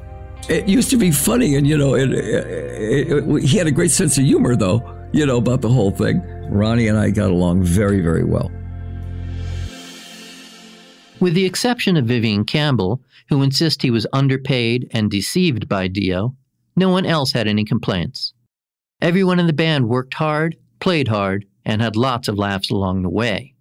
it 0.50 0.68
used 0.68 0.90
to 0.92 0.98
be 0.98 1.12
funny, 1.12 1.56
and 1.56 1.68
you 1.68 1.78
know, 1.78 1.96
it, 1.96 2.12
it, 2.12 3.12
it, 3.12 3.44
he 3.44 3.58
had 3.58 3.68
a 3.68 3.72
great 3.72 3.92
sense 3.92 4.18
of 4.18 4.24
humor, 4.24 4.56
though, 4.56 4.82
you 5.12 5.26
know, 5.26 5.38
about 5.38 5.62
the 5.62 5.70
whole 5.70 5.92
thing. 5.92 6.22
Ronnie 6.50 6.88
and 6.88 6.98
I 6.98 7.10
got 7.10 7.30
along 7.30 7.64
very, 7.64 8.02
very 8.02 8.24
well. 8.24 8.52
With 11.20 11.34
the 11.34 11.46
exception 11.46 11.98
of 11.98 12.06
Vivian 12.06 12.46
Campbell, 12.46 13.02
who 13.30 13.42
insists 13.42 13.84
he 13.84 13.92
was 13.92 14.08
underpaid 14.14 14.88
and 14.92 15.12
deceived 15.12 15.68
by 15.68 15.88
Dio, 15.88 16.36
no 16.76 16.90
one 16.90 17.06
else 17.06 17.32
had 17.32 17.48
any 17.48 17.66
complaints. 17.66 18.34
Everyone 19.02 19.40
in 19.40 19.48
the 19.48 19.54
band 19.54 19.88
worked 19.90 20.16
hard, 20.16 20.58
played 20.80 21.08
hard, 21.08 21.46
and 21.64 21.82
had 21.82 21.96
lots 21.96 22.28
of 22.28 22.38
laughs 22.38 22.72
along 22.72 23.04
the 23.04 23.10
way. 23.10 23.54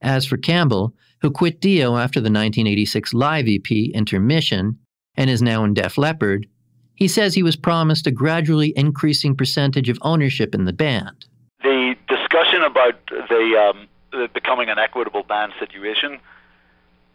As 0.00 0.24
for 0.24 0.36
Campbell, 0.36 0.94
who 1.20 1.30
quit 1.30 1.60
Dio 1.60 1.96
after 1.96 2.20
the 2.20 2.30
1986 2.30 3.12
live 3.12 3.46
EP 3.48 3.70
Intermission 3.70 4.78
and 5.14 5.28
is 5.28 5.42
now 5.42 5.64
in 5.64 5.74
Def 5.74 5.98
Leppard, 5.98 6.46
he 6.94 7.08
says 7.08 7.34
he 7.34 7.42
was 7.42 7.56
promised 7.56 8.06
a 8.06 8.10
gradually 8.10 8.72
increasing 8.76 9.36
percentage 9.36 9.90
of 9.90 9.98
ownership 10.00 10.54
in 10.54 10.64
the 10.64 10.72
band. 10.72 11.26
The 11.62 11.94
discussion 12.08 12.62
about 12.62 12.94
the, 13.08 13.72
um, 13.74 13.88
the 14.12 14.28
becoming 14.32 14.70
an 14.70 14.78
equitable 14.78 15.22
band 15.22 15.52
situation 15.58 16.18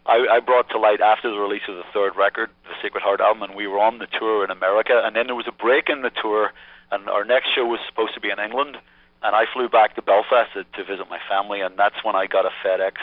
I, 0.06 0.26
I 0.30 0.40
brought 0.40 0.68
to 0.70 0.78
light 0.78 1.00
after 1.00 1.30
the 1.30 1.38
release 1.38 1.62
of 1.68 1.76
the 1.76 1.84
third 1.94 2.16
record, 2.16 2.50
the 2.64 2.74
Sacred 2.82 3.02
Heart 3.02 3.20
album, 3.20 3.42
and 3.42 3.54
we 3.54 3.66
were 3.66 3.78
on 3.78 3.98
the 3.98 4.06
tour 4.06 4.44
in 4.44 4.50
America, 4.50 5.00
and 5.04 5.14
then 5.14 5.26
there 5.26 5.36
was 5.36 5.46
a 5.46 5.52
break 5.52 5.88
in 5.88 6.02
the 6.02 6.10
tour, 6.10 6.52
and 6.92 7.08
our 7.08 7.24
next 7.24 7.52
show 7.54 7.66
was 7.66 7.80
supposed 7.88 8.14
to 8.14 8.20
be 8.20 8.30
in 8.30 8.38
England, 8.38 8.76
and 9.22 9.34
I 9.34 9.46
flew 9.52 9.68
back 9.68 9.96
to 9.96 10.02
Belfast 10.02 10.52
to, 10.52 10.64
to 10.64 10.84
visit 10.84 11.08
my 11.08 11.18
family, 11.28 11.60
and 11.60 11.76
that's 11.76 12.04
when 12.04 12.14
I 12.14 12.26
got 12.26 12.44
a 12.44 12.50
FedEx 12.64 12.94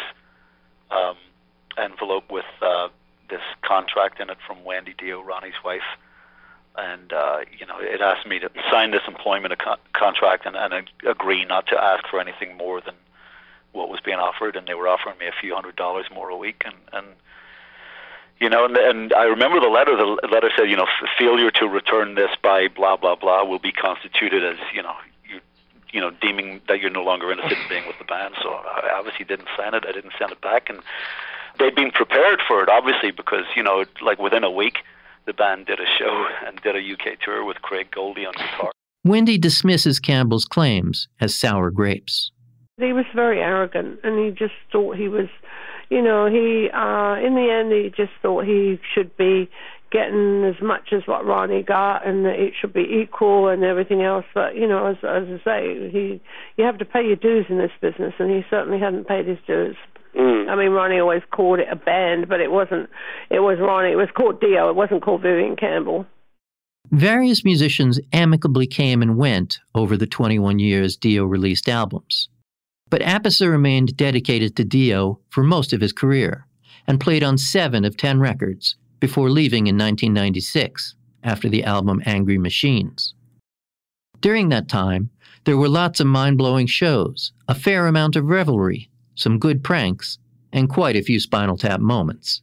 um, 0.91 1.17
envelope 1.77 2.31
with 2.31 2.45
uh, 2.61 2.89
this 3.29 3.41
contract 3.61 4.19
in 4.19 4.29
it 4.29 4.37
from 4.45 4.63
Wendy 4.63 4.93
Dio, 4.97 5.21
Ronnie's 5.21 5.61
wife, 5.65 5.97
and 6.77 7.11
uh, 7.11 7.39
you 7.57 7.65
know 7.65 7.79
it 7.79 8.01
asked 8.01 8.27
me 8.27 8.39
to 8.39 8.49
sign 8.71 8.91
this 8.91 9.01
employment 9.07 9.57
co- 9.59 9.75
contract 9.93 10.45
and, 10.45 10.55
and 10.55 10.89
agree 11.07 11.45
not 11.45 11.67
to 11.67 11.83
ask 11.83 12.07
for 12.07 12.19
anything 12.19 12.55
more 12.57 12.81
than 12.81 12.95
what 13.71 13.89
was 13.89 13.99
being 13.99 14.19
offered, 14.19 14.55
and 14.55 14.67
they 14.67 14.73
were 14.73 14.87
offering 14.87 15.17
me 15.19 15.27
a 15.27 15.41
few 15.41 15.53
hundred 15.55 15.75
dollars 15.75 16.05
more 16.13 16.29
a 16.29 16.37
week, 16.37 16.63
and 16.65 16.75
and 16.93 17.07
you 18.39 18.49
know, 18.49 18.65
and, 18.65 18.77
and 18.77 19.13
I 19.13 19.23
remember 19.23 19.59
the 19.59 19.67
letter. 19.67 19.95
The 19.95 20.27
letter 20.31 20.49
said, 20.55 20.69
you 20.69 20.77
know, 20.77 20.87
failure 21.17 21.51
to 21.51 21.67
return 21.67 22.15
this 22.15 22.31
by 22.41 22.67
blah 22.67 22.95
blah 22.97 23.15
blah 23.15 23.43
will 23.43 23.59
be 23.59 23.71
constituted 23.71 24.43
as 24.43 24.57
you 24.73 24.81
know, 24.81 24.95
you 25.29 25.39
you 25.91 25.99
know, 25.99 26.11
deeming 26.21 26.61
that 26.67 26.79
you're 26.79 26.89
no 26.89 27.03
longer 27.03 27.31
interested 27.31 27.57
in 27.57 27.69
being 27.69 27.87
with 27.87 27.97
the 27.99 28.05
band. 28.05 28.35
So 28.41 28.49
I 28.49 28.91
obviously 28.97 29.25
didn't 29.25 29.49
sign 29.57 29.73
it. 29.73 29.83
I 29.87 29.91
didn't 29.91 30.13
send 30.17 30.31
it 30.31 30.41
back, 30.41 30.69
and 30.69 30.79
they'd 31.59 31.75
been 31.75 31.91
prepared 31.91 32.41
for 32.47 32.63
it, 32.63 32.69
obviously, 32.69 33.11
because 33.11 33.45
you 33.55 33.63
know, 33.63 33.83
like 34.01 34.19
within 34.19 34.43
a 34.43 34.51
week, 34.51 34.79
the 35.25 35.33
band 35.33 35.65
did 35.65 35.79
a 35.79 35.85
show 35.97 36.27
and 36.47 36.61
did 36.61 36.75
a 36.75 36.79
UK 36.79 37.19
tour 37.23 37.43
with 37.43 37.61
Craig 37.61 37.89
Goldy 37.91 38.25
on 38.25 38.33
guitar. 38.33 38.71
Wendy 39.03 39.37
dismisses 39.37 39.99
Campbell's 39.99 40.45
claims 40.45 41.07
as 41.21 41.33
sour 41.33 41.71
grapes. 41.71 42.31
He 42.77 42.93
was 42.93 43.05
very 43.13 43.39
arrogant, 43.39 43.99
and 44.03 44.17
he 44.17 44.31
just 44.31 44.53
thought 44.71 44.95
he 44.95 45.07
was, 45.07 45.27
you 45.89 46.01
know, 46.01 46.27
he 46.27 46.69
uh, 46.71 47.15
in 47.15 47.35
the 47.35 47.49
end 47.51 47.71
he 47.71 47.89
just 47.95 48.13
thought 48.21 48.45
he 48.45 48.79
should 48.93 49.15
be 49.17 49.49
getting 49.91 50.43
as 50.43 50.61
much 50.61 50.93
as 50.93 51.01
what 51.07 51.25
Ronnie 51.25 51.63
got, 51.63 52.05
and 52.07 52.25
that 52.25 52.39
it 52.39 52.53
should 52.59 52.73
be 52.73 53.01
equal 53.01 53.47
and 53.47 53.63
everything 53.63 54.03
else. 54.03 54.25
But 54.33 54.55
you 54.55 54.67
know, 54.67 54.87
as 54.87 54.97
as 54.97 55.27
I 55.27 55.43
say, 55.43 55.89
he 55.89 56.21
you 56.57 56.65
have 56.65 56.77
to 56.77 56.85
pay 56.85 57.05
your 57.05 57.15
dues 57.15 57.45
in 57.49 57.57
this 57.57 57.71
business, 57.81 58.13
and 58.19 58.29
he 58.29 58.43
certainly 58.49 58.79
hadn't 58.79 59.07
paid 59.07 59.27
his 59.27 59.39
dues. 59.47 59.75
Mm. 60.15 60.49
I 60.49 60.55
mean, 60.55 60.71
Ronnie 60.71 60.99
always 60.99 61.21
called 61.31 61.59
it 61.59 61.67
a 61.71 61.75
band, 61.75 62.27
but 62.27 62.39
it 62.39 62.51
wasn't. 62.51 62.89
It 63.29 63.39
was 63.39 63.57
Ronnie. 63.59 63.91
It 63.91 63.97
was 63.97 64.09
called 64.15 64.41
Dio. 64.41 64.69
It 64.69 64.75
wasn't 64.75 65.03
called 65.03 65.21
Vivian 65.21 65.55
Campbell. 65.55 66.05
Various 66.91 67.43
musicians 67.43 67.99
amicably 68.13 68.65
came 68.65 69.01
and 69.01 69.17
went 69.17 69.59
over 69.75 69.95
the 69.95 70.07
21 70.07 70.57
years 70.57 70.97
Dio 70.97 71.23
released 71.23 71.69
albums. 71.69 72.29
But 72.89 73.01
Appice 73.01 73.47
remained 73.47 73.97
dedicated 73.97 74.55
to 74.55 74.65
Dio 74.65 75.19
for 75.29 75.43
most 75.43 75.73
of 75.73 75.81
his 75.81 75.93
career 75.93 76.45
and 76.87 76.99
played 76.99 77.23
on 77.23 77.37
seven 77.37 77.85
of 77.85 77.97
ten 77.97 78.19
records 78.19 78.75
before 78.99 79.29
leaving 79.29 79.67
in 79.67 79.77
1996 79.77 80.95
after 81.23 81.49
the 81.49 81.63
album 81.63 82.01
Angry 82.05 82.37
Machines. 82.37 83.13
During 84.21 84.49
that 84.49 84.67
time, 84.67 85.09
there 85.45 85.57
were 85.57 85.69
lots 85.69 85.99
of 85.99 86.07
mind 86.07 86.37
blowing 86.37 86.67
shows, 86.67 87.31
a 87.47 87.55
fair 87.55 87.87
amount 87.87 88.15
of 88.15 88.25
revelry, 88.25 88.89
some 89.15 89.39
good 89.39 89.63
pranks, 89.63 90.17
and 90.51 90.69
quite 90.69 90.95
a 90.95 91.01
few 91.01 91.19
Spinal 91.19 91.57
Tap 91.57 91.79
moments. 91.79 92.41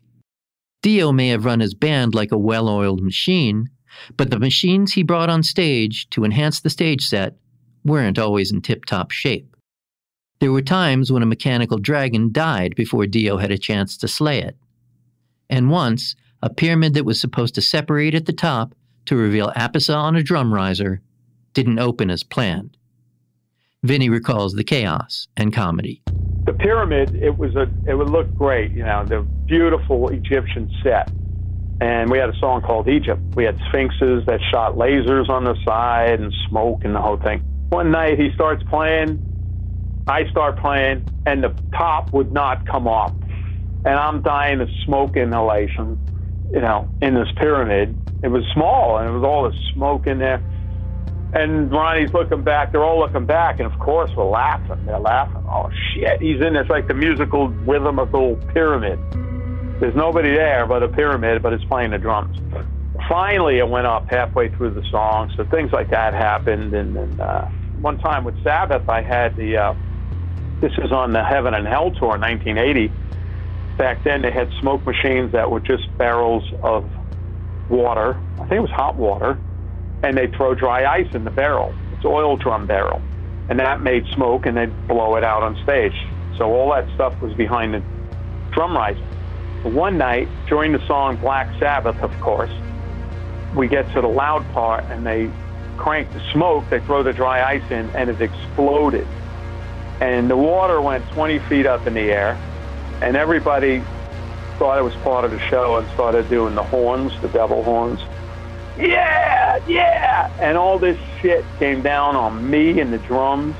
Dio 0.82 1.12
may 1.12 1.28
have 1.28 1.44
run 1.44 1.60
his 1.60 1.74
band 1.74 2.14
like 2.14 2.32
a 2.32 2.38
well 2.38 2.68
oiled 2.68 3.02
machine, 3.02 3.68
but 4.16 4.30
the 4.30 4.38
machines 4.38 4.92
he 4.92 5.02
brought 5.02 5.28
on 5.28 5.42
stage 5.42 6.08
to 6.10 6.24
enhance 6.24 6.60
the 6.60 6.70
stage 6.70 7.02
set 7.02 7.36
weren't 7.84 8.18
always 8.18 8.52
in 8.52 8.60
tip 8.60 8.84
top 8.84 9.10
shape. 9.10 9.55
There 10.38 10.52
were 10.52 10.62
times 10.62 11.10
when 11.10 11.22
a 11.22 11.26
mechanical 11.26 11.78
dragon 11.78 12.30
died 12.30 12.74
before 12.74 13.06
Dio 13.06 13.38
had 13.38 13.50
a 13.50 13.58
chance 13.58 13.96
to 13.98 14.08
slay 14.08 14.40
it. 14.40 14.56
And 15.48 15.70
once, 15.70 16.14
a 16.42 16.50
pyramid 16.50 16.94
that 16.94 17.04
was 17.04 17.20
supposed 17.20 17.54
to 17.54 17.62
separate 17.62 18.14
at 18.14 18.26
the 18.26 18.32
top 18.32 18.74
to 19.06 19.16
reveal 19.16 19.52
Appice 19.56 19.94
on 19.94 20.16
a 20.16 20.22
drum 20.22 20.52
riser 20.52 21.00
didn't 21.54 21.78
open 21.78 22.10
as 22.10 22.22
planned. 22.22 22.76
Vinny 23.82 24.10
recalls 24.10 24.54
the 24.54 24.64
chaos 24.64 25.28
and 25.36 25.52
comedy. 25.52 26.02
The 26.44 26.52
pyramid, 26.52 27.14
it 27.14 27.36
was 27.36 27.56
a, 27.56 27.68
it 27.88 27.94
would 27.94 28.10
look 28.10 28.32
great, 28.34 28.72
you 28.72 28.84
know, 28.84 29.04
the 29.04 29.22
beautiful 29.46 30.10
Egyptian 30.10 30.70
set. 30.82 31.10
And 31.80 32.10
we 32.10 32.18
had 32.18 32.28
a 32.28 32.38
song 32.38 32.62
called 32.62 32.88
Egypt. 32.88 33.20
We 33.34 33.44
had 33.44 33.58
sphinxes 33.68 34.24
that 34.26 34.40
shot 34.50 34.74
lasers 34.74 35.28
on 35.28 35.44
the 35.44 35.56
side 35.64 36.20
and 36.20 36.32
smoke 36.48 36.84
and 36.84 36.94
the 36.94 37.00
whole 37.00 37.16
thing. 37.18 37.40
One 37.70 37.90
night 37.90 38.18
he 38.18 38.30
starts 38.34 38.62
playing, 38.70 39.22
I 40.06 40.28
start 40.30 40.58
playing, 40.58 41.04
and 41.26 41.42
the 41.42 41.54
top 41.76 42.12
would 42.12 42.32
not 42.32 42.66
come 42.66 42.86
off. 42.86 43.12
And 43.84 43.94
I'm 43.94 44.22
dying 44.22 44.60
of 44.60 44.68
smoke 44.84 45.16
inhalation, 45.16 45.98
you 46.52 46.60
know, 46.60 46.88
in 47.00 47.14
this 47.14 47.28
pyramid. 47.36 47.96
It 48.22 48.28
was 48.28 48.44
small, 48.54 48.98
and 48.98 49.08
it 49.08 49.12
was 49.12 49.24
all 49.24 49.44
the 49.44 49.56
smoke 49.74 50.06
in 50.06 50.18
there. 50.18 50.42
And 51.32 51.70
Ronnie's 51.70 52.12
looking 52.14 52.42
back. 52.42 52.72
They're 52.72 52.84
all 52.84 53.00
looking 53.00 53.26
back, 53.26 53.58
and 53.58 53.70
of 53.70 53.78
course 53.80 54.10
we're 54.16 54.28
laughing. 54.28 54.86
They're 54.86 54.98
laughing. 54.98 55.42
Oh 55.48 55.70
shit! 55.92 56.20
He's 56.20 56.40
in 56.40 56.54
this 56.54 56.68
like 56.70 56.86
the 56.86 56.94
musical 56.94 57.48
rhythmical 57.48 58.36
pyramid. 58.54 58.98
There's 59.80 59.94
nobody 59.94 60.30
there 60.30 60.66
but 60.66 60.82
a 60.82 60.88
pyramid, 60.88 61.42
but 61.42 61.52
it's 61.52 61.64
playing 61.64 61.90
the 61.90 61.98
drums. 61.98 62.38
Finally, 63.08 63.58
it 63.58 63.68
went 63.68 63.86
up 63.86 64.08
halfway 64.08 64.48
through 64.48 64.70
the 64.70 64.82
song, 64.90 65.30
so 65.36 65.44
things 65.44 65.72
like 65.72 65.90
that 65.90 66.14
happened. 66.14 66.72
And, 66.72 66.96
and 66.96 67.20
uh, 67.20 67.46
one 67.80 67.98
time 67.98 68.24
with 68.24 68.42
Sabbath, 68.42 68.88
I 68.88 69.02
had 69.02 69.36
the 69.36 69.56
uh, 69.58 69.74
this 70.60 70.72
is 70.78 70.90
on 70.92 71.12
the 71.12 71.22
Heaven 71.22 71.54
and 71.54 71.66
Hell 71.66 71.90
tour 71.90 72.14
in 72.14 72.20
1980. 72.20 72.92
Back 73.76 74.02
then, 74.04 74.22
they 74.22 74.30
had 74.30 74.50
smoke 74.60 74.84
machines 74.86 75.32
that 75.32 75.50
were 75.50 75.60
just 75.60 75.84
barrels 75.98 76.44
of 76.62 76.88
water. 77.68 78.18
I 78.34 78.40
think 78.40 78.52
it 78.52 78.60
was 78.60 78.70
hot 78.70 78.96
water, 78.96 79.38
and 80.02 80.16
they'd 80.16 80.34
throw 80.34 80.54
dry 80.54 80.84
ice 80.86 81.14
in 81.14 81.24
the 81.24 81.30
barrel. 81.30 81.74
It's 81.92 82.04
oil 82.04 82.36
drum 82.36 82.66
barrel, 82.66 83.02
and 83.50 83.58
that 83.60 83.82
made 83.82 84.06
smoke, 84.14 84.46
and 84.46 84.56
they'd 84.56 84.88
blow 84.88 85.16
it 85.16 85.24
out 85.24 85.42
on 85.42 85.56
stage. 85.62 85.94
So 86.38 86.52
all 86.52 86.70
that 86.72 86.88
stuff 86.94 87.20
was 87.20 87.34
behind 87.34 87.74
the 87.74 87.82
drum 88.52 88.74
riser. 88.76 89.04
One 89.62 89.98
night 89.98 90.28
during 90.48 90.72
the 90.72 90.86
song 90.86 91.16
Black 91.16 91.48
Sabbath, 91.58 92.00
of 92.02 92.18
course, 92.20 92.52
we 93.54 93.68
get 93.68 93.90
to 93.94 94.00
the 94.00 94.08
loud 94.08 94.46
part, 94.52 94.84
and 94.84 95.06
they 95.06 95.30
crank 95.76 96.12
the 96.12 96.20
smoke, 96.32 96.64
they 96.70 96.80
throw 96.80 97.02
the 97.02 97.12
dry 97.12 97.42
ice 97.42 97.70
in, 97.70 97.90
and 97.90 98.08
it 98.08 98.20
exploded. 98.20 99.06
And 100.00 100.28
the 100.30 100.36
water 100.36 100.80
went 100.80 101.06
20 101.10 101.38
feet 101.40 101.66
up 101.66 101.86
in 101.86 101.94
the 101.94 102.12
air, 102.12 102.38
and 103.00 103.16
everybody 103.16 103.82
thought 104.58 104.78
it 104.78 104.82
was 104.82 104.94
part 104.96 105.24
of 105.24 105.30
the 105.30 105.38
show 105.48 105.76
and 105.76 105.88
started 105.90 106.28
doing 106.28 106.54
the 106.54 106.62
horns, 106.62 107.12
the 107.20 107.28
devil 107.28 107.62
horns. 107.62 108.00
Yeah, 108.78 109.60
yeah! 109.66 110.30
And 110.40 110.58
all 110.58 110.78
this 110.78 110.98
shit 111.20 111.44
came 111.58 111.82
down 111.82 112.16
on 112.16 112.50
me 112.50 112.80
and 112.80 112.92
the 112.92 112.98
drums, 112.98 113.54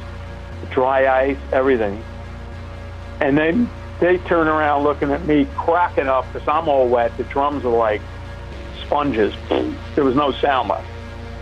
the 0.61 0.67
dry 0.69 1.07
ice, 1.07 1.39
everything. 1.53 2.03
And 3.21 3.37
then 3.37 3.71
they 3.99 4.19
turn 4.19 4.47
around 4.47 4.85
looking 4.85 5.11
at 5.11 5.25
me, 5.25 5.47
cracking 5.57 6.09
up 6.09 6.31
because 6.33 6.47
I'm 6.47 6.69
all 6.69 6.87
wet. 6.87 7.17
The 7.17 7.25
drums 7.25 7.65
are 7.65 7.75
like 7.75 8.03
sponges. 8.85 9.35
There 9.95 10.05
was 10.05 10.15
no 10.15 10.33
sound 10.33 10.69
left. 10.69 10.87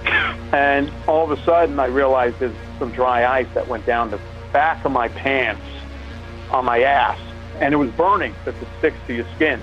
And 0.53 0.92
all 1.09 1.28
of 1.28 1.36
a 1.36 1.42
sudden, 1.42 1.80
I 1.80 1.86
realized 1.86 2.38
there's 2.38 2.55
some 2.78 2.92
dry 2.92 3.26
ice 3.26 3.49
that 3.55 3.66
went 3.66 3.84
down 3.86 4.12
the 4.12 4.20
back 4.55 4.84
of 4.86 4.92
my 4.92 5.09
pants 5.09 5.61
on 6.50 6.64
my 6.64 6.82
ass. 6.82 7.18
And 7.61 7.74
it 7.74 7.76
was 7.76 7.90
burning 7.90 8.34
because 8.44 8.61
it 8.62 8.68
sticks 8.78 8.96
to 9.09 9.14
your 9.14 9.26
skin. 9.34 9.61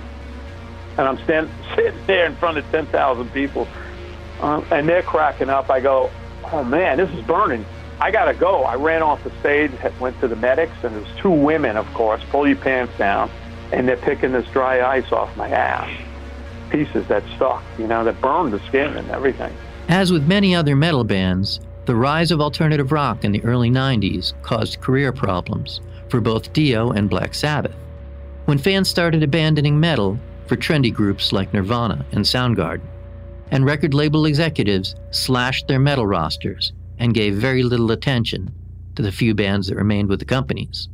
And 0.98 1.08
I'm 1.08 1.18
stand, 1.24 1.50
sitting 1.76 2.06
there 2.06 2.28
in 2.28 2.36
front 2.36 2.60
of 2.60 2.70
10,000 2.70 3.34
people, 3.34 3.68
uh, 4.42 4.62
and 4.70 4.88
they're 4.88 5.02
cracking 5.02 5.50
up. 5.50 5.72
I 5.72 5.80
go, 5.80 6.12
oh 6.52 6.64
man, 6.64 6.98
this 6.98 7.10
is 7.12 7.26
burning. 7.26 7.66
I 8.00 8.12
got 8.12 8.26
to 8.26 8.34
go. 8.34 8.64
I 8.64 8.76
ran 8.76 9.02
off 9.02 9.24
the 9.24 9.32
stage, 9.40 9.72
went 10.00 10.20
to 10.20 10.28
the 10.28 10.36
medics, 10.36 10.74
and 10.84 10.96
there's 10.96 11.18
two 11.18 11.32
women, 11.32 11.78
of 11.78 11.92
course, 11.94 12.22
pull 12.30 12.48
your 12.48 12.58
pants 12.58 12.98
down, 12.98 13.30
and 13.72 13.88
they're 13.88 13.96
picking 13.96 14.34
this 14.34 14.48
dry 14.50 14.82
ice 14.82 15.12
off 15.12 15.36
my 15.38 15.50
ass. 15.50 15.90
Pieces 16.70 17.08
that 17.08 17.24
stuck, 17.36 17.64
you 17.78 17.88
know, 17.88 18.04
that 18.04 18.20
burned 18.20 18.54
the 18.54 18.60
skin 18.68 18.98
and 18.98 19.10
everything. 19.12 19.56
As 19.88 20.12
with 20.12 20.28
many 20.28 20.56
other 20.56 20.76
metal 20.76 21.04
bands, 21.04 21.60
the 21.86 21.96
rise 21.96 22.32
of 22.32 22.42
alternative 22.42 22.92
rock 22.92 23.24
in 23.24 23.32
the 23.32 23.44
early 23.44 23.70
90s 23.70 24.34
caused 24.44 24.82
career 24.82 25.12
problems 25.12 25.82
for 26.10 26.22
both 26.22 26.54
Dio 26.54 26.92
and 26.92 27.10
Black 27.10 27.34
Sabbath. 27.34 27.76
When 28.46 28.58
fans 28.58 28.90
started 28.90 29.24
abandoning 29.24 29.80
metal 29.80 30.20
for 30.48 30.56
trendy 30.56 30.94
groups 30.94 31.32
like 31.32 31.54
Nirvana 31.54 32.06
and 32.12 32.24
Soundgarden, 32.24 32.86
and 33.52 33.66
record 33.66 33.94
label 33.94 34.26
executives 34.26 34.96
slashed 35.12 35.68
their 35.68 35.80
metal 35.80 36.06
rosters 36.06 36.74
and 37.00 37.14
gave 37.14 37.36
very 37.36 37.64
little 37.64 37.92
attention 37.92 38.54
to 38.96 39.02
the 39.02 39.12
few 39.12 39.34
bands 39.34 39.68
that 39.68 39.76
remained 39.76 40.10
with 40.10 40.20
the 40.20 40.26
companies. 40.26 40.88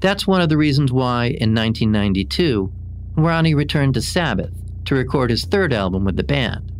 That's 0.00 0.26
one 0.26 0.40
of 0.40 0.48
the 0.48 0.56
reasons 0.56 0.92
why, 0.92 1.26
in 1.26 1.54
1992, 1.54 2.72
Ronnie 3.16 3.54
returned 3.54 3.94
to 3.94 4.02
Sabbath 4.02 4.52
to 4.84 4.94
record 4.94 5.30
his 5.30 5.44
third 5.44 5.72
album 5.72 6.04
with 6.04 6.16
the 6.16 6.24
band. 6.24 6.70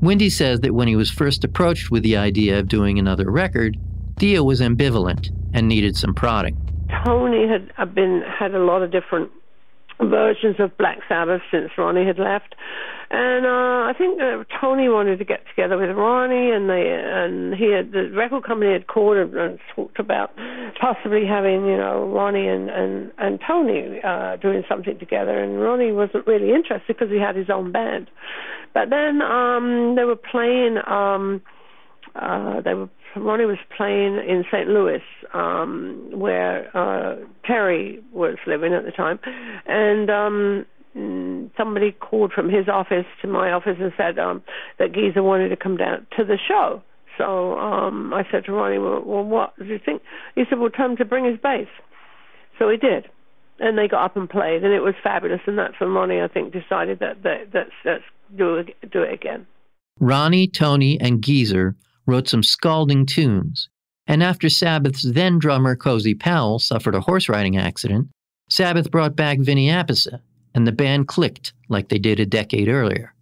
Wendy 0.00 0.30
says 0.30 0.60
that 0.60 0.74
when 0.74 0.86
he 0.86 0.94
was 0.94 1.10
first 1.10 1.44
approached 1.44 1.90
with 1.90 2.04
the 2.04 2.16
idea 2.16 2.58
of 2.58 2.68
doing 2.68 2.98
another 2.98 3.30
record, 3.30 3.76
Dio 4.16 4.44
was 4.44 4.60
ambivalent 4.60 5.30
and 5.52 5.66
needed 5.66 5.96
some 5.96 6.14
prodding. 6.14 6.56
Tony 7.04 7.48
had 7.48 7.72
uh, 7.78 7.84
been 7.84 8.22
had 8.22 8.54
a 8.54 8.60
lot 8.60 8.82
of 8.82 8.90
different 8.90 9.30
versions 10.00 10.56
of 10.60 10.76
Black 10.78 10.98
Sabbath 11.08 11.42
since 11.50 11.70
Ronnie 11.76 12.06
had 12.06 12.18
left, 12.18 12.54
and 13.10 13.46
uh, 13.46 13.88
I 13.88 13.94
think 13.96 14.20
uh, 14.20 14.44
Tony 14.60 14.88
wanted 14.88 15.18
to 15.18 15.24
get 15.24 15.40
together 15.48 15.76
with 15.76 15.96
Ronnie, 15.96 16.50
and 16.50 16.68
they 16.68 16.86
and 16.88 17.54
he 17.54 17.72
had 17.72 17.92
the 17.92 18.10
record 18.14 18.44
company 18.44 18.72
had 18.72 18.86
called 18.86 19.16
and 19.16 19.58
talked 19.74 19.98
about 19.98 20.30
possibly 20.80 21.26
having 21.26 21.66
you 21.66 21.76
know 21.76 22.08
Ronnie 22.14 22.46
and 22.46 22.70
and 22.70 23.12
and 23.18 23.40
Tony 23.46 24.00
uh, 24.04 24.36
doing 24.36 24.62
something 24.68 24.98
together, 24.98 25.42
and 25.42 25.60
Ronnie 25.60 25.90
wasn't 25.90 26.26
really 26.26 26.50
interested 26.50 26.86
because 26.86 27.10
he 27.10 27.18
had 27.18 27.34
his 27.34 27.50
own 27.50 27.72
band, 27.72 28.08
but 28.78 28.90
then 28.90 29.22
um, 29.22 29.94
they 29.96 30.04
were 30.04 30.16
playing. 30.16 30.78
Um, 30.86 31.42
uh, 32.14 32.60
they 32.60 32.74
were 32.74 32.88
Ronnie 33.16 33.46
was 33.46 33.58
playing 33.76 34.16
in 34.16 34.44
St. 34.52 34.68
Louis, 34.68 35.02
um, 35.32 36.10
where 36.12 36.76
uh, 36.76 37.16
Terry 37.44 38.00
was 38.12 38.36
living 38.46 38.72
at 38.74 38.84
the 38.84 38.90
time, 38.90 39.18
and 39.66 40.10
um, 40.10 40.66
somebody 41.56 41.92
called 41.92 42.32
from 42.32 42.48
his 42.48 42.68
office 42.68 43.06
to 43.22 43.28
my 43.28 43.50
office 43.50 43.76
and 43.80 43.92
said 43.96 44.18
um, 44.18 44.42
that 44.78 44.92
Geezer 44.92 45.22
wanted 45.22 45.48
to 45.48 45.56
come 45.56 45.76
down 45.76 46.06
to 46.16 46.24
the 46.24 46.38
show. 46.46 46.82
So 47.16 47.58
um, 47.58 48.12
I 48.14 48.22
said 48.30 48.44
to 48.44 48.52
Ronnie, 48.52 48.78
well, 48.78 49.02
well, 49.04 49.24
what 49.24 49.58
do 49.58 49.64
you 49.64 49.80
think? 49.84 50.02
He 50.36 50.44
said, 50.48 50.58
well, 50.58 50.70
him 50.76 50.96
to 50.96 51.04
bring 51.04 51.24
his 51.24 51.38
bass. 51.42 51.66
So 52.58 52.68
he 52.68 52.76
did. 52.76 53.08
And 53.58 53.76
they 53.76 53.88
got 53.88 54.04
up 54.04 54.16
and 54.16 54.30
played, 54.30 54.62
and 54.62 54.72
it 54.72 54.80
was 54.80 54.94
fabulous. 55.02 55.40
And 55.46 55.58
that's 55.58 55.74
when 55.80 55.90
Ronnie, 55.90 56.20
I 56.20 56.28
think, 56.28 56.52
decided 56.52 57.00
that, 57.00 57.24
that 57.24 57.50
that's, 57.52 57.72
let's 57.84 58.04
do 58.36 58.56
it, 58.56 58.90
do 58.90 59.02
it 59.02 59.12
again. 59.12 59.46
Ronnie, 60.00 60.46
Tony, 60.46 61.00
and 61.00 61.22
Geezer 61.22 61.76
wrote 62.06 62.28
some 62.28 62.42
scalding 62.42 63.04
tunes, 63.06 63.68
and 64.06 64.22
after 64.22 64.48
Sabbath's 64.48 65.02
then 65.02 65.38
drummer 65.38 65.76
Cozy 65.76 66.14
Powell 66.14 66.58
suffered 66.58 66.94
a 66.94 67.00
horse 67.00 67.28
riding 67.28 67.56
accident, 67.56 68.08
Sabbath 68.48 68.90
brought 68.90 69.16
back 69.16 69.38
Vinny 69.40 69.68
Appice, 69.68 70.08
and 70.54 70.66
the 70.66 70.72
band 70.72 71.08
clicked 71.08 71.52
like 71.68 71.88
they 71.88 71.98
did 71.98 72.18
a 72.18 72.26
decade 72.26 72.68
earlier. 72.68 73.14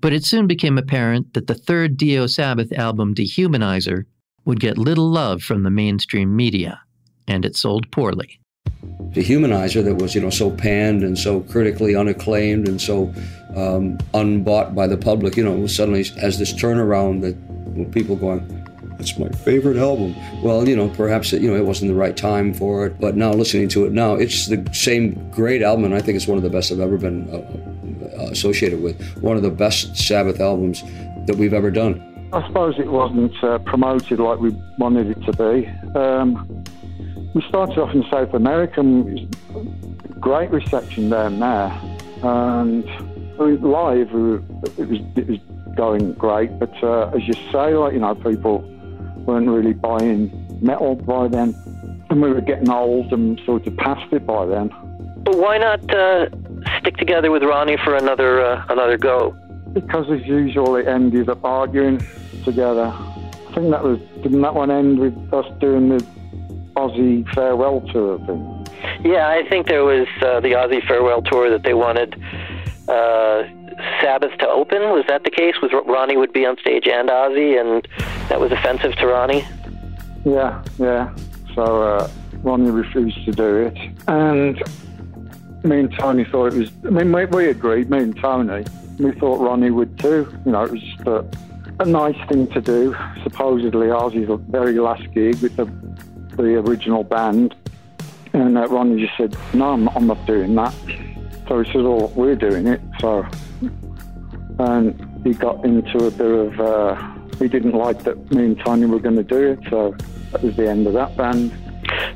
But 0.00 0.12
it 0.12 0.24
soon 0.24 0.46
became 0.46 0.76
apparent 0.76 1.32
that 1.32 1.46
the 1.46 1.54
third 1.54 1.96
Dio 1.96 2.26
Sabbath 2.26 2.72
album, 2.72 3.14
Dehumanizer, 3.14 4.04
would 4.44 4.60
get 4.60 4.76
little 4.76 5.08
love 5.08 5.42
from 5.42 5.62
the 5.62 5.70
mainstream 5.70 6.36
media, 6.36 6.82
and 7.26 7.44
it 7.44 7.56
sold 7.56 7.90
poorly. 7.90 8.38
Dehumanizer 9.14 9.84
that 9.84 9.96
was, 9.96 10.14
you 10.14 10.20
know, 10.20 10.30
so 10.30 10.50
panned 10.50 11.02
and 11.02 11.18
so 11.18 11.40
critically 11.40 11.94
unacclaimed 11.94 12.68
and 12.68 12.80
so 12.80 13.12
um, 13.56 13.98
unbought 14.12 14.74
by 14.74 14.86
the 14.86 14.96
public, 14.96 15.36
you 15.36 15.44
know, 15.44 15.66
suddenly 15.66 16.04
has 16.20 16.38
this 16.38 16.52
turnaround 16.52 17.20
that 17.20 17.92
people 17.92 18.16
going, 18.16 18.40
it's 18.98 19.18
my 19.18 19.28
favorite 19.28 19.76
album. 19.76 20.14
Well, 20.42 20.68
you 20.68 20.76
know, 20.76 20.88
perhaps 20.88 21.32
it, 21.32 21.42
you 21.42 21.50
know 21.50 21.56
it 21.56 21.64
wasn't 21.64 21.90
the 21.90 21.94
right 21.94 22.16
time 22.16 22.54
for 22.54 22.86
it, 22.86 23.00
but 23.00 23.16
now 23.16 23.32
listening 23.32 23.68
to 23.70 23.84
it 23.84 23.92
now, 23.92 24.14
it's 24.14 24.46
the 24.48 24.68
same 24.72 25.30
great 25.30 25.62
album, 25.62 25.84
and 25.84 25.94
I 25.94 26.00
think 26.00 26.16
it's 26.16 26.26
one 26.26 26.38
of 26.38 26.44
the 26.44 26.50
best 26.50 26.72
I've 26.72 26.80
ever 26.80 26.96
been 26.96 27.28
uh, 27.30 28.22
uh, 28.22 28.30
associated 28.30 28.82
with. 28.82 29.00
One 29.18 29.36
of 29.36 29.42
the 29.42 29.50
best 29.50 29.96
Sabbath 29.96 30.40
albums 30.40 30.82
that 31.26 31.36
we've 31.36 31.54
ever 31.54 31.70
done. 31.70 32.13
I 32.34 32.44
suppose 32.48 32.74
it 32.80 32.90
wasn't 32.90 33.44
uh, 33.44 33.58
promoted 33.58 34.18
like 34.18 34.40
we 34.40 34.50
wanted 34.76 35.08
it 35.08 35.24
to 35.24 35.32
be. 35.34 35.68
Um, 35.96 36.64
we 37.32 37.42
started 37.42 37.78
off 37.78 37.94
in 37.94 38.04
South 38.10 38.34
America, 38.34 38.80
and 38.80 39.36
great 40.18 40.50
reception 40.50 41.10
down 41.10 41.38
there, 41.38 41.70
and 42.24 42.84
live 43.38 44.10
it 44.78 44.88
was 44.88 44.98
it 45.14 45.28
was 45.28 45.38
going 45.76 46.14
great. 46.14 46.58
But 46.58 46.74
uh, 46.82 47.10
as 47.10 47.22
you 47.28 47.34
say, 47.52 47.76
like 47.76 47.92
you 47.92 48.00
know, 48.00 48.16
people 48.16 48.62
weren't 49.26 49.48
really 49.48 49.72
buying 49.72 50.58
metal 50.60 50.96
by 50.96 51.28
then, 51.28 51.54
and 52.10 52.20
we 52.20 52.32
were 52.32 52.40
getting 52.40 52.68
old 52.68 53.12
and 53.12 53.40
sort 53.46 53.64
of 53.64 53.76
past 53.76 54.12
it 54.12 54.26
by 54.26 54.44
then. 54.46 54.70
But 55.22 55.38
why 55.38 55.58
not 55.58 55.88
uh, 55.94 56.30
stick 56.80 56.96
together 56.96 57.30
with 57.30 57.44
Ronnie 57.44 57.76
for 57.76 57.94
another 57.94 58.44
uh, 58.44 58.64
another 58.70 58.98
go? 58.98 59.36
Because 59.72 60.10
as 60.10 60.26
usual, 60.26 60.74
it 60.74 60.88
ended 60.88 61.28
up 61.28 61.44
arguing 61.44 62.04
together. 62.44 62.92
I 62.94 63.52
think 63.54 63.70
that 63.70 63.84
was 63.84 63.98
didn't 64.22 64.42
that 64.42 64.54
one 64.54 64.70
end 64.70 64.98
with 64.98 65.14
us 65.32 65.46
doing 65.60 65.90
the 65.90 66.04
Ozzy 66.76 67.28
farewell 67.34 67.80
tour 67.92 68.18
thing? 68.26 68.66
Yeah, 69.04 69.28
I 69.28 69.48
think 69.48 69.66
there 69.66 69.84
was 69.84 70.08
uh, 70.22 70.40
the 70.40 70.52
Ozzy 70.52 70.86
farewell 70.86 71.22
tour 71.22 71.50
that 71.50 71.62
they 71.62 71.74
wanted. 71.74 72.14
Uh, 72.88 73.44
Sabbath 74.00 74.36
to 74.38 74.48
open? 74.48 74.82
Was 74.90 75.04
that 75.08 75.24
the 75.24 75.30
case? 75.30 75.54
Was 75.60 75.72
Ronnie 75.72 76.16
would 76.16 76.32
be 76.32 76.46
on 76.46 76.56
stage 76.58 76.86
and 76.86 77.08
Ozzy, 77.08 77.60
and 77.60 77.86
that 78.28 78.40
was 78.40 78.52
offensive 78.52 78.94
to 78.96 79.06
Ronnie? 79.06 79.44
Yeah, 80.24 80.62
yeah. 80.78 81.14
So 81.54 81.82
uh, 81.82 82.10
Ronnie 82.42 82.70
refused 82.70 83.24
to 83.24 83.32
do 83.32 83.56
it, 83.56 83.76
and 84.06 84.62
me 85.64 85.80
and 85.80 85.92
Tony 85.92 86.24
thought 86.24 86.52
it 86.52 86.58
was. 86.58 86.70
I 86.84 86.90
mean, 86.90 87.12
we, 87.12 87.24
we 87.26 87.48
agreed. 87.48 87.90
Me 87.90 87.98
and 87.98 88.16
Tony, 88.16 88.64
we 88.98 89.12
thought 89.12 89.40
Ronnie 89.40 89.70
would 89.70 89.98
too. 89.98 90.32
You 90.44 90.52
know, 90.52 90.64
it 90.64 90.70
was 90.70 90.82
just 90.82 91.06
a, 91.06 91.24
a 91.80 91.84
nice 91.84 92.16
thing 92.28 92.46
to 92.48 92.60
do. 92.60 92.96
Supposedly, 93.22 93.88
Ozzy's 93.88 94.28
very 94.48 94.78
last 94.78 95.10
gig 95.12 95.40
with 95.40 95.56
the 95.56 95.66
the 96.36 96.56
original 96.58 97.04
band, 97.04 97.54
and 98.32 98.58
uh, 98.58 98.66
Ronnie 98.68 99.04
just 99.04 99.16
said, 99.16 99.36
"No, 99.54 99.72
I'm, 99.72 99.88
I'm 99.90 100.06
not 100.06 100.24
doing 100.26 100.54
that." 100.56 100.74
So 101.48 101.62
he 101.62 101.72
said, 101.72 101.82
"Oh, 101.82 102.12
we're 102.14 102.36
doing 102.36 102.66
it." 102.66 102.80
So 103.00 103.26
and 104.58 105.22
he 105.24 105.32
got 105.34 105.64
into 105.64 106.06
a 106.06 106.10
bit 106.10 106.30
of. 106.30 106.60
Uh, 106.60 107.12
he 107.38 107.48
didn't 107.48 107.72
like 107.72 108.04
that 108.04 108.30
me 108.30 108.44
and 108.44 108.60
Tony 108.60 108.86
were 108.86 109.00
going 109.00 109.16
to 109.16 109.24
do 109.24 109.52
it, 109.52 109.58
so 109.68 109.96
that 110.30 110.42
was 110.42 110.54
the 110.56 110.68
end 110.68 110.86
of 110.86 110.92
that 110.92 111.16
band. 111.16 111.52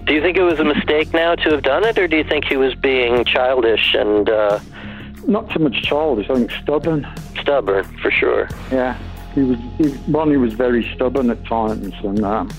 Do 0.06 0.14
you 0.14 0.22
think 0.22 0.36
it 0.36 0.42
was 0.42 0.60
a 0.60 0.64
mistake 0.64 1.12
now 1.12 1.34
to 1.34 1.50
have 1.50 1.62
done 1.62 1.84
it, 1.84 1.98
or 1.98 2.06
do 2.06 2.16
you 2.16 2.24
think 2.24 2.44
he 2.44 2.56
was 2.56 2.74
being 2.74 3.24
childish 3.24 3.94
and? 3.94 4.28
Uh... 4.28 4.60
Not 5.26 5.52
so 5.52 5.58
much 5.58 5.82
childish. 5.82 6.30
I 6.30 6.36
think 6.36 6.50
stubborn. 6.52 7.06
Stubborn, 7.38 7.84
for 7.98 8.10
sure. 8.10 8.48
Yeah, 8.72 8.98
he 9.34 9.42
was. 9.42 9.58
He, 9.78 9.88
Ronnie 10.10 10.36
was 10.36 10.54
very 10.54 10.88
stubborn 10.94 11.30
at 11.30 11.44
times, 11.44 11.94
and 12.02 12.24
um, 12.24 12.50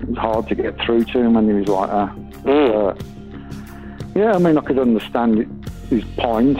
it 0.00 0.08
was 0.08 0.18
hard 0.18 0.48
to 0.48 0.54
get 0.54 0.78
through 0.80 1.04
to 1.04 1.20
him 1.20 1.34
when 1.34 1.48
he 1.48 1.54
was 1.54 1.68
like 1.68 1.90
that. 1.90 2.14
Mm. 2.44 2.90
Uh, 2.90 4.18
yeah, 4.18 4.32
I 4.32 4.38
mean, 4.38 4.58
I 4.58 4.60
could 4.62 4.78
understand 4.78 5.46
his 5.88 6.04
point 6.16 6.58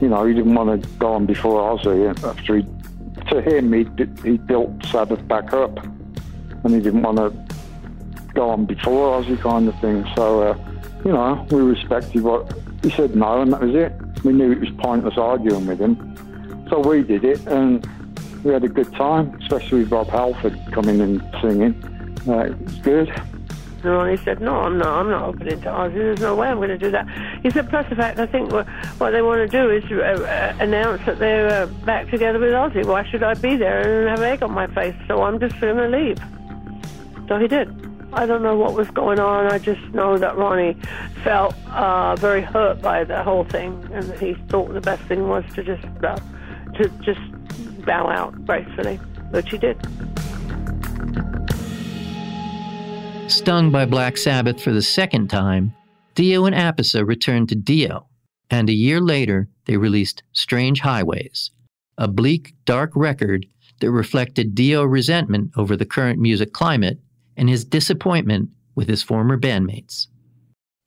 you 0.00 0.08
know, 0.08 0.24
he 0.24 0.34
didn't 0.34 0.54
want 0.54 0.82
to 0.82 0.88
go 0.98 1.14
on 1.14 1.26
before 1.26 1.60
Ozzy 1.60 2.08
after 2.24 2.56
he 2.56 2.66
to 3.30 3.42
him, 3.42 3.72
he 3.72 3.86
he 4.22 4.38
built 4.38 4.70
Sabbath 4.86 5.26
back 5.28 5.52
up, 5.52 5.84
and 6.64 6.74
he 6.74 6.80
didn't 6.80 7.02
want 7.02 7.18
to 7.18 7.32
go 8.34 8.50
on 8.50 8.64
before 8.64 9.20
Ozzy 9.20 9.38
kind 9.40 9.68
of 9.68 9.78
thing. 9.80 10.06
So, 10.16 10.42
uh, 10.42 10.58
you 11.04 11.12
know, 11.12 11.46
we 11.50 11.60
respected 11.60 12.22
what 12.22 12.52
he 12.82 12.90
said. 12.90 13.16
No, 13.16 13.42
and 13.42 13.52
that 13.52 13.60
was 13.60 13.74
it. 13.74 13.92
We 14.24 14.32
knew 14.32 14.52
it 14.52 14.60
was 14.60 14.70
pointless 14.78 15.18
arguing 15.18 15.66
with 15.66 15.80
him, 15.80 16.66
so 16.70 16.78
we 16.80 17.02
did 17.02 17.24
it, 17.24 17.44
and 17.46 17.86
we 18.44 18.52
had 18.52 18.64
a 18.64 18.68
good 18.68 18.92
time, 18.94 19.34
especially 19.42 19.80
with 19.80 19.92
Rob 19.92 20.08
Halford 20.08 20.58
coming 20.72 21.00
and 21.00 21.22
singing. 21.40 21.74
Uh, 22.26 22.40
it 22.40 22.60
was 22.60 22.74
good. 22.78 23.22
And 23.84 24.20
said, 24.20 24.40
no, 24.40 24.56
I'm 24.56 24.76
not, 24.76 24.88
I'm 24.88 25.08
not 25.08 25.22
opening 25.22 25.60
to 25.60 25.68
Ozzy. 25.68 25.94
There's 25.94 26.20
no 26.20 26.34
way 26.34 26.48
I'm 26.48 26.56
going 26.56 26.68
to 26.68 26.78
do 26.78 26.90
that. 26.90 27.06
He 27.42 27.50
said, 27.50 27.70
plus 27.70 27.88
the 27.88 27.94
fact, 27.94 28.18
I 28.18 28.26
think 28.26 28.50
what, 28.52 28.66
what 28.98 29.12
they 29.12 29.22
want 29.22 29.48
to 29.48 29.56
do 29.56 29.70
is 29.70 29.84
uh, 29.90 30.22
uh, 30.22 30.56
announce 30.62 31.06
that 31.06 31.18
they're 31.18 31.62
uh, 31.62 31.66
back 31.84 32.10
together 32.10 32.40
with 32.40 32.50
Ozzy. 32.50 32.84
Why 32.84 33.08
should 33.08 33.22
I 33.22 33.34
be 33.34 33.56
there 33.56 34.00
and 34.00 34.08
have 34.08 34.20
egg 34.20 34.42
on 34.42 34.50
my 34.50 34.66
face? 34.66 34.96
So 35.06 35.22
I'm 35.22 35.38
just 35.38 35.58
going 35.60 35.76
to 35.76 35.88
leave. 35.88 36.18
So 37.28 37.38
he 37.38 37.46
did. 37.46 37.68
I 38.12 38.26
don't 38.26 38.42
know 38.42 38.56
what 38.56 38.74
was 38.74 38.90
going 38.90 39.20
on. 39.20 39.46
I 39.46 39.58
just 39.58 39.82
know 39.94 40.18
that 40.18 40.36
Ronnie 40.36 40.76
felt 41.22 41.54
uh, 41.68 42.16
very 42.16 42.40
hurt 42.40 42.80
by 42.82 43.04
the 43.04 43.22
whole 43.22 43.44
thing, 43.44 43.88
and 43.92 44.02
that 44.04 44.18
he 44.18 44.34
thought 44.48 44.72
the 44.72 44.80
best 44.80 45.02
thing 45.04 45.28
was 45.28 45.44
to 45.54 45.62
just 45.62 45.84
uh, 46.02 46.18
to 46.76 46.88
just 47.00 47.20
bow 47.88 48.06
out 48.06 48.44
gracefully, 48.44 48.96
which 49.30 49.50
he 49.50 49.56
did. 49.56 49.76
Stung 53.30 53.70
by 53.72 53.86
Black 53.86 54.18
Sabbath 54.18 54.62
for 54.62 54.72
the 54.72 54.82
second 54.82 55.28
time, 55.28 55.74
Dio 56.14 56.44
and 56.44 56.54
Appice 56.54 57.06
returned 57.06 57.48
to 57.48 57.54
Dio, 57.54 58.06
and 58.50 58.68
a 58.68 58.74
year 58.74 59.00
later 59.00 59.48
they 59.64 59.78
released 59.78 60.22
Strange 60.32 60.80
Highways, 60.80 61.50
a 61.96 62.08
bleak, 62.08 62.54
dark 62.66 62.90
record 62.94 63.46
that 63.80 63.90
reflected 63.90 64.54
Dio 64.54 64.84
resentment 64.84 65.52
over 65.56 65.74
the 65.74 65.86
current 65.86 66.20
music 66.20 66.52
climate 66.52 66.98
and 67.36 67.48
his 67.48 67.64
disappointment 67.64 68.50
with 68.74 68.88
his 68.88 69.02
former 69.02 69.38
bandmates. 69.38 70.08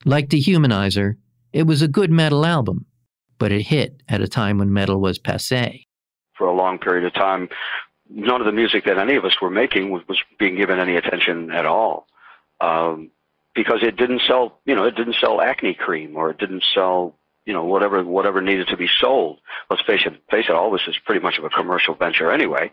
Like 0.04 0.28
Dehumanizer, 0.28 1.16
it 1.52 1.66
was 1.66 1.82
a 1.82 1.88
good 1.88 2.10
metal 2.10 2.46
album, 2.46 2.86
but 3.38 3.50
it 3.50 3.62
hit 3.62 4.02
at 4.08 4.20
a 4.20 4.28
time 4.28 4.58
when 4.58 4.72
metal 4.72 5.00
was 5.00 5.18
passe. 5.18 5.84
For 6.42 6.48
a 6.48 6.52
long 6.52 6.80
period 6.80 7.04
of 7.04 7.14
time, 7.14 7.50
none 8.10 8.40
of 8.40 8.46
the 8.46 8.52
music 8.52 8.86
that 8.86 8.98
any 8.98 9.14
of 9.14 9.24
us 9.24 9.40
were 9.40 9.48
making 9.48 9.92
was, 9.92 10.02
was 10.08 10.20
being 10.40 10.56
given 10.56 10.80
any 10.80 10.96
attention 10.96 11.52
at 11.52 11.66
all 11.66 12.08
um, 12.60 13.12
because 13.54 13.78
it 13.84 13.94
didn't 13.94 14.22
sell, 14.26 14.58
you 14.64 14.74
know, 14.74 14.82
it 14.82 14.96
didn't 14.96 15.14
sell 15.20 15.40
acne 15.40 15.72
cream 15.72 16.16
or 16.16 16.30
it 16.30 16.38
didn't 16.38 16.64
sell, 16.74 17.14
you 17.46 17.52
know, 17.52 17.62
whatever 17.62 18.02
whatever 18.02 18.40
needed 18.40 18.66
to 18.66 18.76
be 18.76 18.88
sold. 18.98 19.38
Let's 19.70 19.84
face 19.84 20.00
it, 20.04 20.20
face 20.32 20.46
it, 20.48 20.50
all 20.56 20.72
this 20.72 20.88
is 20.88 20.96
pretty 21.06 21.20
much 21.20 21.38
of 21.38 21.44
a 21.44 21.48
commercial 21.48 21.94
venture 21.94 22.32
anyway. 22.32 22.72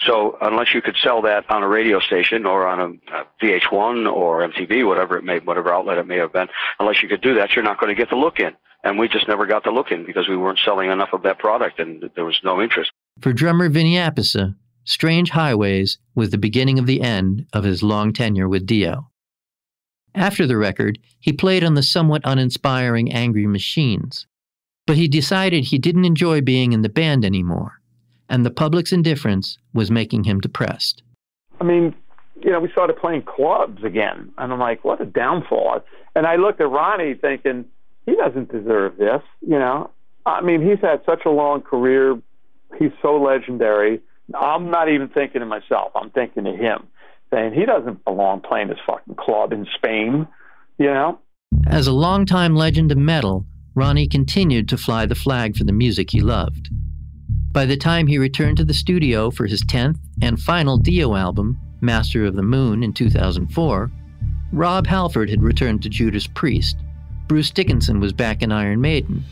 So 0.00 0.36
unless 0.40 0.74
you 0.74 0.82
could 0.82 0.96
sell 1.00 1.22
that 1.22 1.48
on 1.48 1.62
a 1.62 1.68
radio 1.68 2.00
station 2.00 2.44
or 2.44 2.66
on 2.66 2.80
a, 2.80 3.18
a 3.18 3.24
VH1 3.40 4.12
or 4.12 4.48
MTV, 4.48 4.84
whatever 4.84 5.16
it 5.16 5.22
may, 5.22 5.38
whatever 5.38 5.72
outlet 5.72 5.98
it 5.98 6.08
may 6.08 6.16
have 6.16 6.32
been, 6.32 6.48
unless 6.80 7.04
you 7.04 7.08
could 7.08 7.20
do 7.20 7.34
that, 7.34 7.54
you're 7.54 7.62
not 7.62 7.78
going 7.78 7.94
to 7.94 7.96
get 7.96 8.10
the 8.10 8.16
look 8.16 8.40
in. 8.40 8.56
And 8.86 9.00
we 9.00 9.08
just 9.08 9.26
never 9.26 9.46
got 9.46 9.64
the 9.64 9.72
look 9.72 9.90
in 9.90 10.06
because 10.06 10.28
we 10.28 10.36
weren't 10.36 10.60
selling 10.64 10.92
enough 10.92 11.12
of 11.12 11.24
that 11.24 11.40
product 11.40 11.80
and 11.80 12.08
there 12.14 12.24
was 12.24 12.38
no 12.44 12.62
interest. 12.62 12.92
For 13.20 13.32
drummer 13.32 13.68
Vinny 13.68 13.96
Appice, 13.96 14.54
Strange 14.84 15.30
Highways 15.30 15.98
was 16.14 16.30
the 16.30 16.38
beginning 16.38 16.78
of 16.78 16.86
the 16.86 17.00
end 17.02 17.46
of 17.52 17.64
his 17.64 17.82
long 17.82 18.12
tenure 18.12 18.48
with 18.48 18.64
Dio. 18.64 19.10
After 20.14 20.46
the 20.46 20.56
record, 20.56 21.00
he 21.18 21.32
played 21.32 21.64
on 21.64 21.74
the 21.74 21.82
somewhat 21.82 22.22
uninspiring 22.24 23.12
Angry 23.12 23.48
Machines. 23.48 24.28
But 24.86 24.96
he 24.96 25.08
decided 25.08 25.64
he 25.64 25.78
didn't 25.78 26.04
enjoy 26.04 26.40
being 26.40 26.72
in 26.72 26.82
the 26.82 26.88
band 26.88 27.24
anymore, 27.24 27.80
and 28.28 28.46
the 28.46 28.52
public's 28.52 28.92
indifference 28.92 29.58
was 29.74 29.90
making 29.90 30.22
him 30.22 30.38
depressed. 30.38 31.02
I 31.60 31.64
mean, 31.64 31.92
you 32.40 32.52
know, 32.52 32.60
we 32.60 32.70
started 32.70 32.96
playing 32.96 33.22
clubs 33.22 33.82
again, 33.82 34.32
and 34.38 34.52
I'm 34.52 34.60
like, 34.60 34.84
what 34.84 35.00
a 35.00 35.06
downfall. 35.06 35.80
And 36.14 36.24
I 36.24 36.36
looked 36.36 36.60
at 36.60 36.70
Ronnie 36.70 37.14
thinking, 37.14 37.64
he 38.06 38.14
doesn't 38.16 38.50
deserve 38.50 38.96
this, 38.96 39.22
you 39.42 39.58
know. 39.58 39.90
I 40.24 40.40
mean, 40.40 40.62
he's 40.62 40.80
had 40.80 41.02
such 41.04 41.26
a 41.26 41.30
long 41.30 41.62
career. 41.62 42.20
He's 42.78 42.92
so 43.02 43.16
legendary. 43.20 44.00
I'm 44.34 44.70
not 44.70 44.88
even 44.88 45.08
thinking 45.08 45.40
to 45.40 45.46
myself. 45.46 45.92
I'm 45.94 46.10
thinking 46.10 46.46
of 46.46 46.56
him 46.56 46.88
saying 47.32 47.52
he 47.52 47.64
doesn't 47.64 48.04
belong 48.04 48.40
playing 48.40 48.68
this 48.68 48.78
fucking 48.86 49.16
club 49.16 49.52
in 49.52 49.66
Spain, 49.76 50.26
you 50.78 50.86
know? 50.86 51.18
As 51.66 51.86
a 51.86 51.92
longtime 51.92 52.54
legend 52.54 52.92
of 52.92 52.98
metal, 52.98 53.44
Ronnie 53.74 54.08
continued 54.08 54.68
to 54.68 54.76
fly 54.76 55.06
the 55.06 55.14
flag 55.14 55.56
for 55.56 55.64
the 55.64 55.72
music 55.72 56.10
he 56.10 56.20
loved. 56.20 56.70
By 57.52 57.64
the 57.64 57.76
time 57.76 58.06
he 58.06 58.18
returned 58.18 58.58
to 58.58 58.64
the 58.64 58.74
studio 58.74 59.30
for 59.30 59.46
his 59.46 59.64
10th 59.64 59.98
and 60.22 60.38
final 60.38 60.76
Dio 60.76 61.14
album, 61.14 61.58
Master 61.80 62.24
of 62.24 62.36
the 62.36 62.42
Moon, 62.42 62.82
in 62.82 62.92
2004, 62.92 63.90
Rob 64.52 64.86
Halford 64.86 65.28
had 65.28 65.42
returned 65.42 65.82
to 65.82 65.88
Judas 65.88 66.26
Priest, 66.26 66.76
Bruce 67.28 67.50
Dickinson 67.50 68.00
was 68.00 68.12
back 68.12 68.42
in 68.42 68.52
Iron 68.52 68.80
Maiden, 68.80 69.24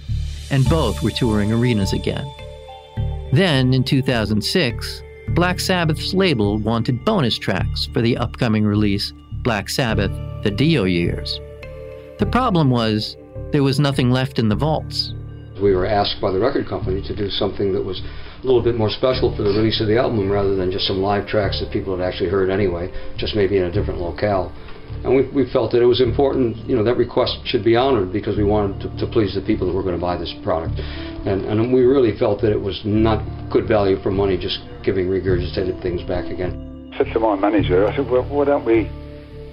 and 0.50 0.68
both 0.68 1.02
were 1.02 1.10
touring 1.10 1.52
arenas 1.52 1.92
again. 1.92 2.26
Then, 3.32 3.72
in 3.72 3.84
2006, 3.84 5.02
Black 5.30 5.60
Sabbath's 5.60 6.12
label 6.12 6.58
wanted 6.58 7.04
bonus 7.04 7.38
tracks 7.38 7.86
for 7.92 8.02
the 8.02 8.16
upcoming 8.16 8.64
release, 8.64 9.12
Black 9.42 9.68
Sabbath 9.68 10.10
The 10.42 10.50
Dio 10.50 10.84
Years. 10.84 11.40
The 12.18 12.26
problem 12.26 12.70
was, 12.70 13.16
there 13.52 13.62
was 13.62 13.80
nothing 13.80 14.10
left 14.10 14.38
in 14.38 14.48
the 14.48 14.56
vaults. 14.56 15.12
We 15.62 15.74
were 15.74 15.86
asked 15.86 16.20
by 16.20 16.32
the 16.32 16.40
record 16.40 16.68
company 16.68 17.00
to 17.02 17.14
do 17.14 17.30
something 17.30 17.72
that 17.72 17.84
was 17.84 18.02
a 18.42 18.46
little 18.46 18.62
bit 18.62 18.76
more 18.76 18.90
special 18.90 19.34
for 19.34 19.42
the 19.42 19.50
release 19.50 19.80
of 19.80 19.86
the 19.86 19.98
album 19.98 20.30
rather 20.30 20.54
than 20.54 20.70
just 20.70 20.86
some 20.86 21.00
live 21.00 21.26
tracks 21.26 21.60
that 21.60 21.72
people 21.72 21.96
had 21.96 22.06
actually 22.06 22.28
heard 22.28 22.50
anyway, 22.50 22.92
just 23.16 23.34
maybe 23.34 23.56
in 23.56 23.64
a 23.64 23.72
different 23.72 24.00
locale. 24.00 24.52
And 25.04 25.14
we, 25.14 25.28
we 25.44 25.50
felt 25.52 25.72
that 25.72 25.82
it 25.82 25.86
was 25.86 26.00
important, 26.00 26.56
you 26.66 26.74
know, 26.74 26.82
that 26.82 26.96
request 26.96 27.38
should 27.44 27.62
be 27.62 27.76
honored 27.76 28.12
because 28.12 28.36
we 28.36 28.44
wanted 28.44 28.80
to, 28.80 29.06
to 29.06 29.12
please 29.12 29.34
the 29.34 29.42
people 29.42 29.66
that 29.66 29.74
were 29.74 29.82
going 29.82 29.94
to 29.94 30.00
buy 30.00 30.16
this 30.16 30.34
product. 30.42 30.80
And, 31.26 31.44
and 31.44 31.72
we 31.72 31.82
really 31.82 32.16
felt 32.18 32.40
that 32.40 32.52
it 32.52 32.60
was 32.60 32.80
not 32.84 33.22
good 33.50 33.68
value 33.68 34.00
for 34.02 34.10
money 34.10 34.38
just 34.38 34.60
giving 34.82 35.06
regurgitated 35.06 35.82
things 35.82 36.02
back 36.02 36.30
again. 36.32 36.90
I 36.94 36.98
said 36.98 37.12
to 37.12 37.20
my 37.20 37.36
manager, 37.36 37.86
I 37.86 37.94
said, 37.94 38.10
well, 38.10 38.24
why 38.24 38.46
don't 38.46 38.64
we 38.64 38.90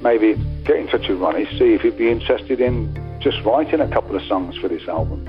maybe 0.01 0.35
get 0.65 0.77
in 0.77 0.87
touch 0.87 1.07
with 1.09 1.19
Ronnie, 1.19 1.45
see 1.59 1.73
if 1.73 1.81
he'd 1.81 1.97
be 1.97 2.09
interested 2.09 2.61
in 2.61 3.19
just 3.21 3.37
writing 3.45 3.81
a 3.81 3.89
couple 3.89 4.15
of 4.15 4.21
songs 4.23 4.57
for 4.57 4.67
this 4.67 4.87
album. 4.87 5.27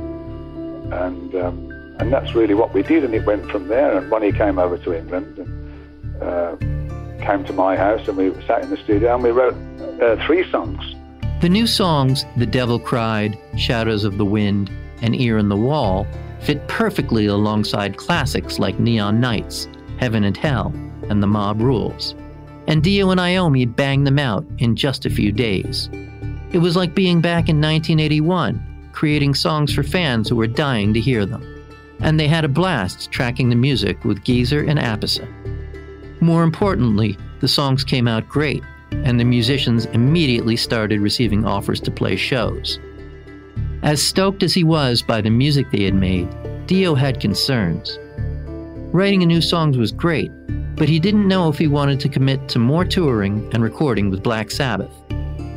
And 0.92 1.34
um, 1.34 1.72
and 1.98 2.12
that's 2.12 2.34
really 2.34 2.54
what 2.54 2.74
we 2.74 2.82
did, 2.82 3.04
and 3.04 3.14
it 3.14 3.24
went 3.24 3.50
from 3.50 3.68
there. 3.68 3.96
And 3.96 4.10
Ronnie 4.10 4.32
came 4.32 4.58
over 4.58 4.76
to 4.78 4.96
England 4.96 5.38
and 5.38 6.22
uh, 6.22 6.56
came 7.24 7.44
to 7.44 7.52
my 7.52 7.76
house, 7.76 8.08
and 8.08 8.16
we 8.16 8.32
sat 8.46 8.62
in 8.62 8.70
the 8.70 8.76
studio 8.78 9.14
and 9.14 9.22
we 9.22 9.30
wrote 9.30 9.54
uh, 10.02 10.16
three 10.26 10.48
songs. 10.50 10.96
The 11.40 11.48
new 11.48 11.66
songs, 11.66 12.24
The 12.36 12.46
Devil 12.46 12.78
Cried, 12.78 13.38
Shadows 13.56 14.04
of 14.04 14.18
the 14.18 14.24
Wind, 14.24 14.70
and 15.00 15.18
Ear 15.20 15.38
in 15.38 15.48
the 15.48 15.56
Wall, 15.56 16.06
fit 16.40 16.66
perfectly 16.68 17.26
alongside 17.26 17.96
classics 17.96 18.58
like 18.58 18.78
Neon 18.78 19.20
Nights, 19.20 19.68
Heaven 19.98 20.24
and 20.24 20.36
Hell, 20.36 20.72
and 21.08 21.22
The 21.22 21.26
Mob 21.26 21.60
Rules. 21.60 22.14
And 22.66 22.82
Dio 22.82 23.10
and 23.10 23.20
Iommi 23.20 23.74
banged 23.74 24.06
them 24.06 24.18
out 24.18 24.44
in 24.58 24.76
just 24.76 25.04
a 25.04 25.10
few 25.10 25.32
days. 25.32 25.88
It 26.52 26.58
was 26.58 26.76
like 26.76 26.94
being 26.94 27.20
back 27.20 27.48
in 27.48 27.60
1981, 27.60 28.90
creating 28.92 29.34
songs 29.34 29.74
for 29.74 29.82
fans 29.82 30.28
who 30.28 30.36
were 30.36 30.46
dying 30.46 30.92
to 30.94 31.00
hear 31.00 31.26
them. 31.26 31.48
And 32.00 32.18
they 32.18 32.28
had 32.28 32.44
a 32.44 32.48
blast 32.48 33.10
tracking 33.10 33.48
the 33.48 33.56
music 33.56 34.04
with 34.04 34.24
Geezer 34.24 34.64
and 34.64 34.78
Appice. 34.78 35.20
More 36.20 36.44
importantly, 36.44 37.16
the 37.40 37.48
songs 37.48 37.82
came 37.84 38.06
out 38.06 38.28
great, 38.28 38.62
and 39.04 39.18
the 39.18 39.24
musicians 39.24 39.86
immediately 39.86 40.56
started 40.56 41.00
receiving 41.00 41.44
offers 41.44 41.80
to 41.80 41.90
play 41.90 42.16
shows. 42.16 42.78
As 43.82 44.02
stoked 44.02 44.42
as 44.42 44.54
he 44.54 44.62
was 44.62 45.02
by 45.02 45.20
the 45.20 45.30
music 45.30 45.70
they 45.70 45.84
had 45.84 45.94
made, 45.94 46.28
Dio 46.66 46.94
had 46.94 47.20
concerns. 47.20 47.98
Writing 48.92 49.20
new 49.20 49.40
songs 49.40 49.76
was 49.76 49.90
great, 49.90 50.30
but 50.76 50.88
he 50.88 51.00
didn't 51.00 51.28
know 51.28 51.48
if 51.48 51.58
he 51.58 51.66
wanted 51.66 51.98
to 52.00 52.08
commit 52.08 52.48
to 52.50 52.58
more 52.58 52.84
touring 52.84 53.48
and 53.52 53.62
recording 53.62 54.10
with 54.10 54.22
Black 54.22 54.50
Sabbath. 54.50 54.92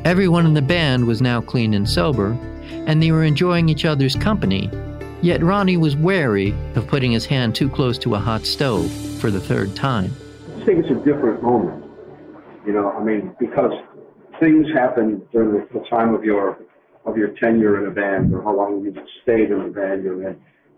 Everyone 0.06 0.46
in 0.46 0.54
the 0.54 0.62
band 0.62 1.06
was 1.06 1.22
now 1.22 1.42
clean 1.42 1.74
and 1.74 1.88
sober, 1.88 2.32
and 2.88 3.02
they 3.02 3.12
were 3.12 3.24
enjoying 3.24 3.70
each 3.70 3.86
other's 3.86 4.16
company, 4.16 4.70
yet 5.22 5.44
Ronnie 5.44 5.78
was 5.78 5.96
wary 5.96 6.56
of 6.76 6.88
putting 6.88 7.12
his 7.12 7.26
hand 7.26 7.56
too 7.56 7.70
close 7.70 7.98
to 8.00 8.16
a 8.16 8.20
hot 8.20 8.46
stove 8.46 8.92
for 9.20 9.32
the 9.32 9.40
third 9.40 9.76
time. 9.76 10.16
I 10.60 10.66
think 10.66 10.80
it's 10.80 10.90
a 10.90 11.04
different 11.06 11.44
moment. 11.44 11.85
You 12.66 12.74
know, 12.74 12.92
I 12.92 13.04
mean, 13.04 13.36
because 13.40 13.72
things 14.40 14.68
happen 14.74 15.22
during 15.32 15.66
the 15.74 15.86
time 15.90 16.14
of 16.14 16.24
your 16.24 16.60
of 17.06 17.18
your 17.18 17.30
tenure 17.40 17.84
in 17.84 17.92
a 17.92 17.94
band 17.94 18.34
or 18.34 18.42
how 18.42 18.56
long 18.56 18.84
you've 18.84 18.98
stayed 19.22 19.52
in 19.52 19.60
the 19.60 19.70
band 19.70 20.04
you're 20.04 20.28
in, 20.28 20.36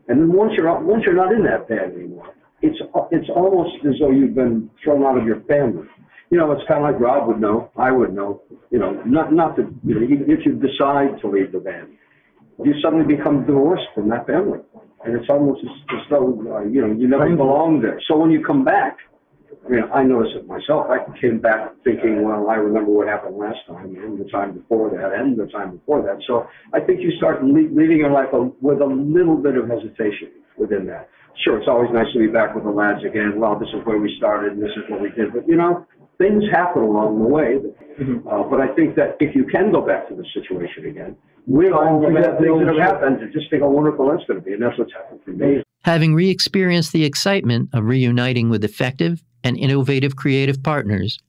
and 0.07 0.19
then 0.19 0.31
once 0.31 0.53
you're 0.55 0.67
once 0.81 1.03
you're 1.05 1.15
not 1.15 1.31
in 1.31 1.43
that 1.43 1.67
band 1.67 1.93
anymore, 1.93 2.33
it's 2.61 2.77
it's 3.11 3.29
almost 3.29 3.75
as 3.85 3.95
though 3.99 4.11
you've 4.11 4.35
been 4.35 4.69
thrown 4.83 5.03
out 5.03 5.17
of 5.17 5.25
your 5.25 5.41
family. 5.41 5.87
You 6.29 6.37
know, 6.37 6.51
it's 6.51 6.67
kind 6.67 6.83
of 6.83 6.91
like 6.91 6.99
Rob 6.99 7.27
would 7.29 7.39
know, 7.39 7.71
I 7.77 7.91
would 7.91 8.13
know. 8.13 8.41
You 8.69 8.79
know, 8.79 9.01
not 9.05 9.33
not 9.33 9.55
that 9.55 9.71
you 9.85 9.95
know, 9.95 10.05
if 10.05 10.45
you 10.45 10.53
decide 10.53 11.21
to 11.21 11.29
leave 11.29 11.51
the 11.53 11.59
band, 11.59 11.87
you 12.63 12.73
suddenly 12.81 13.05
become 13.05 13.45
divorced 13.45 13.87
from 13.95 14.09
that 14.09 14.27
family. 14.27 14.59
and 15.05 15.15
it's 15.15 15.29
almost 15.29 15.61
as, 15.63 15.71
as 15.91 16.09
though 16.09 16.27
uh, 16.51 16.63
you 16.63 16.81
know 16.81 16.91
you 16.91 17.07
never 17.07 17.33
belonged 17.35 17.83
there. 17.83 18.01
So 18.07 18.17
when 18.17 18.31
you 18.31 18.43
come 18.43 18.65
back, 18.65 18.97
I 19.67 19.69
mean, 19.69 19.83
I 19.93 20.03
noticed 20.03 20.35
it 20.35 20.47
myself. 20.47 20.87
I 20.87 21.03
came 21.19 21.39
back 21.39 21.75
thinking, 21.83 22.23
well, 22.23 22.49
I 22.49 22.55
remember 22.55 22.91
what 22.91 23.07
happened 23.07 23.37
last 23.37 23.59
time, 23.67 23.95
and 23.95 24.17
the 24.17 24.29
time 24.31 24.53
before 24.53 24.89
that, 24.91 25.11
and 25.11 25.35
the 25.35 25.47
time 25.47 25.75
before 25.75 26.01
that. 26.03 26.23
So 26.25 26.47
I 26.73 26.79
think 26.79 27.01
you 27.01 27.11
start 27.17 27.43
le- 27.43 27.67
leading 27.75 27.97
your 27.97 28.11
life 28.11 28.31
a, 28.31 28.49
with 28.61 28.79
a 28.79 28.85
little 28.85 29.35
bit 29.35 29.57
of 29.57 29.67
hesitation 29.67 30.31
within 30.57 30.87
that. 30.87 31.09
Sure, 31.43 31.59
it's 31.59 31.67
always 31.67 31.91
nice 31.91 32.07
to 32.13 32.19
be 32.19 32.27
back 32.27 32.55
with 32.55 32.63
the 32.63 32.71
lads 32.71 33.03
again. 33.03 33.33
Well, 33.35 33.59
this 33.59 33.69
is 33.69 33.85
where 33.85 33.99
we 33.99 34.15
started, 34.17 34.53
and 34.53 34.63
this 34.63 34.71
is 34.71 34.83
what 34.89 35.01
we 35.01 35.09
did. 35.11 35.33
But 35.33 35.47
you 35.47 35.57
know, 35.57 35.85
things 36.17 36.43
happen 36.51 36.83
along 36.83 37.19
the 37.19 37.27
way. 37.27 37.59
Uh, 38.29 38.43
but 38.43 38.61
I 38.61 38.67
think 38.75 38.95
that 38.95 39.17
if 39.19 39.35
you 39.35 39.45
can 39.45 39.71
go 39.71 39.81
back 39.81 40.07
to 40.09 40.15
the 40.15 40.23
situation 40.33 40.85
again, 40.85 41.17
with 41.47 41.73
all 41.73 41.99
the 41.99 42.13
bad 42.13 42.39
things 42.39 42.59
that 42.59 42.67
have 42.67 43.01
happened, 43.01 43.19
just 43.33 43.49
think 43.49 43.63
how 43.63 43.69
wonderful 43.69 44.09
that's 44.11 44.23
going 44.27 44.39
to 44.39 44.45
be, 44.45 44.53
and 44.53 44.61
that's 44.61 44.77
what's 44.77 44.93
happened 44.93 45.19
for 45.25 45.31
me. 45.31 45.63
Having 45.83 46.13
re 46.13 46.29
experienced 46.29 46.91
the 46.91 47.05
excitement 47.05 47.69
of 47.73 47.85
reuniting 47.85 48.49
with 48.49 48.63
effective 48.63 49.23
and 49.47 49.57
innovative 49.57 50.15
creative 50.15 50.61
partners, 50.61 51.19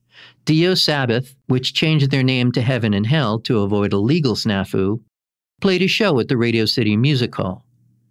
Dio 0.44 0.74
Sabbath, 0.74 1.36
which 1.46 1.72
changed 1.72 2.10
their 2.10 2.24
name 2.24 2.50
to 2.52 2.60
Heaven 2.60 2.92
and 2.92 3.06
Hell 3.06 3.38
to 3.40 3.60
avoid 3.60 3.92
a 3.92 3.98
legal 3.98 4.34
snafu, 4.34 5.00
played 5.60 5.82
a 5.82 5.86
show 5.86 6.18
at 6.18 6.28
the 6.28 6.36
Radio 6.36 6.64
City 6.64 6.96
Music 6.96 7.34
Hall, 7.34 7.64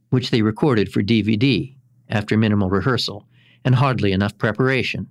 which 0.09 0.31
they 0.31 0.41
recorded 0.41 0.91
for 0.91 1.03
DVD 1.03 1.75
after 2.09 2.37
minimal 2.37 2.69
rehearsal 2.69 3.27
and 3.65 3.75
hardly 3.75 4.13
enough 4.13 4.37
preparation. 4.37 5.07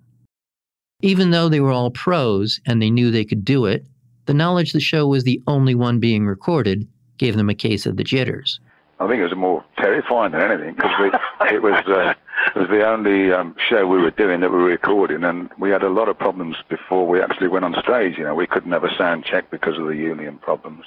Even 1.02 1.30
though 1.30 1.50
they 1.50 1.60
were 1.60 1.72
all 1.72 1.90
pros 1.90 2.58
and 2.64 2.80
they 2.80 2.90
knew 2.90 3.10
they 3.10 3.24
could 3.24 3.44
do 3.44 3.66
it, 3.66 3.86
the 4.24 4.34
knowledge 4.34 4.72
the 4.72 4.80
show 4.80 5.06
was 5.06 5.24
the 5.24 5.42
only 5.46 5.74
one 5.74 6.00
being 6.00 6.26
recorded 6.26 6.88
gave 7.18 7.36
them 7.36 7.50
a 7.50 7.54
case 7.54 7.84
of 7.86 7.96
the 7.96 8.04
jitters. 8.04 8.60
I 8.98 9.06
think 9.06 9.20
it 9.20 9.24
was 9.24 9.36
more 9.36 9.64
terrifying 9.76 10.32
than 10.32 10.40
anything 10.40 10.74
because 10.74 11.12
it 11.52 11.62
was 11.62 11.84
uh, 11.86 12.14
it 12.54 12.58
was 12.58 12.68
the 12.68 12.88
only 12.88 13.32
um, 13.32 13.54
show 13.68 13.86
we 13.86 13.98
were 13.98 14.10
doing 14.10 14.40
that 14.40 14.50
we 14.50 14.56
were 14.56 14.64
recording, 14.64 15.22
and 15.22 15.50
we 15.58 15.70
had 15.70 15.82
a 15.82 15.90
lot 15.90 16.08
of 16.08 16.18
problems 16.18 16.56
before 16.68 17.06
we 17.06 17.20
actually 17.20 17.48
went 17.48 17.64
on 17.64 17.74
stage. 17.82 18.16
You 18.16 18.24
know, 18.24 18.34
we 18.34 18.46
couldn't 18.46 18.72
have 18.72 18.84
a 18.84 18.96
sound 18.96 19.24
check 19.24 19.50
because 19.50 19.78
of 19.78 19.86
the 19.86 19.96
union 19.96 20.38
problems, 20.38 20.84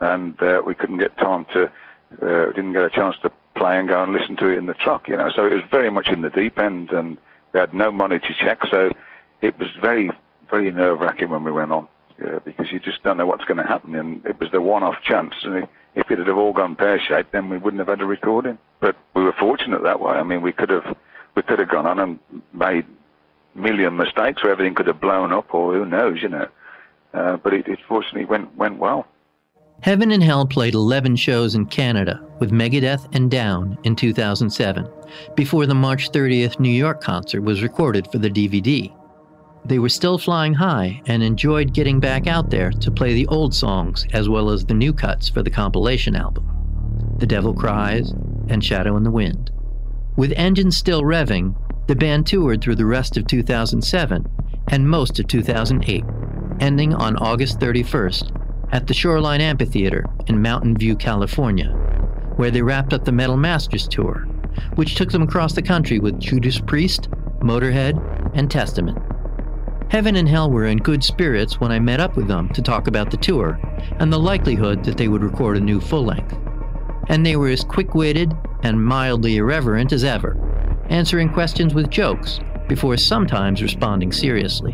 and 0.00 0.40
uh, 0.42 0.62
we 0.64 0.74
couldn't 0.74 0.98
get 0.98 1.16
time 1.18 1.44
to 1.52 1.64
uh, 2.22 2.46
didn't 2.52 2.72
get 2.72 2.84
a 2.84 2.90
chance 2.90 3.16
to 3.22 3.30
play 3.56 3.78
and 3.78 3.88
go 3.88 4.02
and 4.02 4.12
listen 4.12 4.36
to 4.36 4.48
it 4.48 4.56
in 4.56 4.66
the 4.66 4.74
truck. 4.74 5.06
You 5.06 5.16
know, 5.16 5.30
so 5.34 5.44
it 5.44 5.52
was 5.52 5.64
very 5.70 5.90
much 5.90 6.08
in 6.08 6.22
the 6.22 6.30
deep 6.30 6.58
end, 6.58 6.92
and 6.92 7.18
we 7.52 7.60
had 7.60 7.74
no 7.74 7.92
money 7.92 8.20
to 8.20 8.34
check, 8.40 8.60
so 8.70 8.90
it 9.42 9.58
was 9.58 9.68
very 9.82 10.10
very 10.50 10.70
nerve 10.70 11.00
wracking 11.00 11.30
when 11.30 11.44
we 11.44 11.52
went 11.52 11.72
on 11.72 11.88
because 12.18 12.70
you 12.70 12.78
just 12.78 13.02
don't 13.02 13.16
know 13.16 13.26
what's 13.26 13.44
going 13.44 13.56
to 13.56 13.64
happen, 13.64 13.94
and 13.94 14.24
it 14.24 14.38
was 14.38 14.50
the 14.50 14.60
one-off 14.60 15.02
chance. 15.02 15.34
And 15.42 15.66
if 15.94 16.10
it 16.10 16.18
had 16.18 16.28
all 16.28 16.52
gone 16.52 16.76
pear-shaped, 16.76 17.32
then 17.32 17.48
we 17.48 17.58
wouldn't 17.58 17.80
have 17.80 17.88
had 17.88 18.00
a 18.00 18.06
recording. 18.06 18.58
But 18.80 18.96
we 19.14 19.22
were 19.22 19.32
fortunate 19.32 19.82
that 19.82 20.00
way. 20.00 20.12
I 20.12 20.22
mean, 20.22 20.42
we 20.42 20.52
could 20.52 20.70
have 20.70 20.96
we 21.34 21.42
could 21.42 21.58
have 21.58 21.68
gone 21.68 21.86
on 21.86 21.98
and 21.98 22.18
made 22.52 22.86
million 23.54 23.96
mistakes, 23.96 24.42
or 24.44 24.50
everything 24.50 24.74
could 24.74 24.86
have 24.86 25.00
blown 25.00 25.32
up, 25.32 25.52
or 25.52 25.72
who 25.72 25.84
knows, 25.84 26.22
you 26.22 26.28
know. 26.28 26.48
Uh, 27.12 27.36
but 27.36 27.52
it, 27.54 27.66
it 27.68 27.78
fortunately 27.88 28.24
went 28.24 28.54
went 28.56 28.78
well. 28.78 29.06
Heaven 29.80 30.12
and 30.12 30.22
Hell 30.22 30.46
played 30.46 30.74
11 30.74 31.16
shows 31.16 31.54
in 31.54 31.66
Canada 31.66 32.24
with 32.38 32.52
Megadeth 32.52 33.06
and 33.14 33.30
Down 33.30 33.76
in 33.82 33.96
2007, 33.96 34.88
before 35.34 35.66
the 35.66 35.74
March 35.74 36.10
30th 36.10 36.58
New 36.58 36.70
York 36.70 37.02
concert 37.02 37.42
was 37.42 37.62
recorded 37.62 38.10
for 38.10 38.18
the 38.18 38.30
DVD. 38.30 38.94
They 39.66 39.78
were 39.78 39.88
still 39.88 40.18
flying 40.18 40.52
high 40.52 41.00
and 41.06 41.22
enjoyed 41.22 41.72
getting 41.72 41.98
back 41.98 42.26
out 42.26 42.50
there 42.50 42.70
to 42.70 42.90
play 42.90 43.14
the 43.14 43.26
old 43.28 43.54
songs 43.54 44.06
as 44.12 44.28
well 44.28 44.50
as 44.50 44.66
the 44.66 44.74
new 44.74 44.92
cuts 44.92 45.30
for 45.30 45.42
the 45.42 45.50
compilation 45.50 46.14
album 46.14 46.46
The 47.18 47.26
Devil 47.26 47.54
Cries 47.54 48.10
and 48.48 48.62
Shadow 48.62 48.96
in 48.98 49.04
the 49.04 49.10
Wind. 49.10 49.50
With 50.16 50.34
engines 50.36 50.76
still 50.76 51.02
revving, 51.02 51.56
the 51.86 51.96
band 51.96 52.26
toured 52.26 52.60
through 52.60 52.76
the 52.76 52.84
rest 52.84 53.16
of 53.16 53.26
2007 53.26 54.26
and 54.68 54.88
most 54.88 55.18
of 55.18 55.28
2008, 55.28 56.04
ending 56.60 56.94
on 56.94 57.16
August 57.16 57.58
31st 57.58 58.68
at 58.72 58.86
the 58.86 58.94
Shoreline 58.94 59.40
Amphitheater 59.40 60.04
in 60.26 60.42
Mountain 60.42 60.76
View, 60.76 60.94
California, 60.94 61.68
where 62.36 62.50
they 62.50 62.60
wrapped 62.60 62.92
up 62.92 63.06
the 63.06 63.12
Metal 63.12 63.38
Masters 63.38 63.88
tour, 63.88 64.26
which 64.74 64.94
took 64.94 65.10
them 65.10 65.22
across 65.22 65.54
the 65.54 65.62
country 65.62 65.98
with 66.00 66.20
Judas 66.20 66.60
Priest, 66.60 67.08
Motorhead, 67.40 68.30
and 68.34 68.50
Testament. 68.50 68.98
Heaven 69.94 70.16
and 70.16 70.28
Hell 70.28 70.50
were 70.50 70.66
in 70.66 70.78
good 70.78 71.04
spirits 71.04 71.60
when 71.60 71.70
I 71.70 71.78
met 71.78 72.00
up 72.00 72.16
with 72.16 72.26
them 72.26 72.48
to 72.54 72.60
talk 72.60 72.88
about 72.88 73.12
the 73.12 73.16
tour 73.16 73.60
and 74.00 74.12
the 74.12 74.18
likelihood 74.18 74.82
that 74.82 74.96
they 74.96 75.06
would 75.06 75.22
record 75.22 75.56
a 75.56 75.60
new 75.60 75.80
full 75.80 76.06
length. 76.06 76.36
And 77.06 77.24
they 77.24 77.36
were 77.36 77.46
as 77.46 77.62
quick 77.62 77.94
witted 77.94 78.36
and 78.64 78.84
mildly 78.84 79.36
irreverent 79.36 79.92
as 79.92 80.02
ever, 80.02 80.36
answering 80.90 81.28
questions 81.32 81.74
with 81.74 81.90
jokes 81.90 82.40
before 82.66 82.96
sometimes 82.96 83.62
responding 83.62 84.10
seriously. 84.10 84.72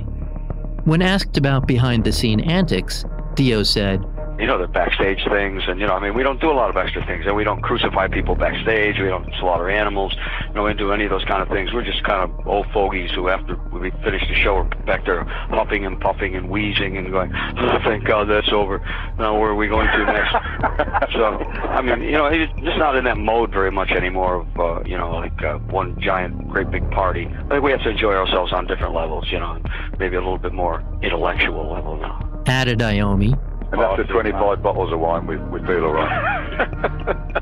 When 0.85 1.03
asked 1.03 1.37
about 1.37 1.67
behind 1.67 2.03
the 2.03 2.13
scene 2.13 2.41
antics, 2.41 3.05
Dio 3.35 3.63
said, 3.63 4.03
you 4.41 4.47
know, 4.47 4.59
the 4.59 4.67
backstage 4.67 5.23
things, 5.29 5.63
and 5.69 5.79
you 5.79 5.87
know, 5.87 5.95
I 5.95 6.01
mean, 6.01 6.15
we 6.15 6.23
don't 6.23 6.41
do 6.41 6.51
a 6.51 6.57
lot 6.57 6.71
of 6.71 6.77
extra 6.77 7.05
things, 7.05 7.27
and 7.27 7.37
we 7.37 7.45
don't 7.45 7.61
crucify 7.61 8.09
people 8.09 8.35
backstage. 8.35 8.99
We 8.99 9.09
don't 9.09 9.29
slaughter 9.39 9.69
animals. 9.69 10.15
You 10.49 10.55
know, 10.55 10.65
we 10.65 10.71
don't 10.71 10.79
do 10.79 10.93
any 10.93 11.05
of 11.05 11.11
those 11.11 11.25
kind 11.25 11.43
of 11.43 11.49
things. 11.49 11.73
We're 11.73 11.85
just 11.85 12.03
kind 12.05 12.23
of 12.23 12.47
old 12.47 12.67
fogies 12.73 13.11
who, 13.11 13.29
after 13.29 13.57
we 13.71 13.91
finish 14.03 14.27
the 14.27 14.35
show, 14.35 14.57
are 14.57 14.65
back 14.87 15.05
there 15.05 15.25
huffing 15.25 15.85
and 15.85 16.01
puffing 16.01 16.35
and 16.37 16.49
wheezing 16.49 16.97
and 16.97 17.11
going, 17.11 17.33
oh, 17.35 17.79
"Thank 17.85 18.05
God 18.05 18.29
that's 18.31 18.51
over." 18.51 18.79
Now, 19.19 19.39
where 19.39 19.51
are 19.51 19.55
we 19.55 19.69
going 19.69 19.89
to 19.89 20.05
next? 20.07 20.33
so, 21.13 21.37
I 21.69 21.83
mean, 21.83 22.03
you 22.03 22.13
know, 22.13 22.27
it's 22.27 22.53
just 22.65 22.79
not 22.79 22.97
in 22.97 23.05
that 23.05 23.19
mode 23.19 23.53
very 23.53 23.71
much 23.71 23.91
anymore. 23.91 24.37
Of 24.37 24.59
uh, 24.59 24.83
you 24.89 24.97
know, 24.97 25.11
like 25.11 25.43
uh, 25.43 25.59
one 25.59 26.01
giant, 26.01 26.49
great 26.49 26.71
big 26.71 26.91
party. 26.91 27.27
I 27.27 27.49
think 27.49 27.63
we 27.63 27.73
have 27.73 27.83
to 27.83 27.91
enjoy 27.91 28.15
ourselves 28.15 28.55
on 28.55 28.67
different 28.67 28.95
levels. 28.95 29.31
You 29.31 29.41
know, 29.41 29.61
maybe 29.99 30.17
a 30.17 30.21
little 30.21 30.39
bit 30.39 30.55
more 30.55 30.83
intellectual 31.03 31.71
level 31.71 31.97
now. 31.97 32.27
Added 32.47 32.79
Iommi, 32.79 33.39
and 33.73 33.81
after 33.81 34.05
25 34.05 34.63
bottles 34.63 34.93
of 34.93 35.01
wine, 35.01 35.27
we, 35.27 35.37
we 35.37 35.61
feel 35.67 35.85
all 35.85 35.93
right. 35.93 37.37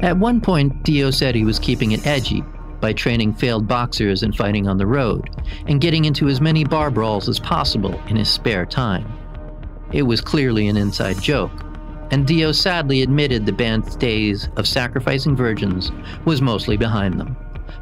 At 0.00 0.16
one 0.16 0.40
point, 0.40 0.82
Dio 0.82 1.10
said 1.10 1.34
he 1.34 1.44
was 1.44 1.58
keeping 1.58 1.92
it 1.92 2.06
edgy 2.06 2.42
by 2.80 2.92
training 2.92 3.32
failed 3.32 3.66
boxers 3.66 4.22
and 4.22 4.36
fighting 4.36 4.68
on 4.68 4.76
the 4.76 4.86
road, 4.86 5.30
and 5.66 5.80
getting 5.80 6.04
into 6.04 6.28
as 6.28 6.40
many 6.40 6.64
bar 6.64 6.90
brawls 6.90 7.28
as 7.28 7.40
possible 7.40 7.98
in 8.08 8.16
his 8.16 8.28
spare 8.28 8.66
time. 8.66 9.10
It 9.92 10.02
was 10.02 10.20
clearly 10.20 10.68
an 10.68 10.76
inside 10.76 11.20
joke, 11.22 11.52
and 12.10 12.26
Dio 12.26 12.52
sadly 12.52 13.00
admitted 13.02 13.46
the 13.46 13.52
band's 13.52 13.96
days 13.96 14.48
of 14.56 14.68
sacrificing 14.68 15.34
virgins 15.34 15.90
was 16.26 16.42
mostly 16.42 16.76
behind 16.76 17.18
them, 17.18 17.36